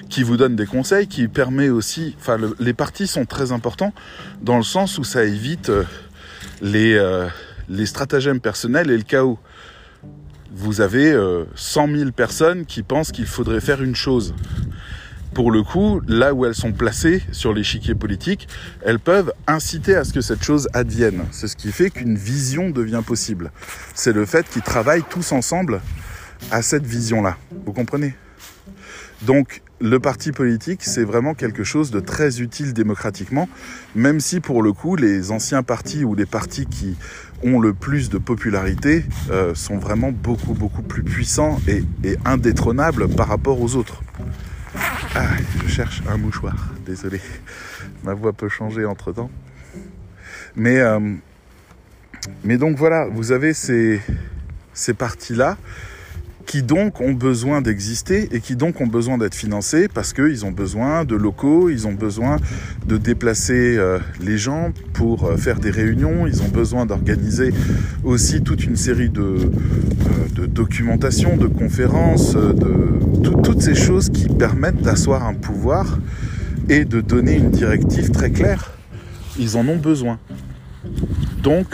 qui 0.10 0.24
vous 0.24 0.38
donne 0.38 0.56
des 0.56 0.66
conseils, 0.66 1.06
qui 1.06 1.28
permet 1.28 1.68
aussi. 1.68 2.16
Enfin, 2.18 2.38
les 2.60 2.74
partis 2.74 3.08
sont 3.08 3.26
très 3.26 3.52
importants 3.52 3.94
dans 4.42 4.56
le 4.56 4.64
sens 4.64 4.98
où 4.98 5.04
ça 5.04 5.26
évite 5.26 5.70
euh, 5.70 5.84
les, 6.62 6.94
euh, 6.94 7.28
les 7.68 7.86
stratagèmes 7.86 8.40
personnels 8.40 8.90
et 8.90 8.96
le 8.96 9.04
chaos. 9.04 9.38
Vous 10.54 10.80
avez 10.80 11.12
100 11.56 11.90
euh, 11.90 11.98
000 11.98 12.12
personnes 12.12 12.66
qui 12.66 12.84
pensent 12.84 13.12
qu'il 13.12 13.28
faudrait 13.28 13.60
faire 13.60 13.84
une 13.84 13.96
chose. 13.96 14.34
Pour 15.34 15.52
le 15.52 15.62
coup, 15.62 16.02
là 16.08 16.34
où 16.34 16.46
elles 16.46 16.56
sont 16.56 16.72
placées 16.72 17.22
sur 17.34 17.54
l'échiquier 17.54 17.96
politique, 17.96 18.48
elles 18.82 19.00
peuvent 19.00 19.34
inciter 19.46 19.94
à 19.94 20.06
ce 20.06 20.14
que 20.14 20.22
cette 20.22 20.44
chose 20.44 20.70
advienne. 20.74 21.26
C'est 21.32 21.50
ce 21.50 21.58
qui 21.58 21.74
fait 21.74 21.90
qu'une 21.90 22.16
vision 22.16 22.70
devient 22.70 23.04
possible. 23.06 23.52
C'est 23.94 24.14
le 24.14 24.26
fait 24.26 24.50
qu'ils 24.50 24.62
travaillent 24.62 25.04
tous 25.10 25.34
ensemble 25.34 25.82
à 26.52 26.62
cette 26.62 26.86
vision-là. 26.86 27.38
Vous 27.66 27.74
comprenez? 27.74 28.16
Donc 29.22 29.62
le 29.82 30.00
parti 30.00 30.32
politique, 30.32 30.84
c'est 30.84 31.04
vraiment 31.04 31.34
quelque 31.34 31.64
chose 31.64 31.92
de 31.92 32.00
très 32.00 32.42
utile 32.42 32.74
démocratiquement, 32.74 33.48
même 33.96 34.20
si 34.20 34.40
pour 34.40 34.62
le 34.62 34.74
coup, 34.74 34.96
les 34.96 35.32
anciens 35.32 35.64
partis 35.64 36.04
ou 36.04 36.16
les 36.16 36.26
partis 36.26 36.66
qui 36.66 36.98
ont 37.44 37.60
le 37.60 37.74
plus 37.74 38.10
de 38.10 38.18
popularité 38.18 39.06
euh, 39.32 39.56
sont 39.56 39.78
vraiment 39.78 40.12
beaucoup, 40.12 40.54
beaucoup 40.54 40.82
plus 40.82 41.04
puissants 41.04 41.60
et, 41.68 41.84
indétrônables 42.26 43.08
par 43.10 43.28
rapport 43.28 43.62
aux 43.62 43.76
autres. 43.76 44.02
Ah, 45.16 45.28
je 45.64 45.68
cherche 45.68 46.04
un 46.10 46.18
mouchoir. 46.18 46.74
Désolé, 46.86 47.22
ma 48.04 48.14
voix 48.14 48.34
peut 48.34 48.50
changer 48.50 48.86
entre 48.86 49.14
temps. 49.14 49.32
Mais, 50.56 50.80
euh, 50.80 51.00
mais 52.44 52.58
donc 52.58 52.78
voilà, 52.78 53.08
vous 53.08 53.32
avez 53.32 53.54
ces, 53.54 54.02
ces 54.74 54.94
parties-là 54.94 55.58
qui 56.46 56.64
donc 56.64 57.02
ont 57.02 57.14
besoin 57.14 57.62
d'exister 57.62 58.30
et 58.32 58.40
qui 58.40 58.56
donc 58.56 58.82
ont 58.82 58.88
besoin 58.88 59.18
d'être 59.18 59.36
financés 59.36 59.88
parce 59.88 60.14
qu'ils 60.14 60.46
ont 60.46 60.52
besoin 60.52 61.06
de 61.06 61.16
locaux, 61.16 61.70
ils 61.70 61.88
ont 61.88 61.94
besoin 61.94 62.38
de 62.88 62.98
déplacer 62.98 63.78
euh, 63.78 64.00
les 64.22 64.38
gens 64.38 64.72
pour 64.94 65.26
euh, 65.26 65.38
faire 65.38 65.60
des 65.60 65.70
réunions, 65.70 66.26
ils 66.28 66.42
ont 66.42 66.48
besoin 66.48 66.86
d'organiser 66.86 67.54
aussi 68.04 68.42
toute 68.42 68.66
une 68.66 68.76
série 68.76 69.10
de, 69.10 69.22
euh, 69.22 69.48
de 70.34 70.46
de 70.46 71.48
conférences, 71.48 72.36
de 72.36 73.30
toutes 73.44 73.62
ces 73.62 73.76
choses 73.76 74.10
qui 74.10 74.28
permettent 74.28 74.82
d'asseoir 74.82 75.26
un 75.26 75.34
pouvoir 75.34 76.00
et 76.68 76.86
de 76.86 77.02
donner 77.02 77.36
une 77.36 77.50
directive 77.50 78.12
très 78.12 78.30
claire. 78.30 78.72
Ils 79.38 79.58
en 79.58 79.68
ont 79.68 79.78
besoin. 79.78 80.20
Donc, 81.44 81.68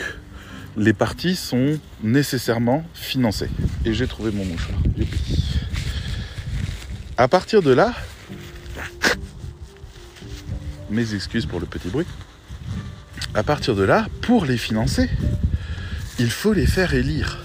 les 0.78 0.94
parties 0.94 1.36
sont 1.36 1.80
nécessairement 2.04 2.84
financées. 2.94 3.50
Et 3.86 3.94
j'ai 3.94 4.08
trouvé 4.08 4.32
mon 4.32 4.46
mouchoir. 4.46 4.78
À 7.18 7.28
partir 7.28 7.62
de 7.62 7.72
là, 7.72 7.94
mes 10.90 11.14
excuses 11.14 11.46
pour 11.46 11.60
le 11.60 11.66
petit 11.66 11.90
bruit. 11.90 12.06
À 13.34 13.44
partir 13.44 13.76
de 13.76 13.84
là, 13.84 14.08
pour 14.22 14.46
les 14.46 14.58
financer, 14.58 15.10
il 16.20 16.30
faut 16.30 16.54
les 16.54 16.66
faire 16.66 16.94
élire. 16.94 17.42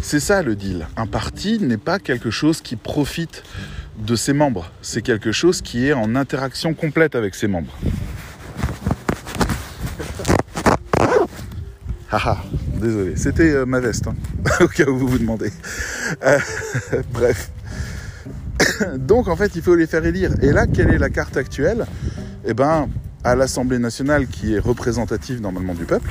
C'est 0.00 0.20
ça 0.20 0.42
le 0.42 0.54
deal. 0.54 0.86
Un 0.96 1.06
parti 1.06 1.58
n'est 1.58 1.76
pas 1.76 1.98
quelque 1.98 2.30
chose 2.30 2.60
qui 2.60 2.76
profite 2.76 3.42
de 3.98 4.14
ses 4.14 4.32
membres. 4.32 4.70
C'est 4.80 5.02
quelque 5.02 5.32
chose 5.32 5.60
qui 5.60 5.86
est 5.86 5.92
en 5.92 6.14
interaction 6.14 6.72
complète 6.72 7.14
avec 7.14 7.34
ses 7.34 7.48
membres. 7.48 7.76
Haha, 12.10 12.38
désolé, 12.80 13.16
c'était 13.16 13.50
euh, 13.50 13.66
ma 13.66 13.80
veste, 13.80 14.06
hein, 14.06 14.14
au 14.60 14.68
cas 14.68 14.86
où 14.86 14.96
vous 14.96 15.08
vous 15.08 15.18
demandez. 15.18 15.52
Euh, 16.24 16.38
bref. 17.12 17.50
Donc 18.96 19.28
en 19.28 19.36
fait, 19.36 19.54
il 19.56 19.62
faut 19.62 19.74
les 19.74 19.86
faire 19.86 20.04
élire. 20.06 20.32
Et 20.40 20.52
là, 20.52 20.66
quelle 20.66 20.90
est 20.90 20.98
la 20.98 21.10
carte 21.10 21.36
actuelle? 21.36 21.86
Eh 22.46 22.54
ben, 22.54 22.88
à 23.24 23.34
l'Assemblée 23.34 23.78
nationale, 23.78 24.26
qui 24.26 24.54
est 24.54 24.58
représentative 24.58 25.42
normalement 25.42 25.74
du 25.74 25.84
peuple, 25.84 26.10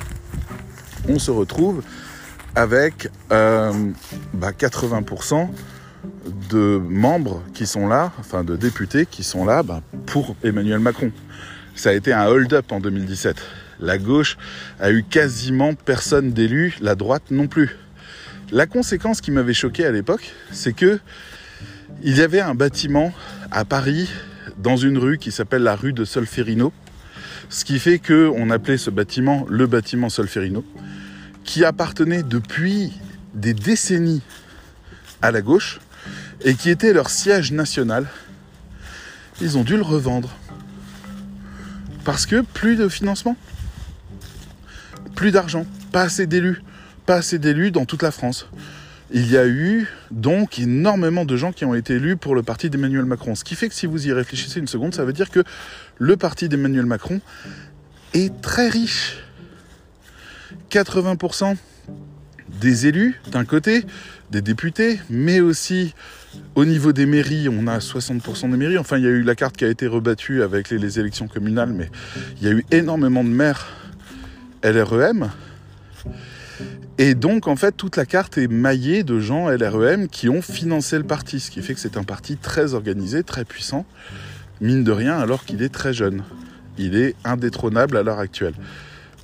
on 1.07 1.17
se 1.17 1.31
retrouve 1.31 1.81
avec 2.53 3.09
euh, 3.31 3.71
bah, 4.33 4.51
80% 4.51 5.47
de 6.49 6.79
membres 6.89 7.41
qui 7.53 7.65
sont 7.65 7.87
là, 7.87 8.11
enfin 8.19 8.43
de 8.43 8.55
députés 8.55 9.05
qui 9.05 9.23
sont 9.23 9.45
là 9.45 9.63
bah, 9.63 9.81
pour 10.05 10.35
Emmanuel 10.43 10.79
Macron. 10.79 11.11
Ça 11.75 11.89
a 11.89 11.93
été 11.93 12.13
un 12.13 12.25
hold-up 12.25 12.71
en 12.71 12.79
2017. 12.79 13.37
La 13.79 13.97
gauche 13.97 14.37
a 14.79 14.91
eu 14.91 15.03
quasiment 15.03 15.73
personne 15.73 16.31
d'élu, 16.31 16.75
la 16.81 16.95
droite 16.95 17.31
non 17.31 17.47
plus. 17.47 17.75
La 18.51 18.65
conséquence 18.65 19.21
qui 19.21 19.31
m'avait 19.31 19.53
choqué 19.53 19.85
à 19.85 19.91
l'époque, 19.91 20.33
c'est 20.51 20.73
que 20.73 20.99
il 22.03 22.17
y 22.17 22.21
avait 22.21 22.41
un 22.41 22.55
bâtiment 22.55 23.13
à 23.51 23.65
Paris, 23.65 24.09
dans 24.57 24.77
une 24.77 24.97
rue 24.97 25.17
qui 25.17 25.31
s'appelle 25.31 25.63
la 25.63 25.75
rue 25.75 25.93
de 25.93 26.05
Solferino, 26.05 26.73
ce 27.49 27.65
qui 27.65 27.79
fait 27.79 27.99
que 27.99 28.31
on 28.35 28.49
appelait 28.49 28.77
ce 28.77 28.89
bâtiment 28.89 29.45
le 29.49 29.67
bâtiment 29.67 30.09
Solferino, 30.09 30.65
qui 31.43 31.63
appartenait 31.63 32.23
depuis 32.23 32.93
des 33.33 33.53
décennies 33.53 34.21
à 35.21 35.31
la 35.31 35.41
gauche 35.41 35.79
et 36.43 36.55
qui 36.55 36.69
était 36.69 36.93
leur 36.93 37.09
siège 37.09 37.51
national. 37.51 38.07
Ils 39.41 39.57
ont 39.57 39.63
dû 39.63 39.75
le 39.75 39.83
revendre 39.83 40.35
parce 42.03 42.25
que 42.25 42.41
plus 42.41 42.75
de 42.75 42.87
financement 42.87 43.35
plus 45.17 45.31
d'argent, 45.31 45.65
pas 45.91 46.03
assez 46.03 46.27
d'élus, 46.27 46.61
pas 47.07 47.15
assez 47.15 47.39
d'élus 47.39 47.71
dans 47.71 47.85
toute 47.85 48.03
la 48.03 48.11
France. 48.11 48.47
Il 49.09 49.29
y 49.29 49.35
a 49.35 49.47
eu 49.47 49.87
donc 50.11 50.59
énormément 50.59 51.25
de 51.25 51.35
gens 51.35 51.51
qui 51.51 51.65
ont 51.65 51.73
été 51.73 51.95
élus 51.95 52.17
pour 52.17 52.35
le 52.35 52.43
parti 52.43 52.69
d'Emmanuel 52.69 53.05
Macron. 53.05 53.33
Ce 53.33 53.43
qui 53.43 53.55
fait 53.55 53.67
que 53.67 53.73
si 53.73 53.87
vous 53.87 54.07
y 54.07 54.13
réfléchissez 54.13 54.59
une 54.59 54.67
seconde, 54.67 54.93
ça 54.93 55.05
veut 55.05 55.13
dire 55.13 55.31
que 55.31 55.43
le 55.97 56.17
parti 56.17 56.49
d'Emmanuel 56.49 56.85
Macron 56.85 57.19
est 58.13 58.41
très 58.41 58.69
riche. 58.69 59.17
80% 60.69 61.55
des 62.61 62.85
élus 62.85 63.19
d'un 63.31 63.43
côté, 63.45 63.85
des 64.29 64.41
députés, 64.41 64.99
mais 65.09 65.39
aussi 65.39 65.95
au 66.53 66.65
niveau 66.65 66.93
des 66.93 67.07
mairies, 67.07 67.49
on 67.49 67.65
a 67.65 67.79
60% 67.79 68.51
des 68.51 68.57
mairies. 68.57 68.77
Enfin, 68.77 68.97
il 68.97 69.03
y 69.03 69.07
a 69.07 69.11
eu 69.11 69.23
la 69.23 69.33
carte 69.33 69.57
qui 69.57 69.65
a 69.65 69.69
été 69.69 69.87
rebattue 69.87 70.43
avec 70.43 70.69
les, 70.69 70.99
élections 70.99 71.27
communales, 71.27 71.73
mais 71.73 71.89
il 72.39 72.47
y 72.47 72.51
a 72.51 72.53
eu 72.53 72.63
énormément 72.69 73.23
de 73.23 73.29
maires 73.29 73.65
LREM. 74.63 75.31
Et 76.97 77.13
donc, 77.13 77.47
en 77.47 77.55
fait, 77.55 77.73
toute 77.73 77.95
la 77.95 78.05
carte 78.05 78.37
est 78.39 78.47
maillée 78.47 79.03
de 79.03 79.19
gens 79.19 79.49
LREM 79.49 80.07
qui 80.07 80.29
ont 80.29 80.41
financé 80.41 80.97
le 80.97 81.03
parti, 81.03 81.39
ce 81.39 81.51
qui 81.51 81.61
fait 81.61 81.75
que 81.75 81.79
c'est 81.79 81.97
un 81.97 82.03
parti 82.03 82.37
très 82.37 82.73
organisé, 82.73 83.23
très 83.23 83.45
puissant, 83.45 83.85
mine 84.61 84.83
de 84.83 84.91
rien, 84.91 85.19
alors 85.19 85.45
qu'il 85.45 85.61
est 85.61 85.73
très 85.73 85.93
jeune. 85.93 86.23
Il 86.79 86.95
est 86.95 87.15
indétrônable 87.23 87.97
à 87.97 88.03
l'heure 88.03 88.19
actuelle 88.19 88.55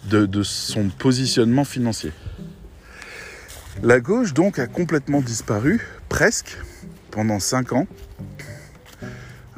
de, 0.09 0.43
son 0.43 0.89
positionnement 0.89 1.63
financier. 1.63 2.11
La 3.81 3.99
gauche, 3.99 4.33
donc, 4.33 4.59
a 4.59 4.67
complètement 4.67 5.21
disparu, 5.21 5.81
presque, 6.09 6.57
pendant 7.09 7.39
5 7.39 7.73
ans. 7.73 7.87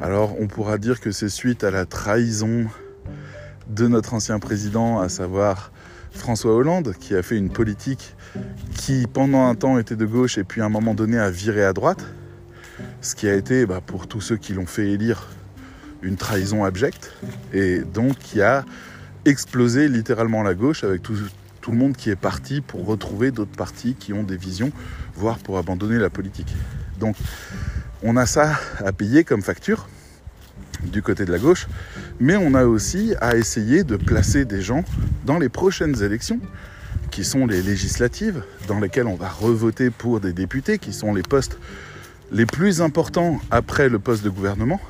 Alors, 0.01 0.39
on 0.39 0.47
pourra 0.47 0.77
dire 0.77 1.01
que 1.01 1.11
c'est 1.11 1.29
suite 1.29 1.65
à 1.65 1.71
la 1.71 1.85
trahison 1.85 2.67
de 3.67 3.87
notre 3.87 4.13
ancien 4.13 4.39
président, 4.39 4.99
à 4.99 5.09
savoir 5.09 5.71
François 6.11 6.53
Hollande, 6.53 6.93
qui 6.99 7.15
a 7.15 7.21
fait 7.21 7.37
une 7.37 7.49
politique 7.49 8.15
qui 8.77 9.05
pendant 9.07 9.47
un 9.47 9.55
temps 9.55 9.77
était 9.77 9.95
de 9.95 10.05
gauche 10.05 10.37
et 10.37 10.43
puis 10.43 10.61
à 10.61 10.65
un 10.65 10.69
moment 10.69 10.93
donné 10.93 11.17
a 11.17 11.29
viré 11.29 11.63
à 11.63 11.73
droite, 11.73 12.05
ce 13.01 13.15
qui 13.15 13.27
a 13.27 13.33
été 13.33 13.65
bah, 13.65 13.81
pour 13.85 14.07
tous 14.07 14.21
ceux 14.21 14.37
qui 14.37 14.53
l'ont 14.53 14.65
fait 14.65 14.89
élire 14.91 15.27
une 16.01 16.17
trahison 16.17 16.63
abjecte, 16.63 17.13
et 17.53 17.79
donc 17.79 18.17
qui 18.19 18.41
a 18.41 18.63
explosé 19.25 19.87
littéralement 19.87 20.43
la 20.43 20.53
gauche 20.53 20.83
avec 20.83 21.01
tout, 21.01 21.15
tout 21.61 21.71
le 21.71 21.77
monde 21.77 21.95
qui 21.95 22.11
est 22.11 22.15
parti 22.15 22.61
pour 22.61 22.85
retrouver 22.85 23.31
d'autres 23.31 23.55
partis 23.55 23.95
qui 23.95 24.13
ont 24.13 24.23
des 24.23 24.37
visions, 24.37 24.71
voire 25.15 25.39
pour 25.39 25.57
abandonner 25.57 25.97
la 25.97 26.11
politique. 26.11 26.53
Donc 26.99 27.15
on 28.03 28.17
a 28.17 28.25
ça 28.25 28.59
à 28.77 28.91
payer 28.91 29.23
comme 29.23 29.41
facture 29.41 29.87
du 30.91 31.01
côté 31.01 31.25
de 31.25 31.31
la 31.31 31.39
gauche, 31.39 31.67
mais 32.19 32.35
on 32.35 32.53
a 32.53 32.65
aussi 32.65 33.13
à 33.21 33.35
essayer 33.35 33.83
de 33.83 33.95
placer 33.95 34.45
des 34.45 34.61
gens 34.61 34.83
dans 35.25 35.39
les 35.39 35.49
prochaines 35.49 36.01
élections, 36.03 36.39
qui 37.11 37.23
sont 37.23 37.45
les 37.45 37.61
législatives, 37.61 38.43
dans 38.67 38.79
lesquelles 38.79 39.07
on 39.07 39.15
va 39.15 39.29
revoter 39.29 39.89
pour 39.89 40.19
des 40.19 40.33
députés, 40.33 40.79
qui 40.79 40.93
sont 40.93 41.13
les 41.13 41.23
postes 41.23 41.57
les 42.31 42.45
plus 42.45 42.81
importants 42.81 43.39
après 43.51 43.89
le 43.89 43.99
poste 43.99 44.23
de 44.23 44.29
gouvernement, 44.29 44.81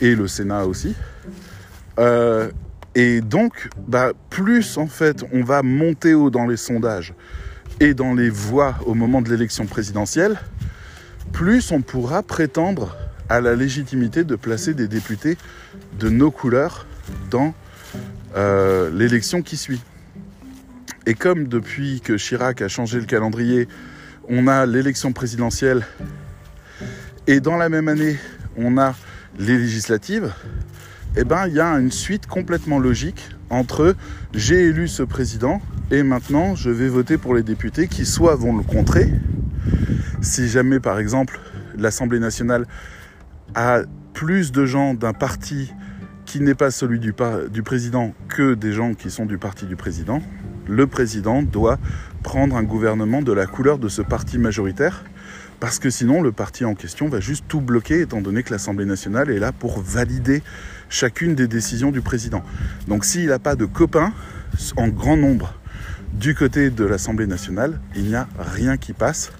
et 0.00 0.14
le 0.14 0.28
Sénat 0.28 0.66
aussi. 0.66 0.94
Euh, 1.98 2.50
et 2.94 3.20
donc, 3.20 3.68
bah, 3.86 4.12
plus 4.30 4.78
en 4.78 4.86
fait 4.86 5.24
on 5.32 5.42
va 5.42 5.62
monter 5.62 6.14
haut 6.14 6.30
dans 6.30 6.46
les 6.46 6.56
sondages 6.56 7.14
et 7.80 7.94
dans 7.94 8.14
les 8.14 8.30
voix 8.30 8.76
au 8.86 8.94
moment 8.94 9.22
de 9.22 9.30
l'élection 9.30 9.66
présidentielle, 9.66 10.36
plus 11.32 11.70
on 11.72 11.82
pourra 11.82 12.22
prétendre 12.22 12.96
à 13.28 13.40
la 13.40 13.54
légitimité 13.54 14.24
de 14.24 14.36
placer 14.36 14.74
des 14.74 14.88
députés 14.88 15.36
de 15.98 16.08
nos 16.08 16.30
couleurs 16.30 16.86
dans 17.30 17.54
euh, 18.36 18.90
l'élection 18.90 19.42
qui 19.42 19.56
suit. 19.56 19.80
Et 21.06 21.14
comme 21.14 21.48
depuis 21.48 22.00
que 22.00 22.16
Chirac 22.16 22.62
a 22.62 22.68
changé 22.68 23.00
le 23.00 23.06
calendrier, 23.06 23.68
on 24.28 24.46
a 24.46 24.66
l'élection 24.66 25.12
présidentielle 25.12 25.86
et 27.26 27.40
dans 27.40 27.56
la 27.56 27.68
même 27.68 27.88
année, 27.88 28.16
on 28.56 28.78
a 28.78 28.94
les 29.38 29.58
législatives, 29.58 30.32
eh 31.16 31.24
ben, 31.24 31.46
il 31.46 31.54
y 31.54 31.60
a 31.60 31.78
une 31.78 31.90
suite 31.90 32.26
complètement 32.26 32.78
logique 32.78 33.28
entre 33.50 33.94
j'ai 34.34 34.64
élu 34.64 34.88
ce 34.88 35.02
président 35.02 35.60
et 35.90 36.02
maintenant 36.02 36.54
je 36.54 36.70
vais 36.70 36.88
voter 36.88 37.18
pour 37.18 37.34
les 37.34 37.42
députés 37.42 37.88
qui 37.88 38.04
soit 38.06 38.34
vont 38.34 38.56
le 38.56 38.62
contrer. 38.62 39.12
Si 40.20 40.48
jamais, 40.48 40.80
par 40.80 40.98
exemple, 40.98 41.38
l'Assemblée 41.76 42.18
nationale 42.18 42.66
à 43.54 43.82
plus 44.14 44.52
de 44.52 44.66
gens 44.66 44.94
d'un 44.94 45.12
parti 45.12 45.72
qui 46.24 46.40
n'est 46.40 46.54
pas 46.54 46.70
celui 46.70 46.98
du, 46.98 47.12
président 47.62 48.12
que 48.28 48.54
des 48.54 48.72
gens 48.72 48.92
qui 48.92 49.10
sont 49.10 49.24
du 49.24 49.38
parti 49.38 49.64
du 49.64 49.76
président, 49.76 50.20
le 50.66 50.86
président 50.86 51.42
doit 51.42 51.78
prendre 52.22 52.56
un 52.56 52.62
gouvernement 52.62 53.22
de 53.22 53.32
la 53.32 53.46
couleur 53.46 53.78
de 53.78 53.88
ce 53.88 54.02
parti 54.02 54.36
majoritaire, 54.36 55.04
parce 55.60 55.78
que 55.78 55.88
sinon 55.88 56.20
le 56.20 56.30
parti 56.30 56.64
en 56.64 56.74
question 56.74 57.08
va 57.08 57.20
juste 57.20 57.46
tout 57.48 57.62
bloquer, 57.62 58.02
étant 58.02 58.20
donné 58.20 58.42
que 58.42 58.50
l'Assemblée 58.50 58.84
nationale 58.84 59.30
est 59.30 59.38
là 59.38 59.52
pour 59.52 59.80
valider 59.80 60.42
chacune 60.90 61.34
des 61.34 61.48
décisions 61.48 61.90
du 61.90 62.02
président. 62.02 62.42
Donc 62.88 63.04
s'il 63.06 63.28
n'a 63.28 63.38
pas 63.38 63.56
de 63.56 63.64
copains 63.64 64.12
en 64.76 64.88
grand 64.88 65.16
nombre 65.16 65.54
du 66.12 66.34
côté 66.34 66.70
de 66.70 66.84
l'Assemblée 66.84 67.26
nationale, 67.26 67.80
il 67.94 68.04
n'y 68.04 68.14
a 68.14 68.28
rien 68.38 68.76
qui 68.76 68.92
passe. 68.92 69.32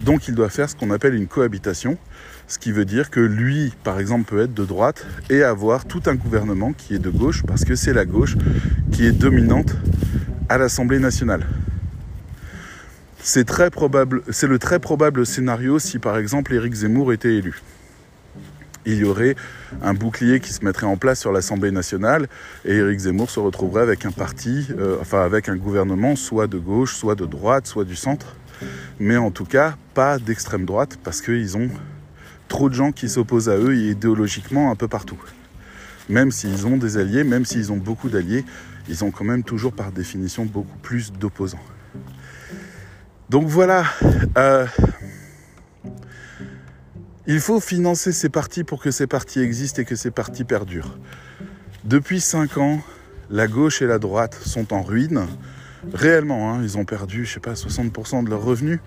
Donc 0.00 0.26
il 0.26 0.34
doit 0.34 0.48
faire 0.48 0.68
ce 0.68 0.74
qu'on 0.74 0.90
appelle 0.90 1.14
une 1.14 1.28
cohabitation, 1.28 1.98
Ce 2.48 2.58
qui 2.58 2.72
veut 2.72 2.84
dire 2.84 3.10
que 3.10 3.20
lui, 3.20 3.72
par 3.84 3.98
exemple, 3.98 4.24
peut 4.28 4.42
être 4.42 4.54
de 4.54 4.64
droite 4.64 5.06
et 5.30 5.42
avoir 5.42 5.84
tout 5.84 6.02
un 6.06 6.14
gouvernement 6.14 6.72
qui 6.72 6.94
est 6.94 6.98
de 6.98 7.10
gauche, 7.10 7.42
parce 7.46 7.64
que 7.64 7.74
c'est 7.74 7.94
la 7.94 8.04
gauche 8.04 8.36
qui 8.92 9.06
est 9.06 9.12
dominante 9.12 9.74
à 10.48 10.58
l'Assemblée 10.58 10.98
nationale. 10.98 11.46
C'est 13.24 13.44
très 13.44 13.70
probable, 13.70 14.22
c'est 14.30 14.48
le 14.48 14.58
très 14.58 14.80
probable 14.80 15.24
scénario 15.24 15.78
si 15.78 16.00
par 16.00 16.18
exemple 16.18 16.52
Éric 16.52 16.74
Zemmour 16.74 17.12
était 17.12 17.36
élu. 17.36 17.62
Il 18.84 18.96
y 18.96 19.04
aurait 19.04 19.36
un 19.80 19.94
bouclier 19.94 20.40
qui 20.40 20.52
se 20.52 20.64
mettrait 20.64 20.86
en 20.86 20.96
place 20.96 21.20
sur 21.20 21.30
l'Assemblée 21.30 21.70
nationale 21.70 22.26
et 22.64 22.74
Éric 22.74 22.98
Zemmour 22.98 23.30
se 23.30 23.38
retrouverait 23.38 23.82
avec 23.82 24.04
un 24.06 24.10
parti, 24.10 24.66
euh, 24.76 24.96
enfin 25.00 25.22
avec 25.22 25.48
un 25.48 25.54
gouvernement 25.54 26.16
soit 26.16 26.48
de 26.48 26.58
gauche, 26.58 26.96
soit 26.96 27.14
de 27.14 27.24
droite, 27.24 27.68
soit 27.68 27.84
du 27.84 27.94
centre, 27.94 28.34
mais 28.98 29.16
en 29.16 29.30
tout 29.30 29.44
cas 29.44 29.76
pas 29.94 30.18
d'extrême 30.18 30.64
droite 30.64 30.98
parce 31.04 31.20
qu'ils 31.20 31.56
ont 31.56 31.70
trop 32.52 32.68
de 32.68 32.74
gens 32.74 32.92
qui 32.92 33.08
s'opposent 33.08 33.48
à 33.48 33.56
eux 33.56 33.74
idéologiquement 33.74 34.70
un 34.70 34.76
peu 34.76 34.86
partout. 34.86 35.16
Même 36.10 36.30
s'ils 36.30 36.66
ont 36.66 36.76
des 36.76 36.98
alliés, 36.98 37.24
même 37.24 37.46
s'ils 37.46 37.72
ont 37.72 37.78
beaucoup 37.78 38.10
d'alliés, 38.10 38.44
ils 38.90 39.04
ont 39.04 39.10
quand 39.10 39.24
même 39.24 39.42
toujours 39.42 39.72
par 39.72 39.90
définition 39.90 40.44
beaucoup 40.44 40.76
plus 40.82 41.12
d'opposants. 41.12 41.64
Donc 43.30 43.46
voilà, 43.46 43.86
euh, 44.36 44.66
il 47.26 47.40
faut 47.40 47.58
financer 47.58 48.12
ces 48.12 48.28
partis 48.28 48.64
pour 48.64 48.82
que 48.82 48.90
ces 48.90 49.06
partis 49.06 49.40
existent 49.40 49.80
et 49.80 49.86
que 49.86 49.96
ces 49.96 50.10
partis 50.10 50.44
perdurent. 50.44 50.98
Depuis 51.84 52.20
5 52.20 52.58
ans, 52.58 52.82
la 53.30 53.46
gauche 53.46 53.80
et 53.80 53.86
la 53.86 53.98
droite 53.98 54.38
sont 54.44 54.74
en 54.74 54.82
ruine. 54.82 55.26
Réellement, 55.92 56.52
hein, 56.52 56.60
ils 56.62 56.78
ont 56.78 56.84
perdu, 56.84 57.24
je 57.24 57.32
sais 57.34 57.40
pas, 57.40 57.54
60% 57.54 58.24
de 58.24 58.30
leurs 58.30 58.44
revenus. 58.44 58.78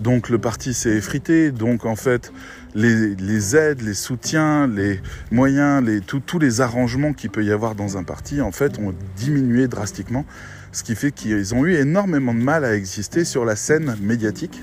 Donc 0.00 0.28
le 0.28 0.38
parti 0.38 0.74
s'est 0.74 0.96
effrité. 0.96 1.52
Donc 1.52 1.86
en 1.86 1.96
fait, 1.96 2.32
les, 2.74 3.56
aides, 3.56 3.82
les 3.82 3.94
soutiens, 3.94 4.66
les 4.66 5.00
moyens, 5.30 5.84
les, 5.84 6.00
tous 6.00 6.38
les 6.38 6.60
arrangements 6.60 7.12
qu'il 7.12 7.30
peut 7.30 7.44
y 7.44 7.52
avoir 7.52 7.74
dans 7.74 7.96
un 7.96 8.04
parti, 8.04 8.40
en 8.40 8.52
fait, 8.52 8.78
ont 8.78 8.94
diminué 9.16 9.68
drastiquement 9.68 10.24
ce 10.72 10.82
qui 10.82 10.96
fait 10.96 11.12
qu'ils 11.12 11.54
ont 11.54 11.64
eu 11.64 11.74
énormément 11.74 12.34
de 12.34 12.42
mal 12.42 12.64
à 12.64 12.74
exister 12.74 13.24
sur 13.24 13.44
la 13.44 13.54
scène 13.54 13.96
médiatique 14.00 14.60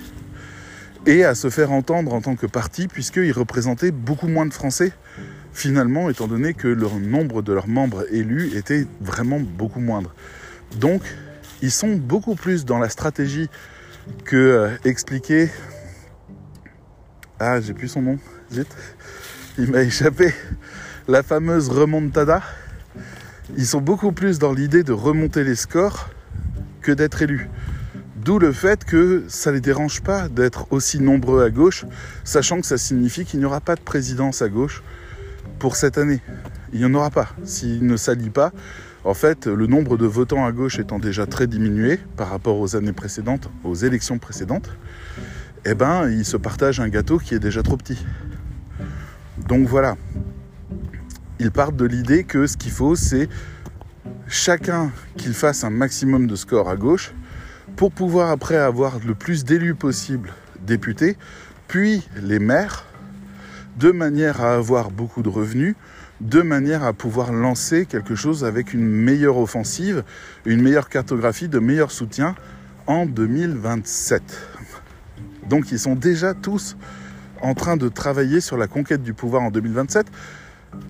et 1.06 1.24
à 1.24 1.36
se 1.36 1.50
faire 1.50 1.72
entendre 1.72 2.14
en 2.14 2.22
tant 2.22 2.36
que 2.36 2.46
parti, 2.46 2.88
puisqu'ils 2.88 3.32
représentaient 3.32 3.92
beaucoup 3.92 4.28
moins 4.28 4.46
de 4.46 4.54
Français, 4.54 4.92
finalement, 5.54 6.10
étant 6.10 6.28
donné 6.28 6.54
que 6.54 6.68
le 6.68 6.88
nombre 7.00 7.42
de 7.42 7.54
leurs 7.54 7.68
membres 7.68 8.06
élus 8.12 8.56
était 8.56 8.86
vraiment 9.00 9.40
beaucoup 9.40 9.80
moindre. 9.80 10.14
Donc, 10.80 11.02
ils 11.62 11.72
sont 11.72 11.96
beaucoup 11.96 12.36
plus 12.36 12.66
dans 12.66 12.78
la 12.78 12.90
stratégie 12.90 13.50
que 14.26 14.36
euh, 14.36 14.70
expliquer. 14.84 15.50
Ah, 17.44 17.60
j'ai 17.60 17.74
plus 17.74 17.88
son 17.88 18.04
nom, 18.04 18.20
vite. 18.52 18.74
Il 19.58 19.72
m'a 19.72 19.82
échappé. 19.82 20.32
La 21.08 21.24
fameuse 21.24 21.70
remontada 21.70 22.44
ils 23.58 23.66
sont 23.66 23.82
beaucoup 23.82 24.12
plus 24.12 24.40
dans 24.40 24.54
l'idée 24.54 24.84
de 24.84 24.94
remonter 24.94 25.44
les 25.44 25.56
scores 25.56 26.10
que 26.82 26.92
d'être 26.92 27.22
élus. 27.22 27.50
D'où 28.16 28.40
le 28.40 28.52
fait 28.52 28.86
que 28.86 29.26
ça 29.28 29.50
ne 29.50 29.56
les 29.56 29.62
dérange 29.62 30.02
pas 30.02 30.30
d'être 30.30 30.72
aussi 30.72 31.00
nombreux 31.00 31.44
à 31.44 31.50
gauche, 31.50 31.86
sachant 32.24 32.62
que 32.62 32.68
ça 32.68 32.78
signifie 32.78 33.26
qu'il 33.26 33.40
n'y 33.40 33.46
aura 33.46 33.60
pas 33.60 33.76
de 33.76 33.82
présidence 33.82 34.42
à 34.42 34.48
gauche 34.48 34.84
pour 35.60 35.76
cette 35.76 35.98
année. 35.98 36.22
Il 36.72 36.80
n'y 36.80 36.86
en 36.86 36.94
aura 36.94 37.10
pas. 37.10 37.30
S'il 37.44 37.86
ne 37.86 37.98
s'allie 37.98 38.30
pas, 38.30 38.54
en 39.04 39.16
fait, 39.16 39.48
le 39.48 39.68
nombre 39.68 39.98
de 39.98 40.06
votants 40.06 40.46
à 40.46 40.52
gauche 40.52 40.80
étant 40.80 41.00
déjà 41.00 41.26
très 41.26 41.48
diminué 41.48 42.00
par 42.16 42.30
rapport 42.30 42.60
aux 42.60 42.76
années 42.76 42.94
précédentes, 42.94 43.50
aux 43.64 43.76
élections 43.76 44.20
précédentes, 44.20 44.70
eh 45.66 45.74
ben, 45.76 46.10
ils 46.10 46.26
se 46.26 46.38
partagent 46.38 46.80
un 46.80 46.90
gâteau 46.90 47.18
qui 47.18 47.36
est 47.36 47.40
déjà 47.40 47.62
trop 47.64 47.78
petit. 47.78 48.04
Donc 49.48 49.68
voilà, 49.68 49.96
ils 51.40 51.52
partent 51.52 51.76
de 51.76 51.86
l'idée 51.86 52.24
que 52.24 52.48
ce 52.48 52.58
qu'il 52.58 52.72
faut, 52.72 52.96
c'est 52.96 53.30
chacun 54.28 54.92
qu'il 55.18 55.34
fasse 55.34 55.64
un 55.64 55.70
maximum 55.70 56.28
de 56.28 56.36
scores 56.36 56.70
à 56.70 56.76
gauche 56.76 57.14
pour 57.76 57.92
pouvoir 57.92 58.30
après 58.30 58.58
avoir 58.58 59.00
le 59.06 59.16
plus 59.16 59.44
d'élus 59.44 59.76
possible 59.76 60.32
députés, 60.66 61.18
puis 61.68 62.08
les 62.22 62.40
maires, 62.40 62.86
de 63.78 63.92
manière 63.92 64.42
à 64.42 64.56
avoir 64.56 64.92
beaucoup 64.92 65.24
de 65.24 65.30
revenus, 65.30 65.76
de 66.22 66.42
manière 66.42 66.84
à 66.84 66.94
pouvoir 66.94 67.32
lancer 67.32 67.86
quelque 67.86 68.16
chose 68.16 68.46
avec 68.46 68.74
une 68.74 68.86
meilleure 68.86 69.38
offensive, 69.38 70.04
une 70.46 70.62
meilleure 70.62 70.90
cartographie, 70.90 71.48
de 71.48 71.60
meilleurs 71.60 71.92
soutiens 71.92 72.36
en 72.86 73.06
2027. 73.06 74.22
Donc 75.52 75.72
ils 75.72 75.80
sont 75.80 75.96
déjà 75.96 76.34
tous 76.34 76.76
en 77.42 77.54
train 77.54 77.78
de 77.78 77.90
travailler 77.90 78.42
sur 78.42 78.58
la 78.58 78.66
conquête 78.66 79.04
du 79.04 79.14
pouvoir 79.14 79.44
en 79.44 79.52
2027 79.52 80.08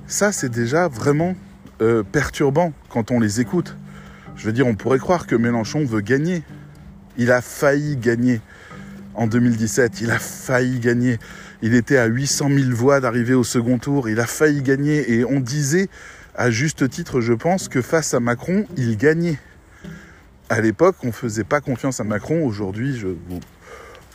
ça, 0.07 0.31
c'est 0.31 0.49
déjà 0.49 0.87
vraiment 0.87 1.35
euh, 1.81 2.03
perturbant 2.03 2.73
quand 2.89 3.11
on 3.11 3.19
les 3.19 3.41
écoute. 3.41 3.75
Je 4.35 4.45
veux 4.45 4.53
dire, 4.53 4.67
on 4.67 4.75
pourrait 4.75 4.99
croire 4.99 5.27
que 5.27 5.35
Mélenchon 5.35 5.85
veut 5.85 6.01
gagner. 6.01 6.43
Il 7.17 7.31
a 7.31 7.41
failli 7.41 7.97
gagner 7.97 8.41
en 9.13 9.27
2017. 9.27 10.01
Il 10.01 10.11
a 10.11 10.19
failli 10.19 10.79
gagner. 10.79 11.19
Il 11.61 11.75
était 11.75 11.97
à 11.97 12.05
800 12.05 12.49
000 12.49 12.75
voix 12.75 12.99
d'arriver 12.99 13.33
au 13.33 13.43
second 13.43 13.77
tour. 13.77 14.09
Il 14.09 14.19
a 14.19 14.25
failli 14.25 14.61
gagner. 14.61 15.11
Et 15.11 15.25
on 15.25 15.39
disait, 15.39 15.89
à 16.35 16.49
juste 16.49 16.89
titre, 16.89 17.21
je 17.21 17.33
pense, 17.33 17.67
que 17.67 17.81
face 17.81 18.13
à 18.13 18.19
Macron, 18.19 18.65
il 18.77 18.97
gagnait. 18.97 19.37
À 20.49 20.59
l'époque, 20.59 20.97
on 21.03 21.07
ne 21.07 21.11
faisait 21.11 21.43
pas 21.43 21.61
confiance 21.61 21.99
à 21.99 22.03
Macron. 22.03 22.43
Aujourd'hui, 22.45 22.97
je 22.97 23.07
vous 23.07 23.39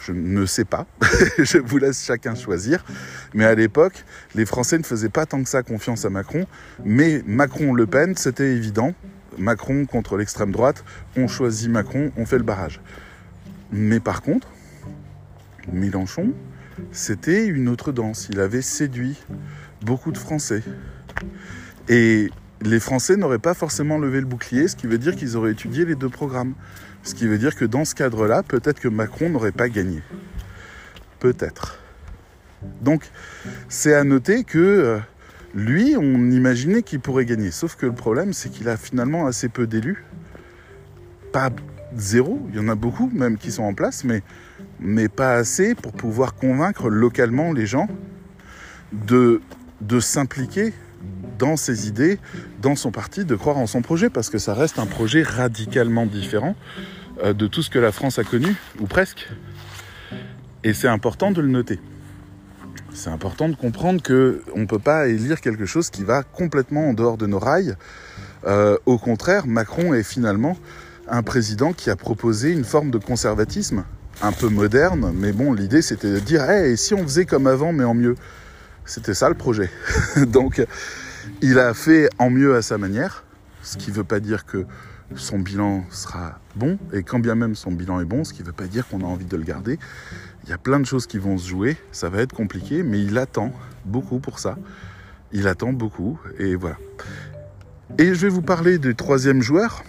je 0.07 0.13
ne 0.13 0.47
sais 0.47 0.65
pas. 0.65 0.87
je 1.39 1.59
vous 1.59 1.79
laisse 1.79 2.05
chacun 2.05 2.35
choisir. 2.35 2.85
Mais 3.35 3.45
à 3.45 3.55
l'époque, 3.55 4.05
les 4.35 4.47
Français 4.47 4.79
ne 4.79 4.85
faisaient 4.85 5.09
pas 5.09 5.27
tant 5.27 5.43
que 5.43 5.49
ça 5.49 5.63
confiance 5.63 6.05
à 6.05 6.11
Macron. 6.11 6.47
Mais 6.85 7.23
Macron-Le 7.27 7.87
Pen, 7.87 8.17
c'était 8.17 8.53
évident. 8.53 8.95
Macron 9.39 9.85
contre 9.85 10.17
l'extrême 10.17 10.53
droite, 10.53 10.85
on 11.17 11.29
choisit 11.29 11.69
Macron, 11.69 12.11
on 12.17 12.25
fait 12.25 12.39
le 12.39 12.45
barrage. 12.45 12.81
Mais 13.71 14.01
par 14.01 14.23
contre, 14.23 14.49
Mélenchon, 15.73 16.33
c'était 16.93 17.47
une 17.47 17.69
autre 17.69 17.93
danse. 17.93 18.29
Il 18.31 18.41
avait 18.41 18.63
séduit 18.63 19.19
beaucoup 19.83 20.13
de 20.13 20.19
Français. 20.19 20.63
Et 21.89 22.31
les 22.63 22.81
Français 22.81 23.17
n'auraient 23.17 23.39
pas 23.39 23.55
forcément 23.55 23.99
levé 23.99 24.21
le 24.21 24.27
bouclier, 24.27 24.69
ce 24.69 24.77
qui 24.77 24.87
veut 24.87 24.99
dire 24.99 25.17
qu'ils 25.17 25.37
auraient 25.37 25.53
étudié 25.53 25.85
les 25.85 25.97
deux 25.97 26.09
programmes. 26.09 26.55
Ce 27.07 27.15
qui 27.15 27.29
veut 27.29 27.39
dire 27.39 27.55
que 27.55 27.65
dans 27.65 27.85
ce 27.85 27.95
cadre-là, 27.95 28.43
peut-être 28.43 28.81
que 28.81 28.89
Macron 28.89 29.31
n'aurait 29.31 29.53
pas 29.53 29.69
gagné. 29.69 30.03
Peut-être. 31.21 31.79
Donc, 32.81 33.05
c'est 33.69 33.95
à 33.95 34.03
noter 34.03 34.43
que 34.43 34.59
euh, 34.59 34.99
lui, 35.55 35.95
on 35.97 36.31
imaginait 36.33 36.83
qu'il 36.83 36.99
pourrait 36.99 37.25
gagner. 37.25 37.53
Sauf 37.53 37.77
que 37.77 37.87
le 37.87 37.93
problème, 37.93 38.33
c'est 38.33 38.49
qu'il 38.49 38.69
a 38.69 38.77
finalement 38.77 39.29
assez 39.29 39.49
peu 39.49 39.69
d'élus. 39.69 40.05
Pas 41.31 41.51
zéro, 41.97 42.45
il 42.51 42.57
y 42.57 42.59
en 42.59 42.69
a 42.69 42.75
beaucoup 42.75 43.09
même 43.15 43.39
qui 43.39 43.53
sont 43.53 43.63
en 43.63 43.73
place, 43.73 44.03
mais, 44.03 44.25
mais 44.81 45.09
pas 45.09 45.35
assez 45.35 45.77
pour 45.77 45.93
pouvoir 45.93 46.35
convaincre 46.35 46.89
localement 46.89 47.53
les 47.53 47.67
gens 47.67 47.87
de, 48.93 49.41
de 49.81 50.01
s'impliquer 50.01 50.75
dans 51.39 51.57
ses 51.57 51.87
idées, 51.87 52.19
dans 52.61 52.75
son 52.75 52.91
parti, 52.91 53.25
de 53.25 53.37
croire 53.37 53.59
en 53.59 53.69
son 53.69 53.81
projet, 53.81 54.11
parce 54.11 54.29
que 54.29 54.39
ça 54.39 54.55
reste 54.55 54.81
un 54.81 54.87
projet 54.87 55.23
radicalement 55.23 56.07
différent 56.07 56.57
de 57.25 57.47
tout 57.47 57.63
ce 57.63 57.71
que 57.71 57.79
la 57.79 57.93
France 57.93 58.19
a 58.19 58.25
connu, 58.25 58.55
ou 58.81 58.87
presque. 58.87 59.29
Et 60.65 60.75
c'est 60.75 60.89
important 60.89 61.31
de 61.31 61.41
le 61.41 61.49
noter. 61.49 61.79
C'est 62.93 63.11
important 63.11 63.49
de 63.49 63.55
comprendre 63.55 64.03
qu'on 64.03 64.59
ne 64.59 64.67
peut 64.67 64.79
pas 64.79 65.07
élire 65.09 65.41
quelque 65.41 65.67
chose 65.67 65.91
qui 65.91 66.03
va 66.03 66.23
complètement 66.23 66.89
en 66.89 66.93
dehors 66.95 67.19
de 67.19 67.27
nos 67.27 67.39
rails. 67.39 67.77
Euh, 68.47 68.79
au 68.87 68.99
contraire, 68.99 69.47
Macron 69.47 69.93
est 69.93 70.03
finalement 70.03 70.57
un 71.09 71.23
président 71.23 71.73
qui 71.73 71.91
a 71.91 71.97
proposé 71.97 72.51
une 72.53 72.65
forme 72.65 72.91
de 72.91 72.99
conservatisme 72.99 73.85
un 74.23 74.33
peu 74.33 74.49
moderne, 74.49 75.13
mais 75.15 75.33
bon, 75.33 75.53
l'idée 75.53 75.83
c'était 75.83 76.11
de 76.11 76.19
dire, 76.19 76.49
hey, 76.49 76.73
et 76.73 76.77
si 76.77 76.95
on 76.95 77.03
faisait 77.03 77.27
comme 77.27 77.47
avant, 77.47 77.73
mais 77.73 77.85
en 77.85 77.95
mieux 77.95 78.15
C'était 78.87 79.15
ça 79.15 79.29
le 79.29 79.35
projet. 79.35 79.71
Donc, 80.29 80.65
il 81.43 81.59
a 81.59 81.75
fait 81.75 82.09
en 82.19 82.31
mieux 82.31 82.57
à 82.57 82.63
sa 82.63 82.79
manière, 82.79 83.25
ce 83.63 83.77
qui 83.77 83.91
ne 83.91 83.97
veut 83.97 84.05
pas 84.05 84.21
dire 84.21 84.47
que 84.47 84.65
son 85.15 85.39
bilan 85.39 85.85
sera 85.91 86.41
bon, 86.57 86.79
et 86.93 87.03
quand 87.03 87.19
bien 87.19 87.35
même 87.35 87.55
son 87.55 87.71
bilan 87.71 88.01
est 88.01 88.05
bon, 88.05 88.25
ce 88.25 88.33
qui 88.33 88.43
ne 88.43 88.47
veut 88.47 88.53
pas 88.53 88.67
dire 88.67 88.87
qu'on 88.89 89.01
a 89.01 89.05
envie 89.05 89.25
de 89.25 89.37
le 89.37 89.45
garder, 89.45 89.79
il 90.45 90.51
y 90.51 90.53
a 90.53 90.59
plein 90.59 90.81
de 90.81 90.85
choses 90.85 91.07
qui 91.07 91.19
vont 91.19 91.39
se 91.39 91.49
jouer, 91.49 91.77
ça 91.93 92.09
va 92.09 92.21
être 92.23 92.33
compliqué, 92.33 92.83
mais 92.83 93.03
il 93.03 93.19
attend 93.19 93.53
beaucoup 93.85 94.19
pour 94.19 94.39
ça. 94.39 94.59
Il 95.33 95.49
attend 95.49 95.73
beaucoup, 95.73 96.19
et 96.39 96.55
voilà. 96.55 96.77
Et 97.99 98.15
je 98.15 98.21
vais 98.21 98.29
vous 98.29 98.43
parler 98.43 98.79
du 98.79 98.95
troisième 98.95 99.43
joueur, 99.43 99.85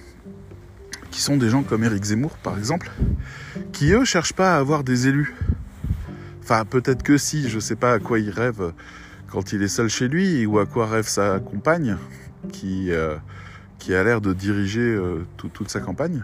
qui 1.12 1.22
sont 1.22 1.38
des 1.38 1.50
gens 1.50 1.64
comme 1.64 1.84
Eric 1.84 2.04
Zemmour, 2.04 2.38
par 2.38 2.58
exemple, 2.58 2.92
qui 3.72 3.92
eux 3.92 4.06
cherchent 4.06 4.34
pas 4.34 4.56
à 4.56 4.60
avoir 4.60 4.84
des 4.84 5.08
élus. 5.08 5.36
Enfin, 6.44 6.64
peut-être 6.66 7.04
que 7.04 7.18
si, 7.18 7.50
je 7.50 7.56
ne 7.56 7.62
sais 7.62 7.76
pas 7.76 7.94
à 7.94 8.00
quoi 8.00 8.20
il 8.20 8.30
rêve 8.30 8.74
quand 9.28 9.52
il 9.52 9.62
est 9.62 9.68
seul 9.68 9.90
chez 9.90 10.08
lui, 10.08 10.46
ou 10.46 10.60
à 10.60 10.66
quoi 10.66 10.88
rêve 10.88 11.08
sa 11.08 11.40
compagne, 11.40 11.98
qui... 12.52 12.92
Euh, 12.92 13.16
qui 13.80 13.94
a 13.94 14.04
l'air 14.04 14.22
de 14.22 14.34
diriger 14.34 14.82
euh, 14.82 15.26
toute 15.38 15.70
sa 15.70 15.80
campagne. 15.80 16.24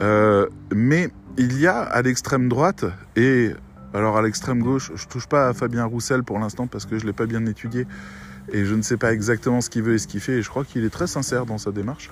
Euh, 0.00 0.46
mais 0.74 1.10
il 1.38 1.58
y 1.58 1.66
a 1.66 1.80
à 1.80 2.02
l'extrême 2.02 2.48
droite 2.48 2.84
et 3.14 3.52
Alors 3.94 4.16
à 4.16 4.22
l'extrême 4.22 4.62
gauche, 4.62 4.92
je 4.94 5.06
touche 5.06 5.26
pas 5.26 5.48
à 5.48 5.54
Fabien 5.54 5.84
Roussel 5.84 6.22
pour 6.22 6.38
l'instant 6.38 6.66
parce 6.66 6.86
que 6.86 6.98
je 6.98 7.06
l'ai 7.06 7.12
pas 7.12 7.26
bien 7.26 7.46
étudié 7.46 7.86
et 8.52 8.64
je 8.64 8.74
ne 8.74 8.82
sais 8.82 8.96
pas 8.96 9.12
exactement 9.12 9.60
ce 9.60 9.70
qu'il 9.70 9.82
veut 9.82 9.94
et 9.94 9.98
ce 9.98 10.06
qu'il 10.06 10.20
fait. 10.20 10.34
Et 10.34 10.42
je 10.42 10.48
crois 10.48 10.64
qu'il 10.64 10.84
est 10.84 10.90
très 10.90 11.06
sincère 11.06 11.46
dans 11.46 11.58
sa 11.58 11.72
démarche. 11.72 12.10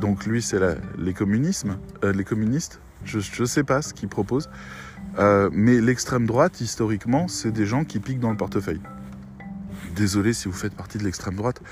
Donc 0.00 0.26
lui, 0.26 0.42
c'est 0.42 0.60
les 0.98 1.14
communismes, 1.14 1.78
euh, 2.04 2.12
les 2.12 2.24
communistes. 2.24 2.80
Je 3.04 3.18
ne 3.18 3.46
sais 3.46 3.64
pas 3.64 3.82
ce 3.82 3.94
qu'il 3.94 4.08
propose. 4.08 4.48
Mais 5.52 5.80
l'extrême 5.80 6.26
droite, 6.26 6.60
historiquement, 6.60 7.28
c'est 7.28 7.52
des 7.52 7.66
gens 7.66 7.84
qui 7.84 8.00
piquent 8.00 8.20
dans 8.20 8.30
le 8.30 8.36
portefeuille. 8.36 8.80
Désolé 9.96 10.34
si 10.34 10.46
vous 10.46 10.54
faites 10.54 10.74
partie 10.74 10.98
de 10.98 11.04
l'extrême 11.04 11.36
droite. 11.36 11.62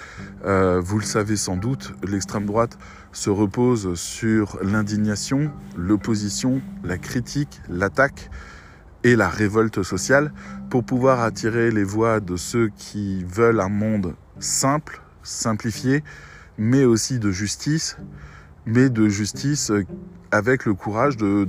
Euh, 0.47 0.81
vous 0.81 0.99
le 0.99 1.05
savez 1.05 1.37
sans 1.37 1.59
doute, 1.59 1.93
l'extrême 2.03 2.47
droite 2.47 2.79
se 3.13 3.29
repose 3.29 3.97
sur 3.97 4.59
l'indignation, 4.63 5.53
l'opposition, 5.77 6.63
la 6.85 6.97
critique, 6.97 7.61
l'attaque 7.69 8.31
et 9.03 9.15
la 9.15 9.29
révolte 9.29 9.83
sociale 9.83 10.33
pour 10.71 10.85
pouvoir 10.85 11.21
attirer 11.21 11.71
les 11.71 11.85
voix 11.85 12.21
de 12.21 12.37
ceux 12.37 12.71
qui 12.75 13.23
veulent 13.25 13.61
un 13.61 13.69
monde 13.69 14.15
simple, 14.39 15.03
simplifié, 15.23 16.03
mais 16.57 16.87
aussi 16.87 17.19
de 17.19 17.31
justice, 17.31 17.99
mais 18.65 18.89
de 18.89 19.07
justice 19.07 19.71
avec 20.35 20.65
le 20.65 20.75
courage 20.75 21.17
de, 21.17 21.47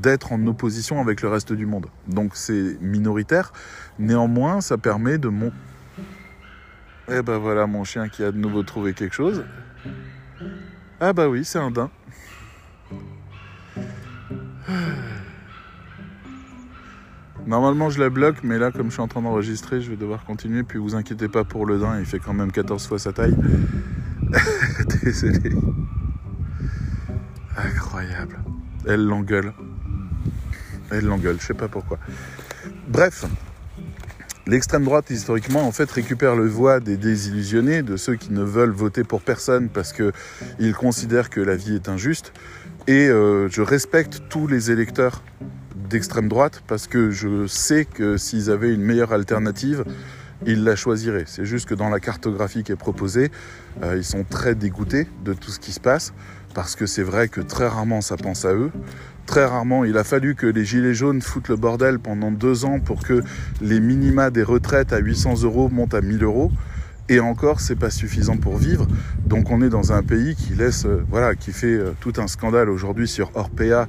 d'être 0.00 0.32
en 0.32 0.46
opposition 0.46 1.02
avec 1.02 1.20
le 1.20 1.28
reste 1.28 1.52
du 1.52 1.66
monde. 1.66 1.84
Donc 2.08 2.30
c'est 2.32 2.78
minoritaire, 2.80 3.52
néanmoins 3.98 4.62
ça 4.62 4.78
permet 4.78 5.18
de 5.18 5.28
mon... 5.28 5.52
Eh 7.10 7.20
ben 7.20 7.36
voilà 7.36 7.66
mon 7.66 7.84
chien 7.84 8.08
qui 8.08 8.24
a 8.24 8.32
de 8.32 8.38
nouveau 8.38 8.62
trouvé 8.62 8.94
quelque 8.94 9.14
chose. 9.14 9.44
Ah 10.98 11.12
bah 11.12 11.28
oui, 11.28 11.44
c'est 11.44 11.58
un 11.58 11.70
daim. 11.70 11.90
Normalement, 17.46 17.90
je 17.90 18.00
la 18.00 18.08
bloque, 18.08 18.36
mais 18.44 18.56
là, 18.56 18.70
comme 18.70 18.86
je 18.86 18.92
suis 18.92 19.02
en 19.02 19.08
train 19.08 19.20
d'enregistrer, 19.20 19.82
je 19.82 19.90
vais 19.90 19.96
devoir 19.96 20.24
continuer. 20.24 20.62
Puis 20.62 20.78
vous 20.78 20.94
inquiétez 20.94 21.28
pas 21.28 21.44
pour 21.44 21.66
le 21.66 21.78
daim, 21.78 21.98
il 21.98 22.06
fait 22.06 22.20
quand 22.20 22.32
même 22.32 22.50
14 22.50 22.86
fois 22.86 22.98
sa 22.98 23.12
taille. 23.12 23.36
Désolé. 25.02 25.50
Incroyable. 27.56 28.38
Elle 28.86 29.04
l'engueule. 29.04 29.52
Elle 30.90 31.06
l'engueule, 31.06 31.36
je 31.40 31.46
sais 31.46 31.54
pas 31.54 31.68
pourquoi. 31.68 31.98
Bref, 32.88 33.24
l'extrême 34.46 34.84
droite, 34.84 35.10
historiquement, 35.10 35.66
en 35.66 35.72
fait, 35.72 35.90
récupère 35.90 36.34
le 36.36 36.46
voix 36.46 36.80
des 36.80 36.96
désillusionnés, 36.96 37.82
de 37.82 37.96
ceux 37.96 38.16
qui 38.16 38.32
ne 38.32 38.42
veulent 38.42 38.70
voter 38.70 39.04
pour 39.04 39.22
personne 39.22 39.68
parce 39.68 39.92
qu'ils 39.92 40.74
considèrent 40.74 41.30
que 41.30 41.40
la 41.40 41.56
vie 41.56 41.74
est 41.74 41.88
injuste. 41.88 42.32
Et 42.86 43.08
euh, 43.08 43.48
je 43.48 43.62
respecte 43.62 44.22
tous 44.28 44.46
les 44.46 44.70
électeurs 44.70 45.22
d'extrême 45.88 46.28
droite 46.28 46.62
parce 46.66 46.86
que 46.86 47.10
je 47.10 47.46
sais 47.46 47.84
que 47.84 48.16
s'ils 48.16 48.50
avaient 48.50 48.72
une 48.72 48.82
meilleure 48.82 49.12
alternative, 49.12 49.84
ils 50.46 50.64
la 50.64 50.74
choisiraient. 50.74 51.24
C'est 51.26 51.44
juste 51.44 51.68
que 51.68 51.74
dans 51.74 51.88
la 51.88 52.00
cartographie 52.00 52.64
qui 52.64 52.72
est 52.72 52.76
proposée, 52.76 53.30
euh, 53.82 53.96
ils 53.96 54.04
sont 54.04 54.24
très 54.24 54.54
dégoûtés 54.54 55.06
de 55.24 55.32
tout 55.32 55.50
ce 55.50 55.60
qui 55.60 55.72
se 55.72 55.80
passe 55.80 56.12
parce 56.54 56.76
que 56.76 56.86
c'est 56.86 57.02
vrai 57.02 57.28
que 57.28 57.40
très 57.40 57.66
rarement 57.66 58.00
ça 58.00 58.16
pense 58.16 58.44
à 58.44 58.54
eux. 58.54 58.70
Très 59.26 59.44
rarement, 59.44 59.84
il 59.84 59.96
a 59.96 60.04
fallu 60.04 60.34
que 60.34 60.46
les 60.46 60.64
gilets 60.64 60.94
jaunes 60.94 61.22
foutent 61.22 61.48
le 61.48 61.56
bordel 61.56 61.98
pendant 61.98 62.30
deux 62.30 62.64
ans 62.64 62.80
pour 62.80 63.02
que 63.02 63.22
les 63.60 63.80
minima 63.80 64.30
des 64.30 64.42
retraites 64.42 64.92
à 64.92 64.98
800 64.98 65.44
euros 65.44 65.68
montent 65.68 65.94
à 65.94 66.00
1000 66.00 66.24
euros. 66.24 66.50
Et 67.08 67.20
encore, 67.20 67.60
c'est 67.60 67.76
pas 67.76 67.90
suffisant 67.90 68.36
pour 68.36 68.56
vivre. 68.56 68.86
Donc, 69.26 69.50
on 69.50 69.60
est 69.60 69.68
dans 69.68 69.92
un 69.92 70.02
pays 70.02 70.34
qui 70.36 70.54
laisse, 70.54 70.86
euh, 70.86 71.04
voilà, 71.10 71.34
qui 71.34 71.52
fait 71.52 71.66
euh, 71.66 71.92
tout 72.00 72.12
un 72.16 72.26
scandale 72.26 72.70
aujourd'hui 72.70 73.08
sur 73.08 73.30
Orpea, 73.34 73.88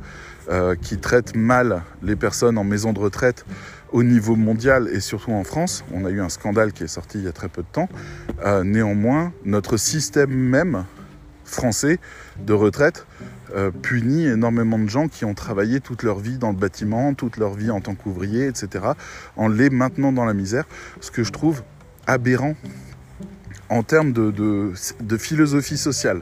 euh, 0.49 0.76
qui 0.76 0.97
traite 0.97 1.36
mal 1.36 1.84
les 2.02 2.15
personnes 2.15 2.58
en 2.58 2.63
maison 2.63 2.91
de 2.91 2.99
retraite 2.99 3.45
au 3.91 4.04
niveau 4.04 4.36
mondial 4.36 4.89
et 4.91 4.99
surtout 4.99 5.32
en 5.32 5.43
France. 5.43 5.86
On 5.93 6.06
a 6.06 6.10
eu 6.10 6.21
un 6.21 6.30
scandale 6.30 6.73
qui 6.73 6.84
est 6.84 6.88
sorti 6.88 7.19
il 7.19 7.23
y 7.23 7.28
a 7.28 7.32
très 7.32 7.49
peu 7.49 7.62
de 7.62 7.67
temps. 7.71 7.88
néanmoins, 8.63 9.32
notre 9.45 9.78
système 9.78 10.32
même 10.32 10.84
français 11.53 11.99
de 12.39 12.53
retraite 12.53 13.05
punit 13.83 14.25
énormément 14.25 14.79
de 14.79 14.89
gens 14.89 15.07
qui 15.07 15.25
ont 15.25 15.35
travaillé 15.35 15.79
toute 15.79 16.01
leur 16.01 16.17
vie 16.17 16.39
dans 16.39 16.49
le 16.49 16.57
bâtiment, 16.57 17.13
toute 17.13 17.37
leur 17.37 17.53
vie 17.53 17.69
en 17.69 17.81
tant 17.81 17.93
qu'ouvrier, 17.93 18.47
etc., 18.47 18.83
en 19.37 19.47
les 19.47 19.69
maintenant 19.69 20.11
dans 20.11 20.25
la 20.25 20.33
misère. 20.33 20.65
Ce 21.01 21.11
que 21.11 21.23
je 21.23 21.31
trouve 21.31 21.61
aberrant 22.07 22.55
en 23.69 23.83
termes 23.83 24.13
de, 24.13 24.73
philosophie 25.17 25.77
sociale. 25.77 26.21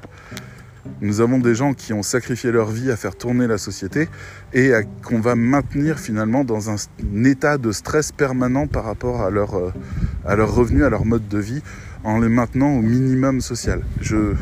Nous 0.99 1.21
avons 1.21 1.37
des 1.37 1.53
gens 1.53 1.73
qui 1.73 1.93
ont 1.93 2.01
sacrifié 2.01 2.51
leur 2.51 2.71
vie 2.71 2.91
à 2.91 2.95
faire 2.95 3.15
tourner 3.15 3.45
la 3.45 3.57
société 3.57 4.09
et 4.53 4.71
qu'on 5.03 5.19
va 5.19 5.35
maintenir 5.35 5.99
finalement 5.99 6.43
dans 6.43 6.69
un, 6.69 6.75
état 7.23 7.57
de 7.57 7.71
stress 7.71 8.11
permanent 8.11 8.67
par 8.67 8.85
rapport 8.85 9.21
à 9.21 9.29
leur, 9.29 9.55
euh, 9.55 9.71
à 10.25 10.35
leur 10.35 10.53
revenu, 10.53 10.83
à 10.83 10.89
leur 10.89 11.05
mode 11.05 11.27
de 11.27 11.37
vie, 11.37 11.61
en 12.03 12.19
les 12.19 12.29
maintenant 12.29 12.73
au 12.73 12.81
minimum 12.81 13.41
social. 13.41 13.83
Je, 14.01 14.33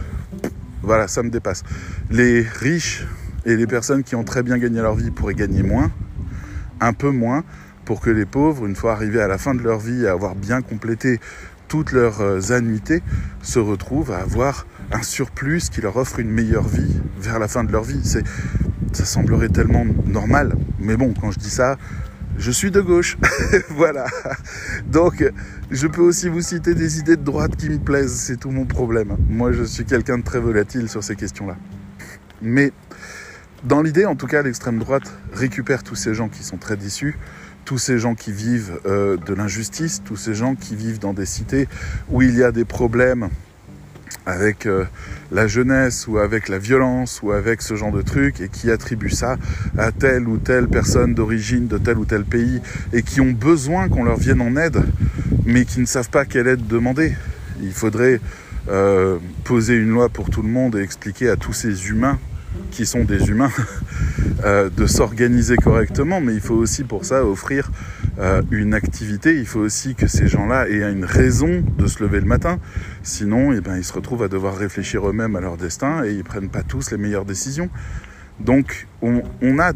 voilà, 0.82 1.08
ça 1.08 1.24
me 1.24 1.30
dépasse. 1.30 1.64
Les 2.10 2.42
riches 2.42 3.06
et 3.46 3.56
les 3.56 3.68
personnes 3.68 4.04
qui 4.04 4.16
ont 4.16 4.24
très 4.24 4.44
bien 4.44 4.58
gagné 4.58 4.82
leur 4.82 4.96
vie 4.96 5.12
pourraient 5.12 5.36
gagner 5.36 5.64
moins, 5.64 5.92
un 6.80 6.94
peu 6.94 7.12
moins, 7.12 7.44
pour 7.86 8.02
que 8.02 8.10
les 8.10 8.26
pauvres, 8.26 8.66
une 8.66 8.76
fois 8.76 8.92
arrivés 8.92 9.22
à 9.22 9.28
la 9.28 9.38
fin 9.38 9.56
de 9.56 9.62
leur 9.62 9.80
vie, 9.80 10.08
à 10.08 10.12
avoir 10.12 10.36
bien 10.36 10.62
complété 10.62 11.20
toutes 11.70 11.92
leurs 11.92 12.22
euh, 12.22 12.52
annuités 12.52 13.02
se 13.42 13.60
retrouvent 13.60 14.12
à 14.12 14.18
avoir 14.18 14.66
un 14.92 15.04
surplus 15.04 15.70
qui 15.70 15.82
leur 15.82 15.96
offre 15.98 16.20
une 16.20 16.32
meilleure 16.32 16.68
vie 16.68 17.00
vers 17.22 17.40
la 17.40 17.48
fin 17.48 17.64
de 17.64 17.72
leur 17.72 17.84
vie. 17.84 18.02
Ça 18.04 19.06
semblerait 19.06 19.50
tellement 19.50 19.86
normal. 20.06 20.56
Mais 20.80 20.98
bon, 20.98 21.14
quand 21.14 21.32
je 21.32 21.40
dis 21.40 21.50
ça, 21.50 21.78
je 22.40 22.52
suis 22.52 22.72
de 22.72 22.82
gauche. 22.82 23.18
voilà. 23.70 24.06
Donc, 24.88 25.24
je 25.70 25.88
peux 25.88 26.02
aussi 26.02 26.30
vous 26.30 26.42
citer 26.42 26.74
des 26.74 27.00
idées 27.00 27.18
de 27.18 27.24
droite 27.24 27.56
qui 27.58 27.70
me 27.70 27.78
plaisent. 27.78 28.16
C'est 28.16 28.38
tout 28.38 28.50
mon 28.50 28.66
problème. 28.66 29.18
Moi, 29.28 29.52
je 29.52 29.64
suis 29.64 29.86
quelqu'un 29.86 30.18
de 30.18 30.24
très 30.24 30.40
volatile 30.40 30.90
sur 30.90 31.04
ces 31.04 31.16
questions-là. 31.16 31.58
Mais 32.42 32.72
dans 33.66 33.82
l'idée, 33.82 34.06
en 34.06 34.16
tout 34.16 34.28
cas, 34.28 34.42
l'extrême 34.42 34.80
droite 34.80 35.14
récupère 35.34 35.84
tous 35.84 35.96
ces 35.96 36.14
gens 36.14 36.30
qui 36.30 36.44
sont 36.44 36.58
très 36.58 36.78
déçus, 36.78 37.18
tous 37.66 37.78
ces 37.78 38.00
gens 38.00 38.16
qui 38.16 38.32
vivent 38.32 38.80
euh, 38.86 39.18
de 39.18 39.34
l'injustice, 39.34 40.02
tous 40.06 40.16
ces 40.16 40.34
gens 40.34 40.56
qui 40.56 40.76
vivent 40.78 41.00
dans 41.00 41.14
des 41.14 41.26
cités 41.26 41.68
où 42.10 42.22
il 42.22 42.36
y 42.36 42.44
a 42.44 42.54
des 42.54 42.66
problèmes 42.66 43.30
avec 44.30 44.66
euh, 44.66 44.86
la 45.32 45.48
jeunesse 45.48 46.08
ou 46.08 46.18
avec 46.18 46.50
la 46.50 46.60
violence 46.60 47.22
ou 47.24 47.32
avec 47.32 47.62
ce 47.62 47.76
genre 47.76 47.92
de 47.92 48.02
trucs 48.02 48.42
et 48.42 48.50
qui 48.50 48.70
attribuent 48.72 49.10
ça 49.10 49.38
à 49.78 49.92
telle 49.92 50.28
ou 50.28 50.38
telle 50.38 50.68
personne 50.68 51.14
d'origine 51.14 51.68
de 51.68 51.78
tel 51.78 51.98
ou 51.98 52.06
tel 52.06 52.24
pays 52.24 52.62
et 52.94 53.02
qui 53.02 53.22
ont 53.22 53.32
besoin 53.32 53.90
qu'on 53.90 54.04
leur 54.04 54.18
vienne 54.18 54.42
en 54.42 54.56
aide 54.56 54.82
mais 55.46 55.66
qui 55.66 55.80
ne 55.80 55.86
savent 55.86 56.10
pas 56.10 56.26
quelle 56.26 56.48
aide 56.48 56.68
demander. 56.68 57.14
Il 57.62 57.74
faudrait 57.74 58.22
euh, 58.70 59.18
poser 59.44 59.76
une 59.76 59.90
loi 59.90 60.10
pour 60.10 60.30
tout 60.30 60.42
le 60.42 60.50
monde 60.50 60.76
et 60.76 60.82
expliquer 60.82 61.30
à 61.30 61.36
tous 61.36 61.54
ces 61.54 61.90
humains 61.90 62.20
qui 62.72 62.86
sont 62.86 63.04
des 63.04 63.30
humains, 63.30 63.52
euh, 64.46 64.70
de 64.70 64.86
s'organiser 64.86 65.56
correctement, 65.58 66.22
mais 66.22 66.34
il 66.34 66.42
faut 66.42 66.56
aussi 66.56 66.84
pour 66.84 67.06
ça 67.06 67.26
offrir 67.26 67.72
euh, 68.20 68.42
une 68.52 68.74
activité, 68.74 69.38
il 69.38 69.46
faut 69.46 69.60
aussi 69.60 69.96
que 69.96 70.08
ces 70.08 70.28
gens-là 70.28 70.68
aient 70.70 70.92
une 70.92 71.06
raison 71.06 71.64
de 71.78 71.88
se 71.88 72.04
lever 72.04 72.20
le 72.20 72.26
matin, 72.26 72.60
sinon 73.04 73.54
eh 73.54 73.62
ben, 73.62 73.78
ils 73.78 73.84
se 73.84 73.94
retrouvent 73.94 74.24
à 74.24 74.28
devoir 74.28 74.58
réfléchir 74.58 75.08
eux-mêmes 75.08 75.36
à 75.36 75.42
leur 75.42 75.58
destin 75.58 76.04
et 76.04 76.14
ils 76.14 76.24
prennent 76.24 76.50
pas 76.50 76.64
tous 76.64 76.92
les 76.92 76.98
meilleures 76.98 77.26
décisions. 77.26 77.70
Donc 78.40 78.88
on, 79.02 79.22
on 79.42 79.60
a 79.60 79.74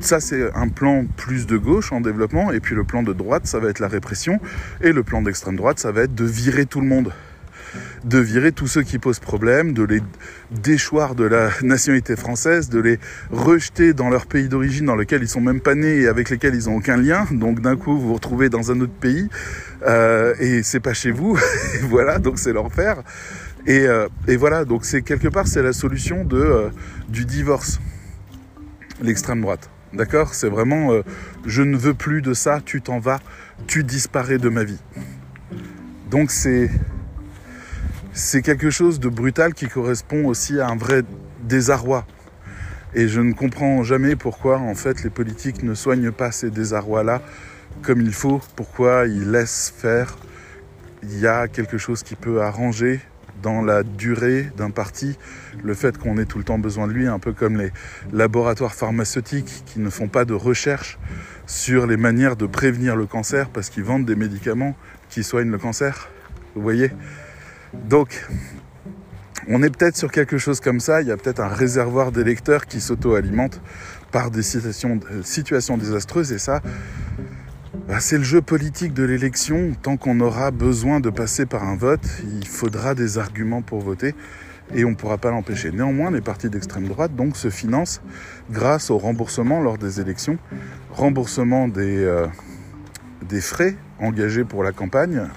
ça, 0.00 0.20
c'est 0.20 0.50
un 0.54 0.68
plan 0.68 1.04
plus 1.16 1.46
de 1.46 1.56
gauche 1.56 1.92
en 1.92 2.00
développement, 2.00 2.50
et 2.50 2.60
puis 2.60 2.74
le 2.74 2.84
plan 2.84 3.02
de 3.02 3.12
droite, 3.12 3.46
ça 3.46 3.58
va 3.58 3.68
être 3.68 3.78
la 3.78 3.88
répression, 3.88 4.40
et 4.80 4.92
le 4.92 5.02
plan 5.02 5.20
d'extrême 5.20 5.56
droite, 5.56 5.78
ça 5.78 5.92
va 5.92 6.02
être 6.02 6.14
de 6.14 6.24
virer 6.24 6.66
tout 6.66 6.80
le 6.80 6.86
monde 6.86 7.12
de 8.04 8.18
virer 8.18 8.52
tous 8.52 8.66
ceux 8.66 8.82
qui 8.82 8.98
posent 8.98 9.18
problème, 9.18 9.72
de 9.72 9.82
les 9.82 10.00
déchoir 10.50 11.14
de 11.14 11.24
la 11.24 11.50
nationalité 11.62 12.16
française, 12.16 12.68
de 12.68 12.80
les 12.80 12.98
rejeter 13.30 13.92
dans 13.92 14.10
leur 14.10 14.26
pays 14.26 14.48
d'origine 14.48 14.86
dans 14.86 14.96
lequel 14.96 15.22
ils 15.22 15.28
sont 15.28 15.40
même 15.40 15.60
pas 15.60 15.74
nés 15.74 16.02
et 16.02 16.08
avec 16.08 16.30
lesquels 16.30 16.54
ils 16.54 16.68
ont 16.68 16.76
aucun 16.76 16.96
lien. 16.96 17.26
Donc 17.30 17.60
d'un 17.60 17.76
coup, 17.76 17.96
vous 17.96 18.08
vous 18.08 18.14
retrouvez 18.14 18.48
dans 18.48 18.70
un 18.70 18.80
autre 18.80 18.92
pays 18.92 19.28
euh, 19.86 20.34
et 20.38 20.62
c'est 20.62 20.80
pas 20.80 20.94
chez 20.94 21.10
vous. 21.10 21.38
voilà, 21.82 22.18
donc 22.18 22.38
c'est 22.38 22.52
l'enfer. 22.52 23.02
Et, 23.66 23.86
euh, 23.86 24.08
et, 24.26 24.36
voilà, 24.36 24.64
donc 24.64 24.84
c'est 24.84 25.02
quelque 25.02 25.28
part 25.28 25.46
c'est 25.46 25.62
la 25.62 25.72
solution 25.72 26.24
de 26.24 26.36
euh, 26.36 26.68
du 27.08 27.24
divorce, 27.24 27.80
l'extrême 29.00 29.40
droite. 29.40 29.70
D'accord? 29.92 30.34
C'est 30.34 30.48
vraiment 30.48 30.90
je 31.44 31.62
ne 31.62 31.76
veux 31.76 31.92
plus 31.92 32.22
de 32.22 32.32
ça, 32.32 32.60
tu 32.64 32.80
t'en 32.80 32.98
vas, 32.98 33.20
tu 33.66 33.84
disparais 33.84 34.38
de 34.38 34.48
ma 34.48 34.64
vie. 34.64 34.80
Donc 36.10 36.30
c'est 36.30 36.70
c'est 38.12 38.42
quelque 38.42 38.70
chose 38.70 39.00
de 39.00 39.08
brutal 39.08 39.54
qui 39.54 39.68
correspond 39.68 40.26
aussi 40.26 40.60
à 40.60 40.68
un 40.68 40.76
vrai 40.76 41.02
désarroi. 41.44 42.06
Et 42.94 43.08
je 43.08 43.20
ne 43.20 43.32
comprends 43.32 43.82
jamais 43.82 44.16
pourquoi 44.16 44.58
en 44.58 44.74
fait 44.74 45.02
les 45.02 45.08
politiques 45.08 45.62
ne 45.62 45.74
soignent 45.74 46.12
pas 46.12 46.30
ces 46.30 46.50
désarrois-là 46.50 47.22
comme 47.80 48.02
il 48.02 48.12
faut, 48.12 48.40
pourquoi 48.54 49.06
ils 49.06 49.30
laissent 49.30 49.72
faire. 49.74 50.18
Il 51.02 51.18
y 51.18 51.26
a 51.26 51.48
quelque 51.48 51.78
chose 51.78 52.02
qui 52.02 52.14
peut 52.14 52.42
arranger 52.42 53.00
dans 53.42 53.62
la 53.62 53.82
durée 53.82 54.50
d'un 54.56 54.70
parti, 54.70 55.16
le 55.64 55.74
fait 55.74 55.96
qu'on 55.96 56.18
ait 56.18 56.26
tout 56.26 56.38
le 56.38 56.44
temps 56.44 56.58
besoin 56.58 56.86
de 56.86 56.92
lui, 56.92 57.08
un 57.08 57.18
peu 57.18 57.32
comme 57.32 57.56
les 57.56 57.72
laboratoires 58.12 58.74
pharmaceutiques 58.74 59.64
qui 59.66 59.80
ne 59.80 59.88
font 59.88 60.06
pas 60.06 60.24
de 60.24 60.34
recherche 60.34 60.98
sur 61.46 61.86
les 61.86 61.96
manières 61.96 62.36
de 62.36 62.46
prévenir 62.46 62.94
le 62.94 63.06
cancer 63.06 63.48
parce 63.48 63.70
qu'ils 63.70 63.84
vendent 63.84 64.04
des 64.04 64.16
médicaments 64.16 64.76
qui 65.08 65.24
soignent 65.24 65.50
le 65.50 65.58
cancer. 65.58 66.08
Vous 66.54 66.62
voyez? 66.62 66.92
Donc, 67.74 68.26
on 69.48 69.62
est 69.62 69.70
peut-être 69.70 69.96
sur 69.96 70.10
quelque 70.10 70.38
chose 70.38 70.60
comme 70.60 70.80
ça. 70.80 71.02
Il 71.02 71.08
y 71.08 71.10
a 71.10 71.16
peut-être 71.16 71.40
un 71.40 71.48
réservoir 71.48 72.12
d'électeurs 72.12 72.66
qui 72.66 72.80
s'auto-alimente 72.80 73.60
par 74.10 74.30
des 74.30 74.42
situations, 74.42 75.00
situations 75.22 75.76
désastreuses. 75.76 76.32
Et 76.32 76.38
ça, 76.38 76.60
bah, 77.88 77.98
c'est 78.00 78.18
le 78.18 78.24
jeu 78.24 78.40
politique 78.42 78.94
de 78.94 79.02
l'élection. 79.02 79.72
Tant 79.82 79.96
qu'on 79.96 80.20
aura 80.20 80.50
besoin 80.50 81.00
de 81.00 81.10
passer 81.10 81.46
par 81.46 81.64
un 81.64 81.76
vote, 81.76 82.06
il 82.40 82.46
faudra 82.46 82.94
des 82.94 83.18
arguments 83.18 83.62
pour 83.62 83.80
voter 83.80 84.14
et 84.74 84.84
on 84.84 84.90
ne 84.90 84.94
pourra 84.94 85.18
pas 85.18 85.30
l'empêcher. 85.30 85.70
Néanmoins, 85.72 86.10
les 86.10 86.20
partis 86.20 86.48
d'extrême 86.48 86.86
droite 86.86 87.14
donc 87.16 87.36
se 87.36 87.50
financent 87.50 88.00
grâce 88.50 88.90
au 88.90 88.98
remboursement 88.98 89.60
lors 89.60 89.78
des 89.78 90.00
élections, 90.00 90.38
remboursement 90.90 91.68
des, 91.68 92.04
euh, 92.04 92.26
des 93.28 93.40
frais 93.40 93.76
engagés 93.98 94.44
pour 94.44 94.62
la 94.62 94.72
campagne. 94.72 95.28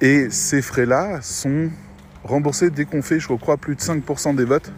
Et 0.00 0.30
ces 0.30 0.62
frais-là 0.62 1.20
sont 1.22 1.70
remboursés 2.24 2.70
dès 2.70 2.84
qu'on 2.84 3.02
fait, 3.02 3.20
je 3.20 3.28
crois, 3.28 3.56
plus 3.56 3.76
de 3.76 3.80
5% 3.80 4.34
des 4.34 4.44
votes 4.44 4.72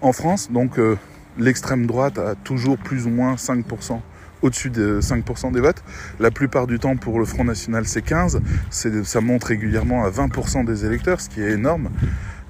en 0.00 0.12
France. 0.12 0.50
Donc 0.52 0.78
euh, 0.78 0.96
l'extrême 1.38 1.86
droite 1.86 2.18
a 2.18 2.34
toujours 2.36 2.78
plus 2.78 3.06
ou 3.06 3.10
moins 3.10 3.34
5% 3.34 4.00
au-dessus 4.42 4.70
de 4.70 5.00
5% 5.00 5.52
des 5.52 5.60
votes. 5.60 5.82
La 6.20 6.30
plupart 6.30 6.66
du 6.66 6.78
temps, 6.78 6.96
pour 6.96 7.18
le 7.18 7.24
Front 7.24 7.44
National, 7.44 7.86
c'est 7.86 8.02
15. 8.02 8.40
Ça 8.70 9.20
monte 9.20 9.44
régulièrement 9.44 10.04
à 10.04 10.10
20% 10.10 10.64
des 10.64 10.84
électeurs, 10.84 11.20
ce 11.20 11.30
qui 11.30 11.40
est 11.42 11.52
énorme. 11.52 11.90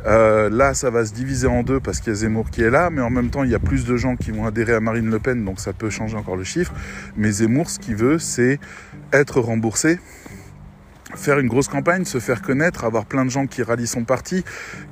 Euh, 0.06 0.50
là, 0.50 0.74
ça 0.74 0.90
va 0.90 1.06
se 1.06 1.14
diviser 1.14 1.46
en 1.46 1.62
deux 1.62 1.80
parce 1.80 2.00
qu'il 2.00 2.08
y 2.08 2.12
a 2.12 2.16
Zemmour 2.16 2.50
qui 2.50 2.62
est 2.62 2.68
là, 2.68 2.90
mais 2.90 3.00
en 3.00 3.08
même 3.08 3.30
temps, 3.30 3.42
il 3.42 3.50
y 3.50 3.54
a 3.54 3.58
plus 3.58 3.86
de 3.86 3.96
gens 3.96 4.16
qui 4.16 4.32
vont 4.32 4.44
adhérer 4.44 4.74
à 4.74 4.80
Marine 4.80 5.08
Le 5.08 5.18
Pen, 5.18 5.44
donc 5.44 5.60
ça 5.60 5.72
peut 5.72 5.88
changer 5.88 6.16
encore 6.16 6.36
le 6.36 6.44
chiffre. 6.44 6.74
Mais 7.16 7.30
Zemmour, 7.30 7.70
ce 7.70 7.78
qu'il 7.78 7.96
veut, 7.96 8.18
c'est 8.18 8.58
être 9.12 9.40
remboursé, 9.40 9.98
faire 11.14 11.38
une 11.38 11.48
grosse 11.48 11.68
campagne, 11.68 12.04
se 12.04 12.18
faire 12.18 12.42
connaître, 12.42 12.84
avoir 12.84 13.04
plein 13.06 13.24
de 13.24 13.30
gens 13.30 13.46
qui 13.46 13.62
rallient 13.62 13.86
son 13.86 14.04
parti. 14.04 14.44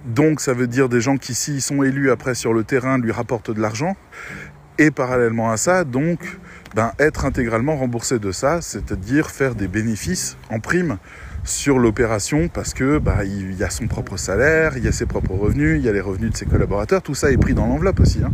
Donc, 0.07 0.41
ça 0.41 0.53
veut 0.53 0.67
dire 0.67 0.89
des 0.89 1.01
gens 1.01 1.17
qui, 1.17 1.35
s'ils 1.35 1.63
sont 1.63 1.83
élus 1.83 2.11
après 2.11 2.35
sur 2.35 2.53
le 2.53 2.65
terrain, 2.65 2.99
lui 2.99 3.13
rapportent 3.13 3.51
de 3.51 3.61
l'argent. 3.61 3.97
Et 4.79 4.91
parallèlement 4.91 5.51
à 5.51 5.57
ça, 5.57 5.85
donc, 5.85 6.39
ben, 6.75 6.93
être 6.99 7.25
intégralement 7.25 7.77
remboursé 7.77 8.19
de 8.19 8.33
ça, 8.33 8.63
c'est-à-dire 8.63 9.31
faire 9.31 9.55
des 9.55 9.69
bénéfices 9.69 10.37
en 10.51 10.61
prime 10.61 10.99
sur 11.45 11.79
l'opération 11.79 12.49
parce 12.49 12.73
que 12.73 12.99
bah, 12.99 13.25
il 13.25 13.55
y 13.55 13.65
a 13.65 13.71
son 13.71 13.89
propre 13.89 14.17
salaire, 14.17 14.77
il 14.77 14.85
y 14.85 14.89
a 14.89 14.93
ses 14.93 15.07
propres 15.07 15.35
revenus, 15.35 15.79
il 15.79 15.85
y 15.85 15.89
a 15.89 15.93
les 15.93 16.01
revenus 16.01 16.31
de 16.31 16.37
ses 16.37 16.47
collaborateurs, 16.47 17.03
tout 17.03 17.15
ça 17.15 17.31
est 17.31 17.37
pris 17.37 17.55
dans 17.55 17.67
l'enveloppe 17.67 18.01
aussi. 18.01 18.21
Hein. 18.25 18.33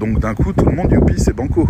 Donc 0.00 0.18
d'un 0.18 0.34
coup, 0.34 0.52
tout 0.52 0.64
le 0.64 0.74
monde, 0.74 0.90
youpi, 0.90 1.14
c'est 1.18 1.34
banco. 1.34 1.68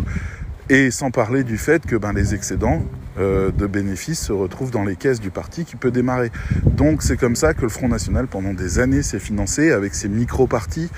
Et 0.70 0.90
sans 0.90 1.11
parler 1.11 1.44
du 1.44 1.59
fait 1.59 1.84
que 1.84 1.96
ben, 1.96 2.12
les 2.12 2.34
excédents 2.34 2.82
euh, 3.18 3.50
de 3.50 3.66
bénéfices 3.66 4.20
se 4.20 4.32
retrouvent 4.32 4.70
dans 4.70 4.84
les 4.84 4.96
caisses 4.96 5.20
du 5.20 5.30
parti 5.30 5.64
qui 5.64 5.76
peut 5.76 5.90
démarrer. 5.90 6.30
Donc 6.64 7.02
c'est 7.02 7.16
comme 7.16 7.36
ça 7.36 7.54
que 7.54 7.62
le 7.62 7.68
Front 7.68 7.88
National, 7.88 8.26
pendant 8.26 8.54
des 8.54 8.78
années, 8.78 9.02
s'est 9.02 9.18
financé 9.18 9.72
avec 9.72 9.94
ses 9.94 10.08
micro-partis 10.08 10.90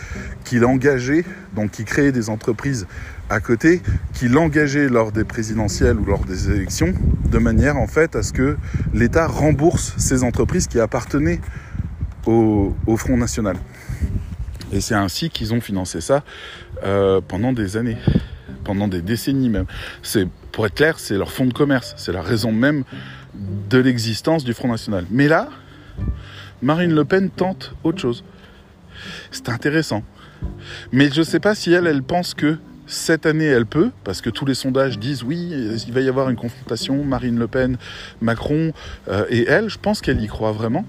qu'il 0.45 0.65
engageait, 0.65 1.25
donc 1.55 1.71
qui 1.71 1.85
créaient 1.85 2.13
des 2.13 2.31
entreprises 2.31 2.87
à 3.29 3.41
côté, 3.41 3.81
qu'il 4.13 4.37
engageait 4.37 4.89
lors 4.89 5.13
des 5.13 5.25
présidentielles 5.25 5.99
ou 5.99 6.05
lors 6.05 6.25
des 6.25 6.51
élections, 6.51 6.93
de 7.31 7.39
manière 7.39 7.77
en 7.77 7.87
fait 7.87 8.17
à 8.17 8.23
ce 8.23 8.33
que 8.33 8.57
l'État 8.93 9.27
rembourse 9.27 9.95
ces 9.99 10.25
entreprises 10.25 10.67
qui 10.67 10.81
appartenaient 10.81 11.41
au, 12.27 12.75
Front 12.97 13.17
National. 13.17 13.57
Et 14.73 14.81
c'est 14.81 14.95
ainsi 14.95 15.31
qu'ils 15.31 15.55
ont 15.55 15.61
financé 15.61 16.01
ça 16.01 16.23
euh, 16.85 17.21
pendant 17.27 17.53
des 17.53 17.77
années 17.77 17.97
pendant 18.65 18.89
des 18.89 19.03
décennies 19.03 19.49
même. 19.49 19.67
C'est, 20.03 20.29
pour 20.53 20.67
être 20.67 20.75
clair, 20.75 20.99
c'est 20.99 21.17
leur 21.17 21.33
fonds 21.33 21.47
de 21.47 21.53
commerce, 21.53 21.95
c'est 21.97 22.13
la 22.13 22.23
raison 22.23 22.53
même 22.53 22.85
de 23.35 23.79
l'existence 23.79 24.45
du 24.45 24.53
Front 24.53 24.69
National. 24.69 25.07
Mais 25.11 25.29
là, 25.29 25.49
Marine 26.63 26.95
Le 26.95 27.05
Pen 27.05 27.31
tente 27.31 27.75
autre 27.85 28.01
chose. 28.01 28.25
C'est 29.31 29.49
intéressant. 29.49 30.03
Mais 30.93 31.11
je 31.11 31.21
ne 31.21 31.25
sais 31.25 31.41
pas 31.41 31.55
si 31.55 31.73
elle, 31.73 31.87
elle 31.87 32.03
pense 32.03 32.35
que 32.35 32.59
cette 32.87 33.25
année, 33.25 33.47
elle 33.47 33.67
peut, 33.67 33.91
parce 34.03 34.21
que 34.21 34.31
tous 34.31 34.45
les 34.45 34.55
sondages 34.55 34.99
disent 34.99 35.23
oui, 35.23 35.37
il 35.87 35.93
va 35.93 36.01
y 36.01 36.09
avoir 36.09 36.29
une 36.29 36.37
confrontation, 36.37 37.05
Marine 37.05 37.39
Le 37.39 37.47
Pen, 37.47 37.77
Macron 38.21 38.73
euh, 39.09 39.25
et 39.31 39.47
elle. 39.47 39.69
Je 39.69 39.79
pense 39.79 40.01
qu'elle 40.01 40.21
y 40.21 40.27
croit 40.27 40.53
vraiment. 40.53 40.85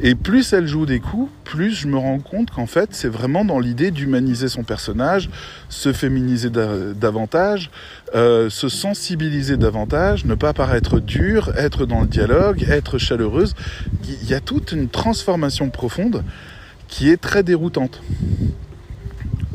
Et 0.00 0.14
plus 0.14 0.52
elle 0.52 0.66
joue 0.66 0.86
des 0.86 1.00
coups, 1.00 1.30
plus 1.44 1.72
je 1.72 1.88
me 1.88 1.96
rends 1.96 2.18
compte 2.18 2.50
qu'en 2.50 2.66
fait, 2.66 2.90
c'est 2.92 3.08
vraiment 3.08 3.44
dans 3.44 3.58
l'idée 3.58 3.90
d'humaniser 3.90 4.48
son 4.48 4.62
personnage, 4.62 5.30
se 5.68 5.92
féminiser 5.92 6.50
davantage, 6.50 7.70
euh, 8.14 8.50
se 8.50 8.68
sensibiliser 8.68 9.56
davantage, 9.56 10.24
ne 10.24 10.34
pas 10.34 10.52
paraître 10.52 11.00
dur, 11.00 11.52
être 11.56 11.86
dans 11.86 12.00
le 12.02 12.06
dialogue, 12.06 12.64
être 12.68 12.98
chaleureuse. 12.98 13.54
Il 14.22 14.28
y 14.28 14.34
a 14.34 14.40
toute 14.40 14.72
une 14.72 14.88
transformation 14.88 15.70
profonde 15.70 16.24
qui 16.88 17.10
est 17.10 17.20
très 17.20 17.42
déroutante. 17.42 18.00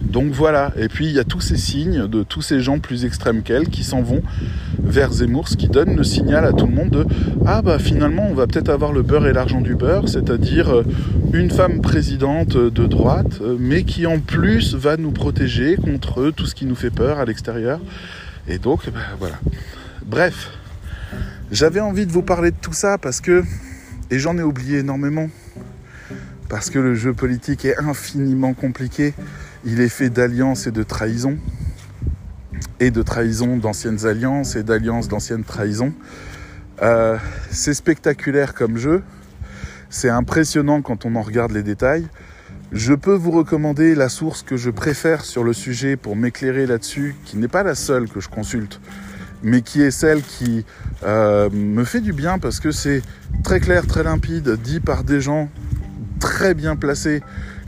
Donc 0.03 0.31
voilà, 0.31 0.71
et 0.77 0.89
puis 0.89 1.07
il 1.07 1.13
y 1.13 1.19
a 1.19 1.23
tous 1.23 1.41
ces 1.41 1.57
signes 1.57 2.07
de 2.07 2.23
tous 2.23 2.41
ces 2.41 2.59
gens 2.59 2.79
plus 2.79 3.05
extrêmes 3.05 3.41
qu'elle 3.41 3.69
qui 3.69 3.83
s'en 3.83 4.01
vont 4.01 4.21
vers 4.77 5.11
Zemmour, 5.11 5.47
ce 5.47 5.57
qui 5.57 5.69
donne 5.69 5.95
le 5.95 6.03
signal 6.03 6.45
à 6.45 6.53
tout 6.53 6.67
le 6.67 6.73
monde 6.73 6.89
de 6.89 7.05
ah 7.45 7.61
bah 7.61 7.79
finalement 7.79 8.27
on 8.29 8.33
va 8.33 8.45
peut-être 8.45 8.69
avoir 8.69 8.91
le 8.91 9.01
beurre 9.01 9.27
et 9.27 9.33
l'argent 9.33 9.61
du 9.61 9.75
beurre, 9.75 10.09
c'est-à-dire 10.09 10.69
euh, 10.69 10.83
une 11.33 11.49
femme 11.49 11.81
présidente 11.81 12.57
de 12.57 12.85
droite, 12.85 13.39
euh, 13.41 13.55
mais 13.59 13.83
qui 13.83 14.05
en 14.05 14.19
plus 14.19 14.75
va 14.75 14.97
nous 14.97 15.11
protéger 15.11 15.77
contre 15.77 16.31
tout 16.31 16.45
ce 16.45 16.53
qui 16.53 16.65
nous 16.65 16.75
fait 16.75 16.91
peur 16.91 17.17
à 17.19 17.25
l'extérieur. 17.25 17.79
Et 18.47 18.59
donc 18.59 18.89
bah, 18.93 18.99
voilà. 19.19 19.39
Bref, 20.05 20.51
j'avais 21.51 21.79
envie 21.79 22.05
de 22.05 22.11
vous 22.11 22.23
parler 22.23 22.51
de 22.51 22.57
tout 22.61 22.73
ça 22.73 22.97
parce 22.97 23.21
que, 23.21 23.43
et 24.11 24.19
j'en 24.19 24.37
ai 24.37 24.43
oublié 24.43 24.79
énormément, 24.79 25.29
parce 26.49 26.69
que 26.69 26.77
le 26.77 26.93
jeu 26.93 27.13
politique 27.13 27.65
est 27.65 27.79
infiniment 27.79 28.53
compliqué 28.53 29.13
il 29.65 29.79
est 29.81 29.89
fait 29.89 30.09
d'alliances 30.09 30.67
et 30.67 30.71
de 30.71 30.83
trahisons, 30.83 31.37
et 32.79 32.91
de 32.91 33.01
trahisons 33.01 33.57
d'anciennes 33.57 34.05
alliances 34.05 34.55
et 34.55 34.63
d'alliances 34.63 35.07
d'anciennes 35.07 35.43
trahisons. 35.43 35.93
Euh, 36.81 37.17
c'est 37.49 37.73
spectaculaire 37.73 38.53
comme 38.53 38.77
jeu, 38.77 39.03
c'est 39.89 40.09
impressionnant 40.09 40.81
quand 40.81 41.05
on 41.05 41.15
en 41.15 41.21
regarde 41.21 41.51
les 41.51 41.63
détails. 41.63 42.07
Je 42.71 42.93
peux 42.93 43.13
vous 43.13 43.31
recommander 43.31 43.93
la 43.93 44.09
source 44.09 44.41
que 44.41 44.57
je 44.57 44.71
préfère 44.71 45.23
sur 45.23 45.43
le 45.43 45.53
sujet 45.53 45.95
pour 45.95 46.15
m'éclairer 46.15 46.65
là-dessus, 46.65 47.15
qui 47.23 47.37
n'est 47.37 47.47
pas 47.47 47.63
la 47.63 47.75
seule 47.75 48.09
que 48.09 48.19
je 48.19 48.29
consulte, 48.29 48.81
mais 49.43 49.61
qui 49.61 49.81
est 49.81 49.91
celle 49.91 50.23
qui 50.23 50.65
euh, 51.03 51.49
me 51.51 51.83
fait 51.83 52.01
du 52.01 52.13
bien 52.13 52.39
parce 52.39 52.59
que 52.59 52.71
c'est 52.71 53.03
très 53.43 53.59
clair, 53.59 53.85
très 53.85 54.03
limpide, 54.03 54.57
dit 54.61 54.79
par 54.79 55.03
des 55.03 55.21
gens 55.21 55.49
très 56.19 56.53
bien 56.53 56.75
placés 56.75 57.21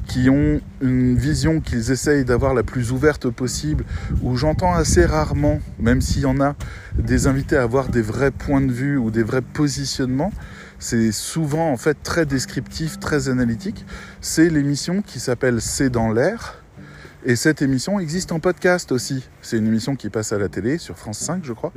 qui 0.08 0.30
ont 0.30 0.62
une 0.82 1.18
vision 1.18 1.62
qu'ils 1.62 1.92
essayent 1.92 2.26
d'avoir 2.26 2.54
la 2.54 2.64
plus 2.64 2.92
ouverte 2.92 3.30
possible, 3.30 3.86
où 4.22 4.36
j'entends 4.36 4.74
assez 4.74 5.06
rarement, 5.06 5.60
même 5.80 6.02
s'il 6.02 6.24
y 6.24 6.26
en 6.26 6.40
a, 6.40 6.56
des 6.98 7.28
invités 7.28 7.58
à 7.58 7.64
avoir 7.64 7.90
des 7.90 8.02
vrais 8.02 8.32
points 8.32 8.62
de 8.62 8.72
vue 8.72 8.98
ou 8.98 9.12
des 9.12 9.24
vrais 9.24 9.42
positionnements. 9.42 10.32
C'est 10.80 11.12
souvent 11.12 11.72
en 11.72 11.78
fait 11.78 11.98
très 12.04 12.26
descriptif, 12.26 13.00
très 13.00 13.30
analytique. 13.30 13.86
C'est 14.22 14.50
l'émission 14.50 15.02
qui 15.02 15.20
s'appelle 15.20 15.62
C'est 15.62 15.90
dans 15.90 16.12
l'air. 16.12 16.62
Et 17.28 17.36
cette 17.36 17.64
émission 17.64 18.00
existe 18.00 18.32
en 18.32 18.40
podcast 18.40 18.92
aussi. 18.92 19.28
C'est 19.42 19.58
une 19.58 19.66
émission 19.66 19.96
qui 19.96 20.12
passe 20.12 20.32
à 20.32 20.38
la 20.38 20.48
télé 20.48 20.78
sur 20.78 20.96
France 20.96 21.18
5, 21.18 21.44
je 21.44 21.54
crois. 21.54 21.74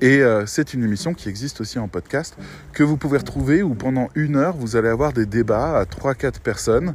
Et 0.00 0.22
euh, 0.22 0.46
c'est 0.46 0.72
une 0.72 0.82
émission 0.82 1.12
qui 1.12 1.28
existe 1.28 1.60
aussi 1.60 1.78
en 1.78 1.86
podcast, 1.86 2.34
que 2.72 2.82
vous 2.82 2.96
pouvez 2.96 3.18
retrouver 3.18 3.62
où 3.62 3.74
pendant 3.74 4.08
une 4.14 4.36
heure, 4.36 4.56
vous 4.56 4.76
allez 4.76 4.88
avoir 4.88 5.12
des 5.12 5.26
débats 5.26 5.78
à 5.78 5.84
3-4 5.84 6.40
personnes 6.40 6.94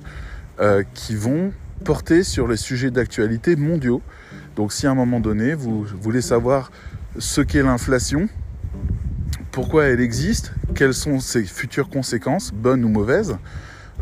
euh, 0.59 0.83
qui 0.93 1.15
vont 1.15 1.51
porter 1.83 2.23
sur 2.23 2.47
les 2.47 2.57
sujets 2.57 2.91
d'actualité 2.91 3.55
mondiaux. 3.55 4.01
Donc 4.55 4.71
si 4.71 4.87
à 4.87 4.91
un 4.91 4.95
moment 4.95 5.19
donné, 5.19 5.53
vous 5.53 5.85
voulez 6.01 6.21
savoir 6.21 6.71
ce 7.17 7.41
qu'est 7.41 7.63
l'inflation, 7.63 8.29
pourquoi 9.51 9.85
elle 9.85 10.01
existe, 10.01 10.53
quelles 10.75 10.93
sont 10.93 11.19
ses 11.19 11.43
futures 11.43 11.89
conséquences, 11.89 12.51
bonnes 12.53 12.83
ou 12.83 12.89
mauvaises, 12.89 13.37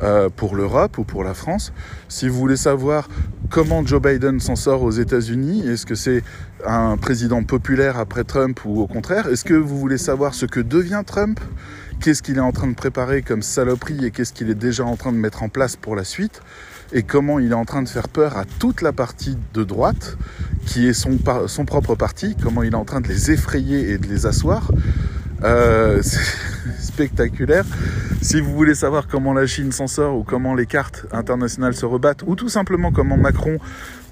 euh, 0.02 0.30
pour 0.36 0.56
l'Europe 0.56 0.98
ou 0.98 1.04
pour 1.04 1.24
la 1.24 1.36
France. 1.36 1.72
Si 2.10 2.28
vous 2.28 2.38
voulez 2.38 2.58
savoir 2.58 3.08
comment 3.52 3.86
Joe 3.86 4.02
Biden 4.02 4.40
s'en 4.40 4.56
sort 4.56 4.82
aux 4.82 4.92
États-Unis, 4.92 5.68
est-ce 5.68 5.86
que 5.86 5.94
c'est 5.94 6.24
un 6.66 6.98
président 6.98 7.44
populaire 7.44 8.00
après 8.00 8.24
Trump 8.24 8.60
ou 8.66 8.82
au 8.82 8.88
contraire, 8.88 9.28
est-ce 9.28 9.46
que 9.46 9.54
vous 9.54 9.78
voulez 9.78 10.00
savoir 10.00 10.34
ce 10.34 10.48
que 10.48 10.60
devient 10.60 11.04
Trump 11.06 11.40
qu'est-ce 12.04 12.22
qu'il 12.22 12.36
est 12.36 12.42
en 12.42 12.52
train 12.52 12.68
de 12.68 12.76
préparer 12.76 13.22
comme 13.22 13.42
saloperie 13.42 14.06
et 14.06 14.12
qu'est-ce 14.12 14.34
qu'il 14.34 14.50
est 14.50 14.56
déjà 14.56 14.84
en 14.84 14.98
train 14.98 15.14
de 15.14 15.18
mettre 15.18 15.42
en 15.42 15.48
place 15.48 15.78
pour 15.78 15.96
la 15.96 16.04
suite 16.04 16.42
et 16.92 17.04
comment 17.04 17.40
il 17.40 17.52
est 17.52 17.56
en 17.56 17.64
train 17.64 17.82
de 17.82 17.88
faire 17.88 18.10
peur 18.10 18.38
à 18.38 18.44
toute 18.44 18.82
la 18.82 18.92
partie 18.92 19.38
de 19.54 19.64
droite 19.64 20.18
qui 20.66 20.86
est 20.86 20.94
son, 20.94 21.18
propre 21.66 21.96
parti, 21.96 22.36
comment 22.36 22.62
il 22.62 22.74
est 22.74 22.76
en 22.76 22.84
train 22.84 23.00
de 23.00 23.08
les 23.08 23.32
effrayer 23.32 23.92
et 23.92 23.98
de 23.98 24.08
les 24.08 24.26
asseoir. 24.26 24.70
Euh, 25.44 26.02
spectaculaire. 26.80 27.66
Si 28.22 28.42
vous 28.42 28.54
voulez 28.54 28.76
savoir 28.76 29.08
comment 29.08 29.34
la 29.34 29.48
Chine 29.48 29.72
s'en 29.72 29.88
sort 29.88 30.18
ou 30.18 30.24
comment 30.24 30.56
les 30.56 30.66
cartes 30.66 31.06
internationales 31.14 31.74
se 31.74 31.86
rebattent 31.86 32.24
ou 32.28 32.36
tout 32.36 32.50
simplement 32.50 32.92
comment 32.92 33.18
Macron 33.18 33.60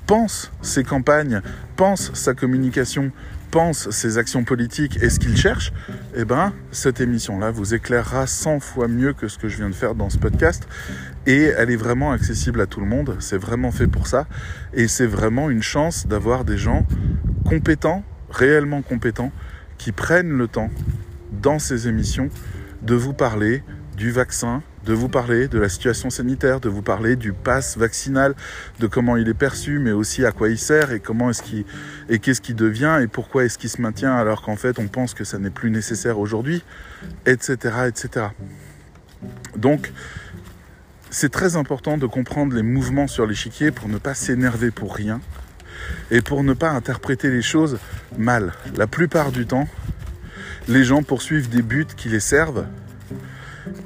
pense 0.07 0.49
ses 0.61 0.85
campagnes, 0.85 1.41
pense 1.75 2.11
sa 2.13 2.33
communication, 2.33 3.11
pense 3.51 3.89
ses 3.89 4.17
actions 4.17 4.45
politiques 4.45 4.97
et 5.03 5.09
ce 5.09 5.19
qu'il 5.19 5.35
cherche, 5.35 5.73
eh 6.15 6.23
ben, 6.23 6.53
cette 6.71 7.01
émission-là 7.01 7.51
vous 7.51 7.73
éclairera 7.73 8.25
100 8.25 8.61
fois 8.61 8.87
mieux 8.87 9.13
que 9.13 9.27
ce 9.27 9.37
que 9.37 9.49
je 9.49 9.57
viens 9.57 9.69
de 9.69 9.75
faire 9.75 9.93
dans 9.93 10.09
ce 10.09 10.17
podcast. 10.17 10.67
Et 11.27 11.43
elle 11.43 11.69
est 11.69 11.75
vraiment 11.75 12.11
accessible 12.11 12.61
à 12.61 12.65
tout 12.65 12.79
le 12.79 12.85
monde. 12.85 13.17
C'est 13.19 13.37
vraiment 13.37 13.71
fait 13.71 13.87
pour 13.87 14.07
ça. 14.07 14.25
Et 14.73 14.87
c'est 14.87 15.05
vraiment 15.05 15.49
une 15.49 15.61
chance 15.61 16.07
d'avoir 16.07 16.45
des 16.45 16.57
gens 16.57 16.87
compétents, 17.45 18.03
réellement 18.29 18.81
compétents, 18.81 19.31
qui 19.77 19.91
prennent 19.91 20.37
le 20.37 20.47
temps 20.47 20.69
dans 21.31 21.59
ces 21.59 21.87
émissions 21.87 22.29
de 22.81 22.95
vous 22.95 23.13
parler 23.13 23.63
du 23.97 24.11
vaccin, 24.11 24.63
de 24.85 24.93
vous 24.93 25.09
parler 25.09 25.47
de 25.47 25.59
la 25.59 25.69
situation 25.69 26.09
sanitaire, 26.09 26.59
de 26.59 26.69
vous 26.69 26.81
parler 26.81 27.15
du 27.15 27.33
pass 27.33 27.77
vaccinal, 27.77 28.35
de 28.79 28.87
comment 28.87 29.17
il 29.17 29.27
est 29.29 29.33
perçu, 29.33 29.79
mais 29.79 29.91
aussi 29.91 30.25
à 30.25 30.31
quoi 30.31 30.49
il 30.49 30.57
sert 30.57 30.91
et 30.91 30.99
comment 30.99 31.29
est-ce 31.29 31.43
qu'il 31.43 31.65
et 32.09 32.19
qu'est-ce 32.19 32.41
qui 32.41 32.53
devient 32.53 32.99
et 33.01 33.07
pourquoi 33.07 33.45
est-ce 33.45 33.57
qu'il 33.57 33.69
se 33.69 33.81
maintient 33.81 34.15
alors 34.15 34.41
qu'en 34.41 34.55
fait 34.55 34.79
on 34.79 34.87
pense 34.87 35.13
que 35.13 35.23
ça 35.23 35.37
n'est 35.37 35.49
plus 35.49 35.71
nécessaire 35.71 36.19
aujourd'hui, 36.19 36.63
etc., 37.25 37.57
etc. 37.87 38.27
Donc 39.55 39.91
c'est 41.09 41.31
très 41.31 41.57
important 41.57 41.97
de 41.97 42.07
comprendre 42.07 42.55
les 42.55 42.63
mouvements 42.63 43.07
sur 43.07 43.27
l'échiquier 43.27 43.71
pour 43.71 43.89
ne 43.89 43.97
pas 43.97 44.13
s'énerver 44.13 44.71
pour 44.71 44.95
rien 44.95 45.19
et 46.09 46.21
pour 46.21 46.43
ne 46.43 46.53
pas 46.53 46.69
interpréter 46.69 47.29
les 47.29 47.41
choses 47.41 47.79
mal. 48.17 48.53
La 48.75 48.87
plupart 48.87 49.31
du 49.31 49.45
temps, 49.45 49.67
les 50.67 50.83
gens 50.83 51.03
poursuivent 51.03 51.49
des 51.49 51.61
buts 51.61 51.87
qui 51.97 52.09
les 52.09 52.19
servent 52.19 52.65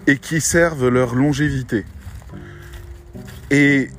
et 0.07 0.17
qui 0.17 0.41
servent 0.41 0.88
leur 0.88 1.15
longévité. 1.15 1.86
Et 3.51 3.89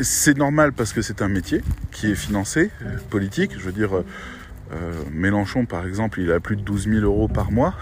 c'est 0.00 0.36
normal 0.36 0.72
parce 0.72 0.92
que 0.92 1.02
c'est 1.02 1.22
un 1.22 1.28
métier 1.28 1.62
qui 1.90 2.10
est 2.10 2.14
financé, 2.14 2.70
politique. 3.10 3.52
Je 3.58 3.64
veux 3.64 3.72
dire, 3.72 3.94
euh, 3.94 4.92
Mélenchon, 5.12 5.66
par 5.66 5.86
exemple, 5.86 6.20
il 6.20 6.32
a 6.32 6.40
plus 6.40 6.56
de 6.56 6.62
12 6.62 6.88
000 6.88 7.00
euros 7.00 7.28
par 7.28 7.52
mois. 7.52 7.74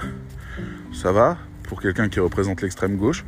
Ça 0.92 1.12
va, 1.12 1.38
pour 1.64 1.80
quelqu'un 1.80 2.08
qui 2.08 2.20
représente 2.20 2.62
l'extrême 2.62 2.96
gauche. 2.96 3.24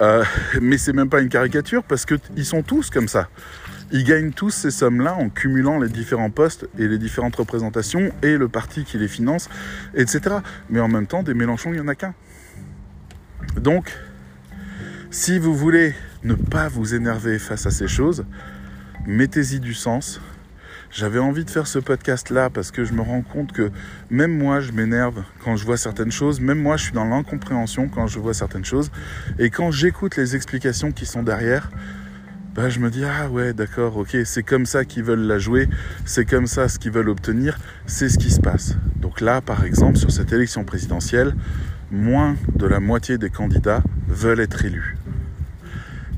Euh, 0.00 0.24
mais 0.60 0.78
c'est 0.78 0.92
même 0.92 1.08
pas 1.08 1.20
une 1.20 1.28
caricature 1.28 1.84
parce 1.84 2.06
qu'ils 2.06 2.44
sont 2.44 2.62
tous 2.62 2.90
comme 2.90 3.08
ça. 3.08 3.28
Ils 3.92 4.04
gagnent 4.04 4.32
tous 4.32 4.50
ces 4.50 4.70
sommes-là 4.70 5.14
en 5.14 5.28
cumulant 5.28 5.78
les 5.78 5.88
différents 5.88 6.30
postes 6.30 6.66
et 6.78 6.88
les 6.88 6.98
différentes 6.98 7.36
représentations 7.36 8.10
et 8.22 8.36
le 8.36 8.48
parti 8.48 8.84
qui 8.84 8.98
les 8.98 9.08
finance, 9.08 9.48
etc. 9.94 10.36
Mais 10.70 10.80
en 10.80 10.88
même 10.88 11.06
temps, 11.06 11.22
des 11.22 11.34
Mélenchons, 11.34 11.70
il 11.70 11.74
n'y 11.74 11.80
en 11.80 11.88
a 11.88 11.94
qu'un. 11.94 12.14
Donc, 13.60 13.92
si 15.10 15.38
vous 15.38 15.54
voulez 15.54 15.94
ne 16.22 16.34
pas 16.34 16.68
vous 16.68 16.94
énerver 16.94 17.38
face 17.38 17.66
à 17.66 17.70
ces 17.70 17.88
choses, 17.88 18.24
mettez-y 19.06 19.60
du 19.60 19.74
sens. 19.74 20.20
J'avais 20.90 21.18
envie 21.18 21.44
de 21.44 21.50
faire 21.50 21.66
ce 21.66 21.78
podcast-là 21.78 22.50
parce 22.50 22.70
que 22.70 22.84
je 22.84 22.92
me 22.92 23.02
rends 23.02 23.22
compte 23.22 23.52
que 23.52 23.70
même 24.10 24.36
moi, 24.36 24.60
je 24.60 24.72
m'énerve 24.72 25.24
quand 25.42 25.56
je 25.56 25.64
vois 25.64 25.76
certaines 25.76 26.12
choses. 26.12 26.40
Même 26.40 26.60
moi, 26.60 26.76
je 26.76 26.84
suis 26.84 26.92
dans 26.92 27.04
l'incompréhension 27.04 27.88
quand 27.88 28.06
je 28.06 28.20
vois 28.20 28.32
certaines 28.32 28.64
choses. 28.64 28.90
Et 29.38 29.50
quand 29.50 29.70
j'écoute 29.72 30.16
les 30.16 30.36
explications 30.36 30.92
qui 30.92 31.04
sont 31.04 31.24
derrière, 31.24 31.68
bah, 32.54 32.68
je 32.68 32.78
me 32.78 32.90
dis, 32.90 33.04
ah 33.04 33.28
ouais, 33.28 33.52
d'accord, 33.52 33.96
ok, 33.96 34.16
c'est 34.24 34.44
comme 34.44 34.66
ça 34.66 34.84
qu'ils 34.84 35.02
veulent 35.02 35.26
la 35.26 35.40
jouer, 35.40 35.68
c'est 36.04 36.24
comme 36.24 36.46
ça 36.46 36.68
ce 36.68 36.78
qu'ils 36.78 36.92
veulent 36.92 37.08
obtenir, 37.08 37.58
c'est 37.86 38.08
ce 38.08 38.16
qui 38.16 38.30
se 38.30 38.40
passe. 38.40 38.76
Donc 38.94 39.20
là, 39.20 39.40
par 39.40 39.64
exemple, 39.64 39.96
sur 39.96 40.12
cette 40.12 40.32
élection 40.32 40.62
présidentielle, 40.62 41.34
moins 41.94 42.36
de 42.54 42.66
la 42.66 42.80
moitié 42.80 43.18
des 43.18 43.30
candidats 43.30 43.82
veulent 44.08 44.40
être 44.40 44.64
élus. 44.64 44.96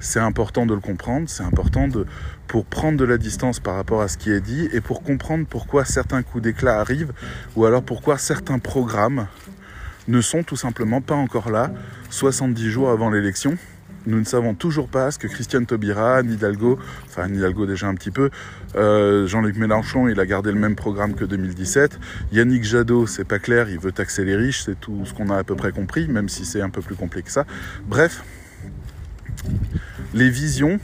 C'est 0.00 0.20
important 0.20 0.66
de 0.66 0.74
le 0.74 0.80
comprendre, 0.80 1.28
c'est 1.28 1.42
important 1.42 1.88
de, 1.88 2.06
pour 2.48 2.64
prendre 2.64 2.98
de 2.98 3.04
la 3.04 3.18
distance 3.18 3.60
par 3.60 3.76
rapport 3.76 4.00
à 4.00 4.08
ce 4.08 4.16
qui 4.16 4.30
est 4.30 4.40
dit 4.40 4.68
et 4.72 4.80
pour 4.80 5.02
comprendre 5.02 5.46
pourquoi 5.48 5.84
certains 5.84 6.22
coups 6.22 6.42
d'éclat 6.42 6.80
arrivent 6.80 7.12
ou 7.56 7.64
alors 7.64 7.82
pourquoi 7.82 8.18
certains 8.18 8.58
programmes 8.58 9.26
ne 10.08 10.20
sont 10.20 10.42
tout 10.42 10.56
simplement 10.56 11.00
pas 11.00 11.14
encore 11.14 11.50
là 11.50 11.70
70 12.10 12.70
jours 12.70 12.90
avant 12.90 13.10
l'élection. 13.10 13.56
Nous 14.06 14.20
ne 14.20 14.24
savons 14.24 14.54
toujours 14.54 14.88
pas 14.88 15.10
ce 15.10 15.18
que 15.18 15.26
Christiane 15.26 15.66
Taubira, 15.66 16.22
Nidalgo, 16.22 16.78
enfin 17.06 17.28
Nidalgo 17.28 17.66
déjà 17.66 17.88
un 17.88 17.94
petit 17.94 18.12
peu, 18.12 18.30
euh, 18.76 19.26
Jean-Luc 19.26 19.56
Mélenchon, 19.56 20.08
il 20.08 20.20
a 20.20 20.26
gardé 20.26 20.52
le 20.52 20.58
même 20.58 20.76
programme 20.76 21.14
que 21.14 21.24
2017. 21.24 21.98
Yannick 22.32 22.62
Jadot, 22.62 23.06
c'est 23.06 23.24
pas 23.24 23.40
clair, 23.40 23.68
il 23.68 23.80
veut 23.80 23.92
taxer 23.92 24.24
les 24.24 24.36
riches, 24.36 24.62
c'est 24.64 24.78
tout 24.78 25.04
ce 25.04 25.12
qu'on 25.12 25.30
a 25.30 25.36
à 25.36 25.44
peu 25.44 25.56
près 25.56 25.72
compris, 25.72 26.06
même 26.06 26.28
si 26.28 26.44
c'est 26.44 26.60
un 26.60 26.70
peu 26.70 26.82
plus 26.82 26.94
compliqué 26.94 27.26
que 27.26 27.32
ça. 27.32 27.46
Bref, 27.86 28.22
les 30.14 30.30
visions, 30.30 30.78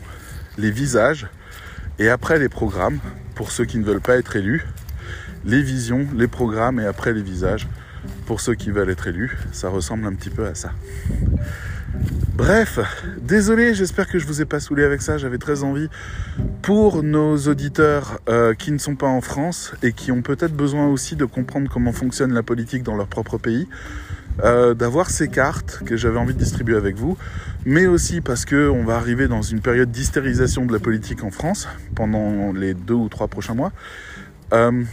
les 0.58 0.70
visages, 0.70 1.28
et 1.98 2.08
après 2.08 2.38
les 2.38 2.48
programmes, 2.48 2.98
pour 3.36 3.52
ceux 3.52 3.64
qui 3.64 3.78
ne 3.78 3.84
veulent 3.84 4.00
pas 4.00 4.16
être 4.16 4.34
élus, 4.34 4.66
les 5.44 5.62
visions, 5.62 6.06
les 6.16 6.28
programmes 6.28 6.80
et 6.80 6.86
après 6.86 7.12
les 7.12 7.22
visages, 7.22 7.68
pour 8.26 8.40
ceux 8.40 8.54
qui 8.54 8.70
veulent 8.70 8.90
être 8.90 9.06
élus, 9.06 9.38
ça 9.52 9.68
ressemble 9.68 10.06
un 10.06 10.14
petit 10.14 10.30
peu 10.30 10.46
à 10.46 10.54
ça. 10.54 10.72
Bref, 12.34 12.78
désolé, 13.20 13.74
j'espère 13.74 14.08
que 14.08 14.18
je 14.18 14.26
vous 14.26 14.40
ai 14.40 14.46
pas 14.46 14.58
saoulé 14.58 14.84
avec 14.84 15.02
ça, 15.02 15.18
j'avais 15.18 15.36
très 15.36 15.64
envie 15.64 15.88
pour 16.62 17.02
nos 17.02 17.36
auditeurs 17.36 18.20
euh, 18.26 18.54
qui 18.54 18.72
ne 18.72 18.78
sont 18.78 18.96
pas 18.96 19.06
en 19.06 19.20
France 19.20 19.74
et 19.82 19.92
qui 19.92 20.10
ont 20.12 20.22
peut-être 20.22 20.54
besoin 20.54 20.86
aussi 20.86 21.14
de 21.14 21.26
comprendre 21.26 21.70
comment 21.70 21.92
fonctionne 21.92 22.32
la 22.32 22.42
politique 22.42 22.84
dans 22.84 22.96
leur 22.96 23.06
propre 23.06 23.36
pays, 23.36 23.68
euh, 24.44 24.72
d'avoir 24.72 25.10
ces 25.10 25.28
cartes 25.28 25.82
que 25.84 25.98
j'avais 25.98 26.18
envie 26.18 26.32
de 26.32 26.38
distribuer 26.38 26.74
avec 26.74 26.96
vous, 26.96 27.18
mais 27.66 27.86
aussi 27.86 28.22
parce 28.22 28.46
que 28.46 28.70
on 28.70 28.84
va 28.84 28.96
arriver 28.96 29.28
dans 29.28 29.42
une 29.42 29.60
période 29.60 29.90
d'hystérisation 29.90 30.64
de 30.64 30.72
la 30.72 30.78
politique 30.78 31.24
en 31.24 31.30
France 31.30 31.68
pendant 31.94 32.50
les 32.54 32.72
deux 32.72 32.94
ou 32.94 33.10
trois 33.10 33.28
prochains 33.28 33.54
mois. 33.54 33.72
Euh, 34.54 34.84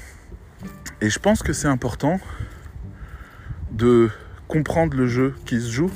et 0.99 1.09
je 1.09 1.19
pense 1.19 1.41
que 1.41 1.53
c'est 1.53 1.69
important 1.69 2.19
de 3.71 4.09
comprendre 4.49 4.97
le 4.97 5.07
jeu 5.07 5.33
qui 5.45 5.61
se 5.61 5.71
joue 5.71 5.91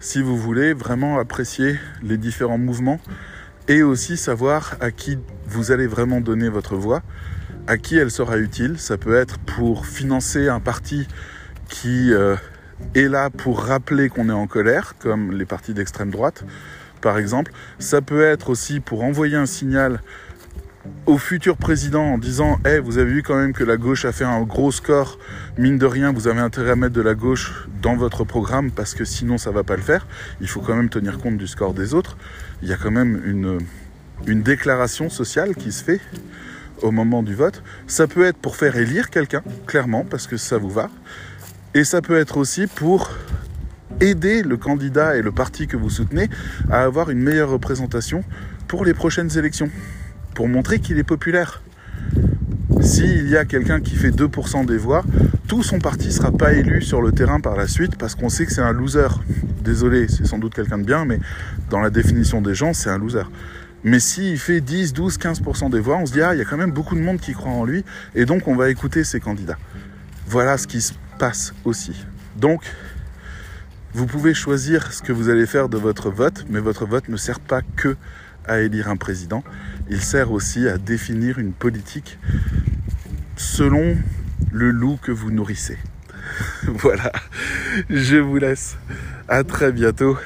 si 0.00 0.22
vous 0.22 0.36
voulez 0.36 0.72
vraiment 0.72 1.18
apprécier 1.18 1.78
les 2.02 2.16
différents 2.18 2.58
mouvements 2.58 3.00
et 3.68 3.82
aussi 3.82 4.16
savoir 4.16 4.76
à 4.80 4.90
qui 4.90 5.18
vous 5.46 5.72
allez 5.72 5.86
vraiment 5.86 6.20
donner 6.20 6.48
votre 6.48 6.76
voix, 6.76 7.02
à 7.66 7.78
qui 7.78 7.96
elle 7.96 8.10
sera 8.10 8.38
utile. 8.38 8.78
Ça 8.78 8.96
peut 8.96 9.16
être 9.16 9.38
pour 9.38 9.86
financer 9.86 10.48
un 10.48 10.60
parti 10.60 11.08
qui 11.68 12.12
euh, 12.12 12.36
est 12.94 13.08
là 13.08 13.30
pour 13.30 13.64
rappeler 13.64 14.08
qu'on 14.08 14.28
est 14.28 14.32
en 14.32 14.46
colère, 14.46 14.94
comme 14.98 15.32
les 15.32 15.44
partis 15.44 15.74
d'extrême 15.74 16.10
droite, 16.10 16.44
par 17.00 17.18
exemple. 17.18 17.52
Ça 17.78 18.00
peut 18.00 18.22
être 18.22 18.50
aussi 18.50 18.80
pour 18.80 19.02
envoyer 19.02 19.36
un 19.36 19.46
signal 19.46 20.00
au 21.06 21.18
futur 21.18 21.56
président 21.56 22.02
en 22.02 22.18
disant 22.18 22.58
hey, 22.64 22.80
vous 22.80 22.98
avez 22.98 23.10
vu 23.10 23.22
quand 23.22 23.36
même 23.36 23.52
que 23.52 23.64
la 23.64 23.76
gauche 23.76 24.04
a 24.04 24.12
fait 24.12 24.24
un 24.24 24.42
gros 24.42 24.72
score, 24.72 25.18
mine 25.58 25.78
de 25.78 25.86
rien, 25.86 26.12
vous 26.12 26.28
avez 26.28 26.40
intérêt 26.40 26.72
à 26.72 26.76
mettre 26.76 26.94
de 26.94 27.00
la 27.00 27.14
gauche 27.14 27.68
dans 27.82 27.96
votre 27.96 28.24
programme 28.24 28.70
parce 28.70 28.94
que 28.94 29.04
sinon 29.04 29.38
ça 29.38 29.50
va 29.50 29.62
pas 29.62 29.76
le 29.76 29.82
faire. 29.82 30.06
Il 30.40 30.48
faut 30.48 30.60
quand 30.60 30.74
même 30.74 30.88
tenir 30.88 31.18
compte 31.18 31.36
du 31.36 31.46
score 31.46 31.74
des 31.74 31.94
autres. 31.94 32.16
Il 32.62 32.68
y 32.68 32.72
a 32.72 32.76
quand 32.76 32.90
même 32.90 33.60
une 34.26 34.42
déclaration 34.42 35.08
sociale 35.10 35.54
qui 35.54 35.72
se 35.72 35.84
fait 35.84 36.00
au 36.82 36.90
moment 36.90 37.22
du 37.22 37.34
vote. 37.34 37.62
Ça 37.86 38.06
peut 38.06 38.24
être 38.24 38.38
pour 38.38 38.56
faire 38.56 38.76
élire 38.76 39.10
quelqu'un, 39.10 39.42
clairement, 39.66 40.04
parce 40.04 40.26
que 40.26 40.36
ça 40.36 40.58
vous 40.58 40.70
va. 40.70 40.90
Et 41.74 41.84
ça 41.84 42.02
peut 42.02 42.18
être 42.18 42.36
aussi 42.36 42.66
pour 42.66 43.10
aider 44.00 44.42
le 44.42 44.56
candidat 44.56 45.16
et 45.16 45.22
le 45.22 45.32
parti 45.32 45.66
que 45.66 45.76
vous 45.76 45.90
soutenez 45.90 46.28
à 46.70 46.82
avoir 46.82 47.10
une 47.10 47.20
meilleure 47.20 47.50
représentation 47.50 48.24
pour 48.68 48.84
les 48.84 48.94
prochaines 48.94 49.36
élections 49.38 49.70
pour 50.36 50.48
montrer 50.48 50.78
qu'il 50.78 50.98
est 50.98 51.02
populaire. 51.02 51.62
S'il 52.82 53.26
y 53.28 53.38
a 53.38 53.46
quelqu'un 53.46 53.80
qui 53.80 53.96
fait 53.96 54.10
2% 54.10 54.66
des 54.66 54.76
voix, 54.76 55.02
tout 55.48 55.62
son 55.62 55.78
parti 55.78 56.08
ne 56.08 56.12
sera 56.12 56.30
pas 56.30 56.52
élu 56.52 56.82
sur 56.82 57.00
le 57.00 57.10
terrain 57.10 57.40
par 57.40 57.56
la 57.56 57.66
suite 57.66 57.96
parce 57.96 58.14
qu'on 58.14 58.28
sait 58.28 58.44
que 58.44 58.52
c'est 58.52 58.60
un 58.60 58.72
loser. 58.72 59.08
Désolé, 59.64 60.06
c'est 60.08 60.26
sans 60.26 60.38
doute 60.38 60.54
quelqu'un 60.54 60.76
de 60.76 60.84
bien, 60.84 61.06
mais 61.06 61.18
dans 61.70 61.80
la 61.80 61.88
définition 61.88 62.42
des 62.42 62.54
gens, 62.54 62.74
c'est 62.74 62.90
un 62.90 62.98
loser. 62.98 63.22
Mais 63.82 63.98
s'il 63.98 64.38
fait 64.38 64.60
10, 64.60 64.92
12, 64.92 65.16
15% 65.16 65.70
des 65.70 65.80
voix, 65.80 65.96
on 65.96 66.04
se 66.04 66.12
dit, 66.12 66.20
ah, 66.20 66.34
il 66.34 66.38
y 66.38 66.42
a 66.42 66.44
quand 66.44 66.58
même 66.58 66.72
beaucoup 66.72 66.96
de 66.96 67.00
monde 67.00 67.18
qui 67.18 67.32
croit 67.32 67.52
en 67.52 67.64
lui, 67.64 67.82
et 68.14 68.26
donc 68.26 68.46
on 68.46 68.54
va 68.54 68.68
écouter 68.68 69.04
ces 69.04 69.20
candidats. 69.20 69.58
Voilà 70.28 70.58
ce 70.58 70.66
qui 70.66 70.82
se 70.82 70.92
passe 71.18 71.54
aussi. 71.64 72.04
Donc, 72.36 72.62
vous 73.94 74.04
pouvez 74.06 74.34
choisir 74.34 74.92
ce 74.92 75.00
que 75.00 75.12
vous 75.12 75.30
allez 75.30 75.46
faire 75.46 75.70
de 75.70 75.78
votre 75.78 76.10
vote, 76.10 76.44
mais 76.50 76.60
votre 76.60 76.84
vote 76.84 77.08
ne 77.08 77.16
sert 77.16 77.40
pas 77.40 77.62
que 77.76 77.96
à 78.46 78.60
élire 78.60 78.88
un 78.88 78.96
président, 78.96 79.42
il 79.88 80.00
sert 80.00 80.32
aussi 80.32 80.68
à 80.68 80.78
définir 80.78 81.38
une 81.38 81.52
politique 81.52 82.18
selon 83.36 83.96
le 84.52 84.70
loup 84.70 84.98
que 85.00 85.12
vous 85.12 85.30
nourrissez. 85.30 85.78
voilà, 86.64 87.12
je 87.88 88.16
vous 88.16 88.36
laisse. 88.38 88.76
À 89.28 89.44
très 89.44 89.72
bientôt. 89.72 90.16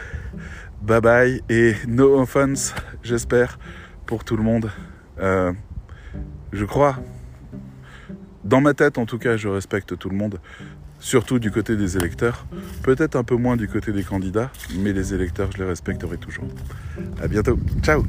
Bye 0.82 1.00
bye 1.00 1.42
et 1.50 1.74
no 1.86 2.18
offense, 2.20 2.74
j'espère, 3.02 3.58
pour 4.06 4.24
tout 4.24 4.36
le 4.36 4.42
monde. 4.42 4.70
Euh, 5.18 5.52
je 6.52 6.64
crois, 6.64 6.98
dans 8.44 8.61
ma 8.61 8.72
tête 8.74 8.96
en 8.96 9.04
tout 9.04 9.18
cas, 9.18 9.36
je 9.36 9.48
respecte 9.48 9.98
tout 9.98 10.08
le 10.08 10.16
monde. 10.16 10.40
surtout 10.98 11.38
du 11.38 11.50
côté 11.50 11.76
des 11.76 11.96
électeurs, 11.96 12.46
peut-être 12.82 13.16
un 13.16 13.24
peu 13.24 13.36
moins 13.36 13.56
du 13.56 13.68
côté 13.68 13.90
des 13.90 14.02
candidats, 14.02 14.50
mais 14.78 14.92
les 14.92 15.14
électeurs, 15.14 15.50
je 15.52 15.58
les 15.58 15.64
respecterai 15.64 16.18
toujours. 16.18 16.44
À 17.22 17.26
bientôt. 17.26 17.58
Ciao 17.82 18.04